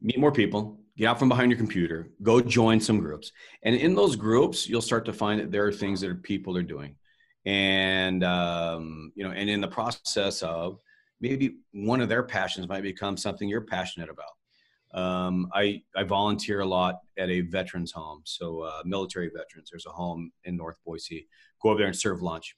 meet 0.00 0.18
more 0.18 0.32
people. 0.32 0.78
Get 0.96 1.06
out 1.06 1.18
from 1.18 1.28
behind 1.28 1.50
your 1.50 1.58
computer. 1.58 2.08
Go 2.22 2.40
join 2.40 2.80
some 2.80 2.98
groups, 2.98 3.30
and 3.62 3.74
in 3.74 3.94
those 3.94 4.16
groups, 4.16 4.68
you'll 4.68 4.80
start 4.80 5.04
to 5.04 5.12
find 5.12 5.40
that 5.40 5.52
there 5.52 5.66
are 5.66 5.72
things 5.72 6.00
that 6.00 6.22
people 6.22 6.56
are 6.56 6.62
doing, 6.62 6.96
and 7.44 8.24
um, 8.24 9.12
you 9.14 9.24
know, 9.24 9.30
and 9.30 9.50
in 9.50 9.60
the 9.60 9.68
process 9.68 10.42
of 10.42 10.80
maybe 11.20 11.58
one 11.72 12.00
of 12.00 12.08
their 12.08 12.22
passions 12.22 12.68
might 12.68 12.82
become 12.82 13.16
something 13.16 13.48
you're 13.48 13.60
passionate 13.60 14.08
about. 14.08 14.32
Um, 14.94 15.50
I, 15.52 15.82
I 15.96 16.04
volunteer 16.04 16.60
a 16.60 16.66
lot 16.66 17.00
at 17.18 17.28
a 17.28 17.42
veterans 17.42 17.92
home. 17.92 18.22
So 18.24 18.62
uh, 18.62 18.82
military 18.84 19.28
veterans, 19.28 19.68
there's 19.70 19.86
a 19.86 19.90
home 19.90 20.30
in 20.44 20.56
North 20.56 20.76
Boise. 20.84 21.26
Go 21.62 21.70
over 21.70 21.78
there 21.78 21.88
and 21.88 21.96
serve 21.96 22.22
lunch. 22.22 22.56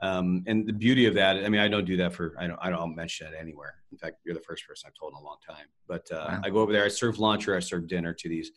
Um, 0.00 0.44
and 0.46 0.66
the 0.66 0.72
beauty 0.72 1.06
of 1.06 1.14
that, 1.14 1.44
I 1.44 1.48
mean, 1.48 1.60
I 1.60 1.68
don't 1.68 1.84
do 1.84 1.96
that 1.96 2.12
for, 2.12 2.34
I 2.38 2.46
don't, 2.46 2.58
I 2.62 2.70
don't 2.70 2.94
mention 2.94 3.26
it 3.26 3.34
anywhere. 3.38 3.74
In 3.90 3.98
fact, 3.98 4.18
you're 4.24 4.34
the 4.34 4.40
first 4.40 4.66
person 4.66 4.88
I've 4.88 4.94
told 4.94 5.12
in 5.12 5.18
a 5.18 5.24
long 5.24 5.38
time, 5.46 5.66
but 5.88 6.10
uh, 6.12 6.26
wow. 6.28 6.40
I 6.44 6.50
go 6.50 6.58
over 6.60 6.72
there, 6.72 6.84
I 6.84 6.88
serve 6.88 7.18
lunch 7.18 7.48
or 7.48 7.56
I 7.56 7.60
serve 7.60 7.88
dinner 7.88 8.14
to 8.14 8.28
these 8.28 8.52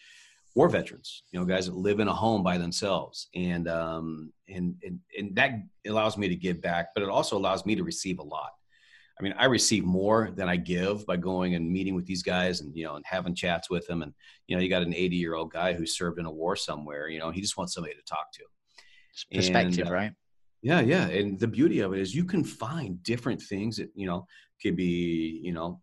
war 0.53 0.69
veterans, 0.69 1.23
you 1.31 1.39
know, 1.39 1.45
guys 1.45 1.65
that 1.65 1.75
live 1.75 1.99
in 1.99 2.07
a 2.07 2.13
home 2.13 2.43
by 2.43 2.57
themselves. 2.57 3.27
And, 3.33 3.67
um, 3.67 4.31
and, 4.49 4.75
and, 4.83 4.99
and 5.17 5.35
that 5.35 5.51
allows 5.87 6.17
me 6.17 6.27
to 6.27 6.35
give 6.35 6.61
back, 6.61 6.89
but 6.93 7.01
it 7.01 7.09
also 7.09 7.37
allows 7.37 7.65
me 7.65 7.75
to 7.75 7.83
receive 7.83 8.19
a 8.19 8.23
lot. 8.23 8.51
I 9.19 9.23
mean, 9.23 9.33
I 9.37 9.45
receive 9.45 9.83
more 9.83 10.31
than 10.35 10.49
I 10.49 10.55
give 10.55 11.05
by 11.05 11.15
going 11.15 11.55
and 11.55 11.71
meeting 11.71 11.95
with 11.95 12.05
these 12.05 12.23
guys 12.23 12.61
and, 12.61 12.75
you 12.75 12.83
know, 12.83 12.95
and 12.95 13.05
having 13.05 13.35
chats 13.35 13.69
with 13.69 13.85
them. 13.87 14.01
And, 14.01 14.13
you 14.47 14.55
know, 14.55 14.61
you 14.61 14.69
got 14.69 14.81
an 14.81 14.95
80 14.95 15.15
year 15.15 15.35
old 15.35 15.51
guy 15.51 15.73
who 15.73 15.85
served 15.85 16.19
in 16.19 16.25
a 16.25 16.31
war 16.31 16.55
somewhere, 16.55 17.07
you 17.07 17.19
know, 17.19 17.29
he 17.29 17.39
just 17.39 17.55
wants 17.55 17.73
somebody 17.73 17.95
to 17.95 18.01
talk 18.03 18.31
to. 18.33 18.43
Perspective, 19.33 19.79
and, 19.79 19.89
uh, 19.89 19.93
right? 19.93 20.11
Yeah. 20.61 20.81
Yeah. 20.81 21.07
And 21.07 21.39
the 21.39 21.47
beauty 21.47 21.79
of 21.79 21.93
it 21.93 21.99
is 21.99 22.13
you 22.15 22.25
can 22.25 22.43
find 22.43 23.01
different 23.03 23.41
things 23.41 23.77
that, 23.77 23.89
you 23.95 24.05
know, 24.05 24.27
could 24.61 24.75
be, 24.75 25.39
you 25.43 25.53
know, 25.53 25.81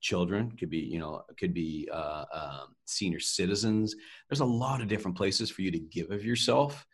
children 0.00 0.52
could 0.52 0.70
be 0.70 0.78
you 0.78 0.98
know 0.98 1.22
could 1.38 1.52
be 1.52 1.88
uh, 1.92 2.24
um, 2.32 2.76
senior 2.84 3.18
citizens 3.18 3.96
there's 4.30 4.40
a 4.40 4.44
lot 4.44 4.80
of 4.80 4.86
different 4.88 5.16
places 5.16 5.50
for 5.50 5.62
you 5.62 5.72
to 5.72 5.78
give 5.80 6.10
of 6.12 6.24
yourself 6.24 6.86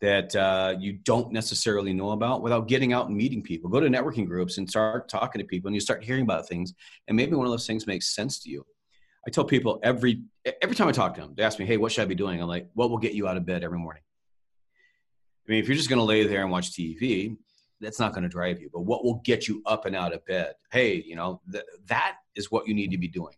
that 0.00 0.34
uh, 0.36 0.74
you 0.78 0.94
don't 1.04 1.32
necessarily 1.32 1.92
know 1.92 2.10
about 2.12 2.42
without 2.42 2.68
getting 2.68 2.92
out 2.92 3.08
and 3.08 3.16
meeting 3.16 3.42
people. 3.42 3.70
Go 3.70 3.80
to 3.80 3.88
networking 3.88 4.26
groups 4.26 4.58
and 4.58 4.68
start 4.68 5.08
talking 5.08 5.40
to 5.40 5.46
people, 5.46 5.68
and 5.68 5.74
you 5.74 5.80
start 5.80 6.04
hearing 6.04 6.22
about 6.22 6.48
things. 6.48 6.74
And 7.08 7.16
maybe 7.16 7.34
one 7.34 7.46
of 7.46 7.52
those 7.52 7.66
things 7.66 7.86
makes 7.86 8.14
sense 8.14 8.38
to 8.40 8.50
you. 8.50 8.64
I 9.26 9.30
tell 9.30 9.44
people 9.44 9.80
every 9.82 10.22
every 10.62 10.76
time 10.76 10.88
I 10.88 10.92
talk 10.92 11.14
to 11.14 11.22
them, 11.22 11.34
they 11.36 11.42
ask 11.42 11.58
me, 11.58 11.66
"Hey, 11.66 11.78
what 11.78 11.92
should 11.92 12.02
I 12.02 12.06
be 12.06 12.14
doing?" 12.14 12.40
I'm 12.40 12.48
like, 12.48 12.68
"What 12.74 12.90
will 12.90 12.98
get 12.98 13.14
you 13.14 13.26
out 13.28 13.36
of 13.36 13.46
bed 13.46 13.64
every 13.64 13.78
morning?" 13.78 14.02
I 15.46 15.52
mean, 15.52 15.60
if 15.60 15.68
you're 15.68 15.76
just 15.76 15.88
going 15.88 15.98
to 15.98 16.04
lay 16.04 16.26
there 16.26 16.42
and 16.42 16.50
watch 16.50 16.72
TV, 16.72 17.36
that's 17.80 18.00
not 18.00 18.12
going 18.12 18.24
to 18.24 18.28
drive 18.28 18.60
you. 18.60 18.70
But 18.72 18.80
what 18.80 19.04
will 19.04 19.20
get 19.24 19.46
you 19.46 19.62
up 19.66 19.84
and 19.84 19.94
out 19.94 20.14
of 20.14 20.24
bed? 20.26 20.54
Hey, 20.72 21.02
you 21.06 21.14
know, 21.14 21.40
th- 21.52 21.64
that 21.86 22.16
is 22.34 22.50
what 22.50 22.66
you 22.66 22.74
need 22.74 22.90
to 22.90 22.98
be 22.98 23.08
doing. 23.08 23.34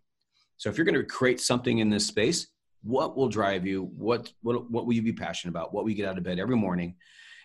So 0.57 0.71
if 0.71 0.77
you're 0.77 0.85
going 0.85 0.95
to 0.95 1.05
create 1.05 1.41
something 1.41 1.79
in 1.79 1.91
this 1.91 2.07
space, 2.07 2.49
what 2.83 3.17
will 3.17 3.29
drive 3.29 3.67
you 3.67 3.85
what 3.97 4.33
what 4.43 4.71
what 4.71 4.87
will 4.87 4.95
you 4.95 5.03
be 5.03 5.13
passionate 5.13 5.51
about 5.51 5.73
what 5.73 5.85
will 5.85 5.91
you 5.91 5.97
get 5.97 6.09
out 6.09 6.19
of 6.19 6.25
bed 6.25 6.39
every 6.39 6.57
morning 6.57 6.95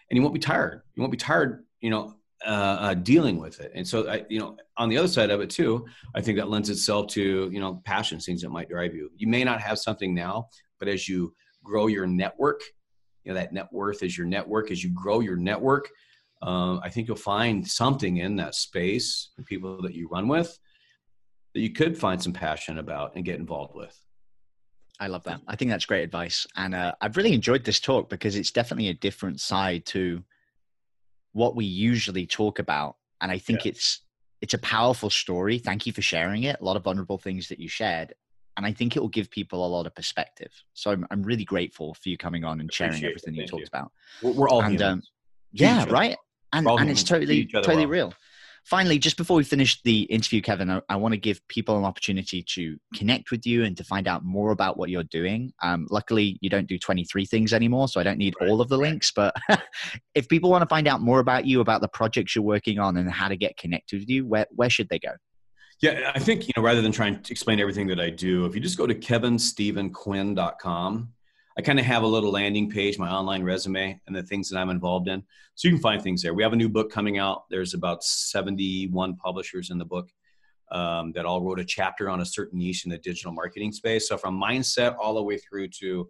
and 0.09 0.17
you 0.17 0.21
won't 0.21 0.33
be 0.33 0.39
tired 0.39 0.81
you 0.95 1.01
won't 1.01 1.11
be 1.11 1.17
tired 1.17 1.65
you 1.81 1.89
know 1.89 2.15
uh, 2.45 2.77
uh, 2.79 2.93
dealing 2.93 3.39
with 3.39 3.59
it 3.61 3.71
and 3.73 3.87
so 3.87 4.09
I, 4.09 4.25
you 4.29 4.39
know 4.39 4.57
on 4.77 4.89
the 4.89 4.97
other 4.97 5.07
side 5.07 5.31
of 5.31 5.39
it 5.41 5.49
too 5.49 5.85
i 6.13 6.21
think 6.21 6.37
that 6.37 6.49
lends 6.49 6.69
itself 6.69 7.07
to 7.11 7.49
you 7.51 7.59
know 7.59 7.81
passion 7.85 8.19
things 8.19 8.41
that 8.41 8.49
might 8.49 8.69
drive 8.69 8.93
you 8.93 9.09
you 9.15 9.27
may 9.27 9.43
not 9.43 9.61
have 9.61 9.79
something 9.79 10.13
now 10.13 10.49
but 10.79 10.87
as 10.87 11.07
you 11.07 11.33
grow 11.63 11.87
your 11.87 12.05
network 12.05 12.61
you 13.23 13.31
know 13.31 13.39
that 13.39 13.53
net 13.53 13.71
worth 13.71 14.03
is 14.03 14.17
your 14.17 14.27
network 14.27 14.71
as 14.71 14.83
you 14.83 14.89
grow 14.91 15.19
your 15.19 15.37
network 15.37 15.89
um, 16.41 16.79
i 16.83 16.89
think 16.89 17.07
you'll 17.07 17.17
find 17.17 17.67
something 17.67 18.17
in 18.17 18.35
that 18.35 18.55
space 18.55 19.29
people 19.45 19.81
that 19.81 19.93
you 19.93 20.07
run 20.09 20.27
with 20.27 20.57
that 21.53 21.61
you 21.61 21.71
could 21.71 21.97
find 21.97 22.21
some 22.21 22.33
passion 22.33 22.79
about 22.79 23.15
and 23.15 23.25
get 23.25 23.39
involved 23.39 23.75
with 23.75 23.97
I 24.99 25.07
love 25.07 25.23
that. 25.23 25.41
I 25.47 25.55
think 25.55 25.71
that's 25.71 25.85
great 25.85 26.03
advice. 26.03 26.45
And 26.55 26.75
uh, 26.75 26.93
I've 27.01 27.17
really 27.17 27.33
enjoyed 27.33 27.65
this 27.65 27.79
talk 27.79 28.09
because 28.09 28.35
it's 28.35 28.51
definitely 28.51 28.89
a 28.89 28.93
different 28.93 29.41
side 29.41 29.85
to 29.87 30.23
what 31.33 31.55
we 31.55 31.65
usually 31.65 32.25
talk 32.25 32.59
about. 32.59 32.95
And 33.19 33.31
I 33.31 33.37
think 33.37 33.65
yeah. 33.65 33.71
it's 33.71 34.01
it's 34.41 34.53
a 34.53 34.59
powerful 34.59 35.09
story. 35.09 35.57
Thank 35.57 35.85
you 35.85 35.93
for 35.93 36.01
sharing 36.01 36.43
it. 36.43 36.57
A 36.59 36.63
lot 36.63 36.75
of 36.75 36.83
vulnerable 36.83 37.17
things 37.17 37.47
that 37.47 37.59
you 37.59 37.69
shared. 37.69 38.13
And 38.57 38.65
I 38.65 38.71
think 38.71 38.95
it 38.95 38.99
will 38.99 39.09
give 39.09 39.29
people 39.29 39.65
a 39.65 39.67
lot 39.67 39.87
of 39.87 39.95
perspective. 39.95 40.51
So 40.73 40.91
I'm, 40.91 41.07
I'm 41.11 41.23
really 41.23 41.45
grateful 41.45 41.95
for 41.95 42.09
you 42.09 42.17
coming 42.17 42.43
on 42.43 42.59
and 42.59 42.71
sharing 42.71 43.03
everything 43.03 43.33
you 43.33 43.47
talked 43.47 43.61
you. 43.61 43.67
about. 43.67 43.91
We're, 44.21 44.33
we're 44.33 44.49
all 44.49 44.61
and, 44.61 44.81
um, 44.81 45.03
yeah, 45.51 45.85
right. 45.89 46.17
And, 46.51 46.67
and 46.67 46.89
it's 46.89 47.03
totally 47.03 47.45
totally 47.47 47.85
well. 47.85 47.87
real 47.87 48.13
finally, 48.63 48.97
just 48.97 49.17
before 49.17 49.37
we 49.37 49.43
finish 49.43 49.81
the 49.83 50.01
interview, 50.03 50.41
Kevin, 50.41 50.69
I, 50.69 50.81
I 50.89 50.95
want 50.95 51.13
to 51.13 51.19
give 51.19 51.45
people 51.47 51.77
an 51.77 51.83
opportunity 51.83 52.43
to 52.49 52.77
connect 52.95 53.31
with 53.31 53.45
you 53.45 53.63
and 53.63 53.75
to 53.77 53.83
find 53.83 54.07
out 54.07 54.23
more 54.23 54.51
about 54.51 54.77
what 54.77 54.89
you're 54.89 55.03
doing. 55.03 55.53
Um, 55.61 55.87
luckily, 55.89 56.37
you 56.41 56.49
don't 56.49 56.67
do 56.67 56.77
23 56.77 57.25
things 57.25 57.53
anymore, 57.53 57.87
so 57.87 57.99
I 57.99 58.03
don't 58.03 58.17
need 58.17 58.35
right. 58.39 58.49
all 58.49 58.61
of 58.61 58.69
the 58.69 58.77
links. 58.77 59.11
But 59.11 59.35
if 60.15 60.27
people 60.29 60.49
want 60.49 60.61
to 60.61 60.67
find 60.67 60.87
out 60.87 61.01
more 61.01 61.19
about 61.19 61.45
you, 61.45 61.61
about 61.61 61.81
the 61.81 61.87
projects 61.89 62.35
you're 62.35 62.43
working 62.43 62.79
on, 62.79 62.97
and 62.97 63.09
how 63.09 63.27
to 63.27 63.37
get 63.37 63.57
connected 63.57 63.99
with 63.99 64.09
you, 64.09 64.25
where, 64.25 64.47
where 64.51 64.69
should 64.69 64.89
they 64.89 64.99
go? 64.99 65.11
Yeah, 65.81 66.11
I 66.15 66.19
think, 66.19 66.47
you 66.47 66.53
know, 66.55 66.63
rather 66.63 66.81
than 66.81 66.91
trying 66.91 67.21
to 67.21 67.31
explain 67.31 67.59
everything 67.59 67.87
that 67.87 67.99
I 67.99 68.09
do, 68.09 68.45
if 68.45 68.55
you 68.55 68.61
just 68.61 68.77
go 68.77 68.87
to 68.87 68.95
kevinstevenquinn.com, 68.95 71.09
I 71.55 71.61
kind 71.61 71.79
of 71.79 71.85
have 71.85 72.03
a 72.03 72.07
little 72.07 72.31
landing 72.31 72.69
page, 72.69 72.97
my 72.97 73.09
online 73.09 73.43
resume, 73.43 73.99
and 74.07 74.15
the 74.15 74.23
things 74.23 74.49
that 74.49 74.57
I'm 74.57 74.69
involved 74.69 75.07
in. 75.07 75.23
So 75.55 75.67
you 75.67 75.73
can 75.73 75.81
find 75.81 76.01
things 76.01 76.21
there. 76.21 76.33
We 76.33 76.41
have 76.41 76.53
a 76.53 76.57
new 76.57 76.69
book 76.69 76.91
coming 76.91 77.19
out. 77.19 77.43
There's 77.49 77.75
about 77.75 78.03
71 78.03 79.17
publishers 79.17 79.69
in 79.69 79.77
the 79.77 79.85
book 79.85 80.09
um, 80.71 81.11
that 81.11 81.25
all 81.25 81.41
wrote 81.41 81.59
a 81.59 81.65
chapter 81.65 82.09
on 82.09 82.21
a 82.21 82.25
certain 82.25 82.57
niche 82.57 82.85
in 82.85 82.91
the 82.91 82.97
digital 82.97 83.31
marketing 83.31 83.71
space. 83.71 84.07
So 84.07 84.17
from 84.17 84.39
mindset 84.39 84.95
all 84.97 85.13
the 85.13 85.21
way 85.21 85.37
through 85.37 85.67
to 85.79 86.09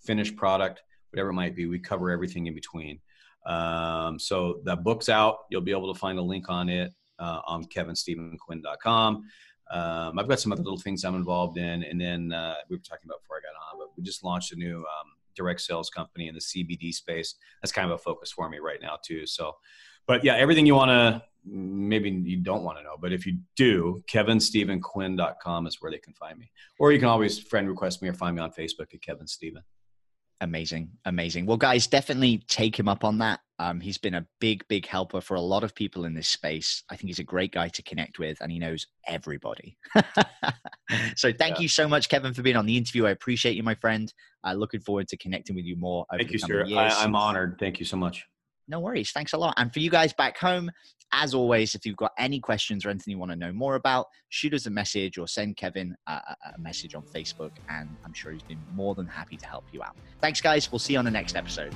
finished 0.00 0.36
product, 0.36 0.82
whatever 1.10 1.30
it 1.30 1.34
might 1.34 1.56
be, 1.56 1.66
we 1.66 1.80
cover 1.80 2.10
everything 2.10 2.46
in 2.46 2.54
between. 2.54 3.00
Um, 3.46 4.18
so 4.18 4.60
that 4.64 4.84
book's 4.84 5.08
out. 5.08 5.38
You'll 5.50 5.60
be 5.60 5.72
able 5.72 5.92
to 5.92 5.98
find 5.98 6.18
a 6.18 6.22
link 6.22 6.48
on 6.48 6.68
it 6.68 6.92
uh, 7.18 7.40
on 7.46 7.64
kevinstevenquinn.com. 7.64 9.24
Um, 9.70 10.18
I've 10.18 10.28
got 10.28 10.40
some 10.40 10.52
other 10.52 10.62
little 10.62 10.78
things 10.78 11.04
I'm 11.04 11.14
involved 11.14 11.58
in, 11.58 11.84
and 11.84 12.00
then 12.00 12.32
uh, 12.32 12.56
we 12.68 12.76
were 12.76 12.82
talking 12.82 13.06
about 13.06 13.22
before 13.22 13.36
I 13.36 13.40
got 13.40 13.72
on, 13.72 13.78
but 13.78 13.96
we 13.96 14.02
just 14.02 14.22
launched 14.22 14.52
a 14.52 14.56
new 14.56 14.78
um, 14.78 15.12
direct 15.34 15.60
sales 15.60 15.90
company 15.90 16.28
in 16.28 16.34
the 16.34 16.40
CBD 16.40 16.92
space. 16.92 17.34
That's 17.62 17.72
kind 17.72 17.90
of 17.90 17.94
a 17.94 17.98
focus 17.98 18.32
for 18.32 18.48
me 18.48 18.58
right 18.58 18.80
now 18.80 18.98
too. 19.02 19.26
So, 19.26 19.56
but 20.06 20.22
yeah, 20.22 20.36
everything 20.36 20.66
you 20.66 20.74
want 20.74 20.90
to, 20.90 21.22
maybe 21.44 22.10
you 22.10 22.38
don't 22.38 22.62
want 22.62 22.78
to 22.78 22.84
know, 22.84 22.96
but 23.00 23.12
if 23.12 23.26
you 23.26 23.38
do, 23.56 24.02
kevinstevenquinn.com 24.10 25.66
is 25.66 25.78
where 25.80 25.90
they 25.90 25.98
can 25.98 26.12
find 26.14 26.38
me, 26.38 26.50
or 26.78 26.92
you 26.92 26.98
can 26.98 27.08
always 27.08 27.38
friend 27.38 27.68
request 27.68 28.02
me 28.02 28.08
or 28.08 28.14
find 28.14 28.36
me 28.36 28.42
on 28.42 28.50
Facebook 28.50 28.92
at 28.92 29.02
Kevin 29.02 29.26
Steven. 29.26 29.62
Amazing, 30.40 30.90
amazing. 31.06 31.46
Well, 31.46 31.56
guys, 31.56 31.86
definitely 31.86 32.44
take 32.48 32.78
him 32.78 32.88
up 32.88 33.04
on 33.04 33.18
that. 33.18 33.40
Um, 33.58 33.80
he's 33.80 33.98
been 33.98 34.14
a 34.14 34.26
big, 34.40 34.66
big 34.68 34.86
helper 34.86 35.20
for 35.20 35.36
a 35.36 35.40
lot 35.40 35.62
of 35.62 35.74
people 35.74 36.04
in 36.04 36.14
this 36.14 36.28
space. 36.28 36.82
I 36.90 36.96
think 36.96 37.08
he's 37.08 37.20
a 37.20 37.24
great 37.24 37.52
guy 37.52 37.68
to 37.68 37.82
connect 37.82 38.18
with, 38.18 38.38
and 38.40 38.50
he 38.50 38.58
knows 38.58 38.86
everybody. 39.06 39.76
so, 41.16 41.32
thank 41.32 41.56
yeah. 41.56 41.60
you 41.60 41.68
so 41.68 41.86
much, 41.86 42.08
Kevin, 42.08 42.34
for 42.34 42.42
being 42.42 42.56
on 42.56 42.66
the 42.66 42.76
interview. 42.76 43.06
I 43.06 43.10
appreciate 43.10 43.56
you, 43.56 43.62
my 43.62 43.74
friend. 43.76 44.12
Uh, 44.44 44.54
looking 44.54 44.80
forward 44.80 45.08
to 45.08 45.16
connecting 45.16 45.54
with 45.54 45.64
you 45.64 45.76
more. 45.76 46.04
thank 46.10 46.32
you, 46.32 46.38
sir. 46.38 46.64
I, 46.66 46.88
I'm 46.88 47.14
honored. 47.14 47.56
Thank 47.60 47.78
you 47.78 47.86
so 47.86 47.96
much. 47.96 48.26
No 48.66 48.80
worries. 48.80 49.12
Thanks 49.12 49.34
a 49.34 49.38
lot. 49.38 49.54
And 49.56 49.72
for 49.72 49.80
you 49.80 49.90
guys 49.90 50.12
back 50.12 50.38
home, 50.38 50.70
as 51.12 51.34
always, 51.34 51.74
if 51.74 51.86
you've 51.86 51.96
got 51.96 52.12
any 52.18 52.40
questions 52.40 52.84
or 52.84 52.90
anything 52.90 53.12
you 53.12 53.18
want 53.18 53.30
to 53.30 53.36
know 53.36 53.52
more 53.52 53.76
about, 53.76 54.06
shoot 54.30 54.54
us 54.54 54.66
a 54.66 54.70
message 54.70 55.18
or 55.18 55.28
send 55.28 55.56
Kevin 55.56 55.94
a, 56.06 56.12
a 56.12 56.58
message 56.58 56.94
on 56.94 57.02
Facebook, 57.02 57.52
and 57.68 57.88
I'm 58.04 58.12
sure 58.12 58.32
he's 58.32 58.42
been 58.42 58.60
more 58.74 58.94
than 58.94 59.06
happy 59.06 59.36
to 59.36 59.46
help 59.46 59.64
you 59.70 59.82
out. 59.82 59.96
Thanks, 60.20 60.40
guys. 60.40 60.72
We'll 60.72 60.78
see 60.78 60.94
you 60.94 60.98
on 60.98 61.04
the 61.04 61.10
next 61.10 61.36
episode. 61.36 61.74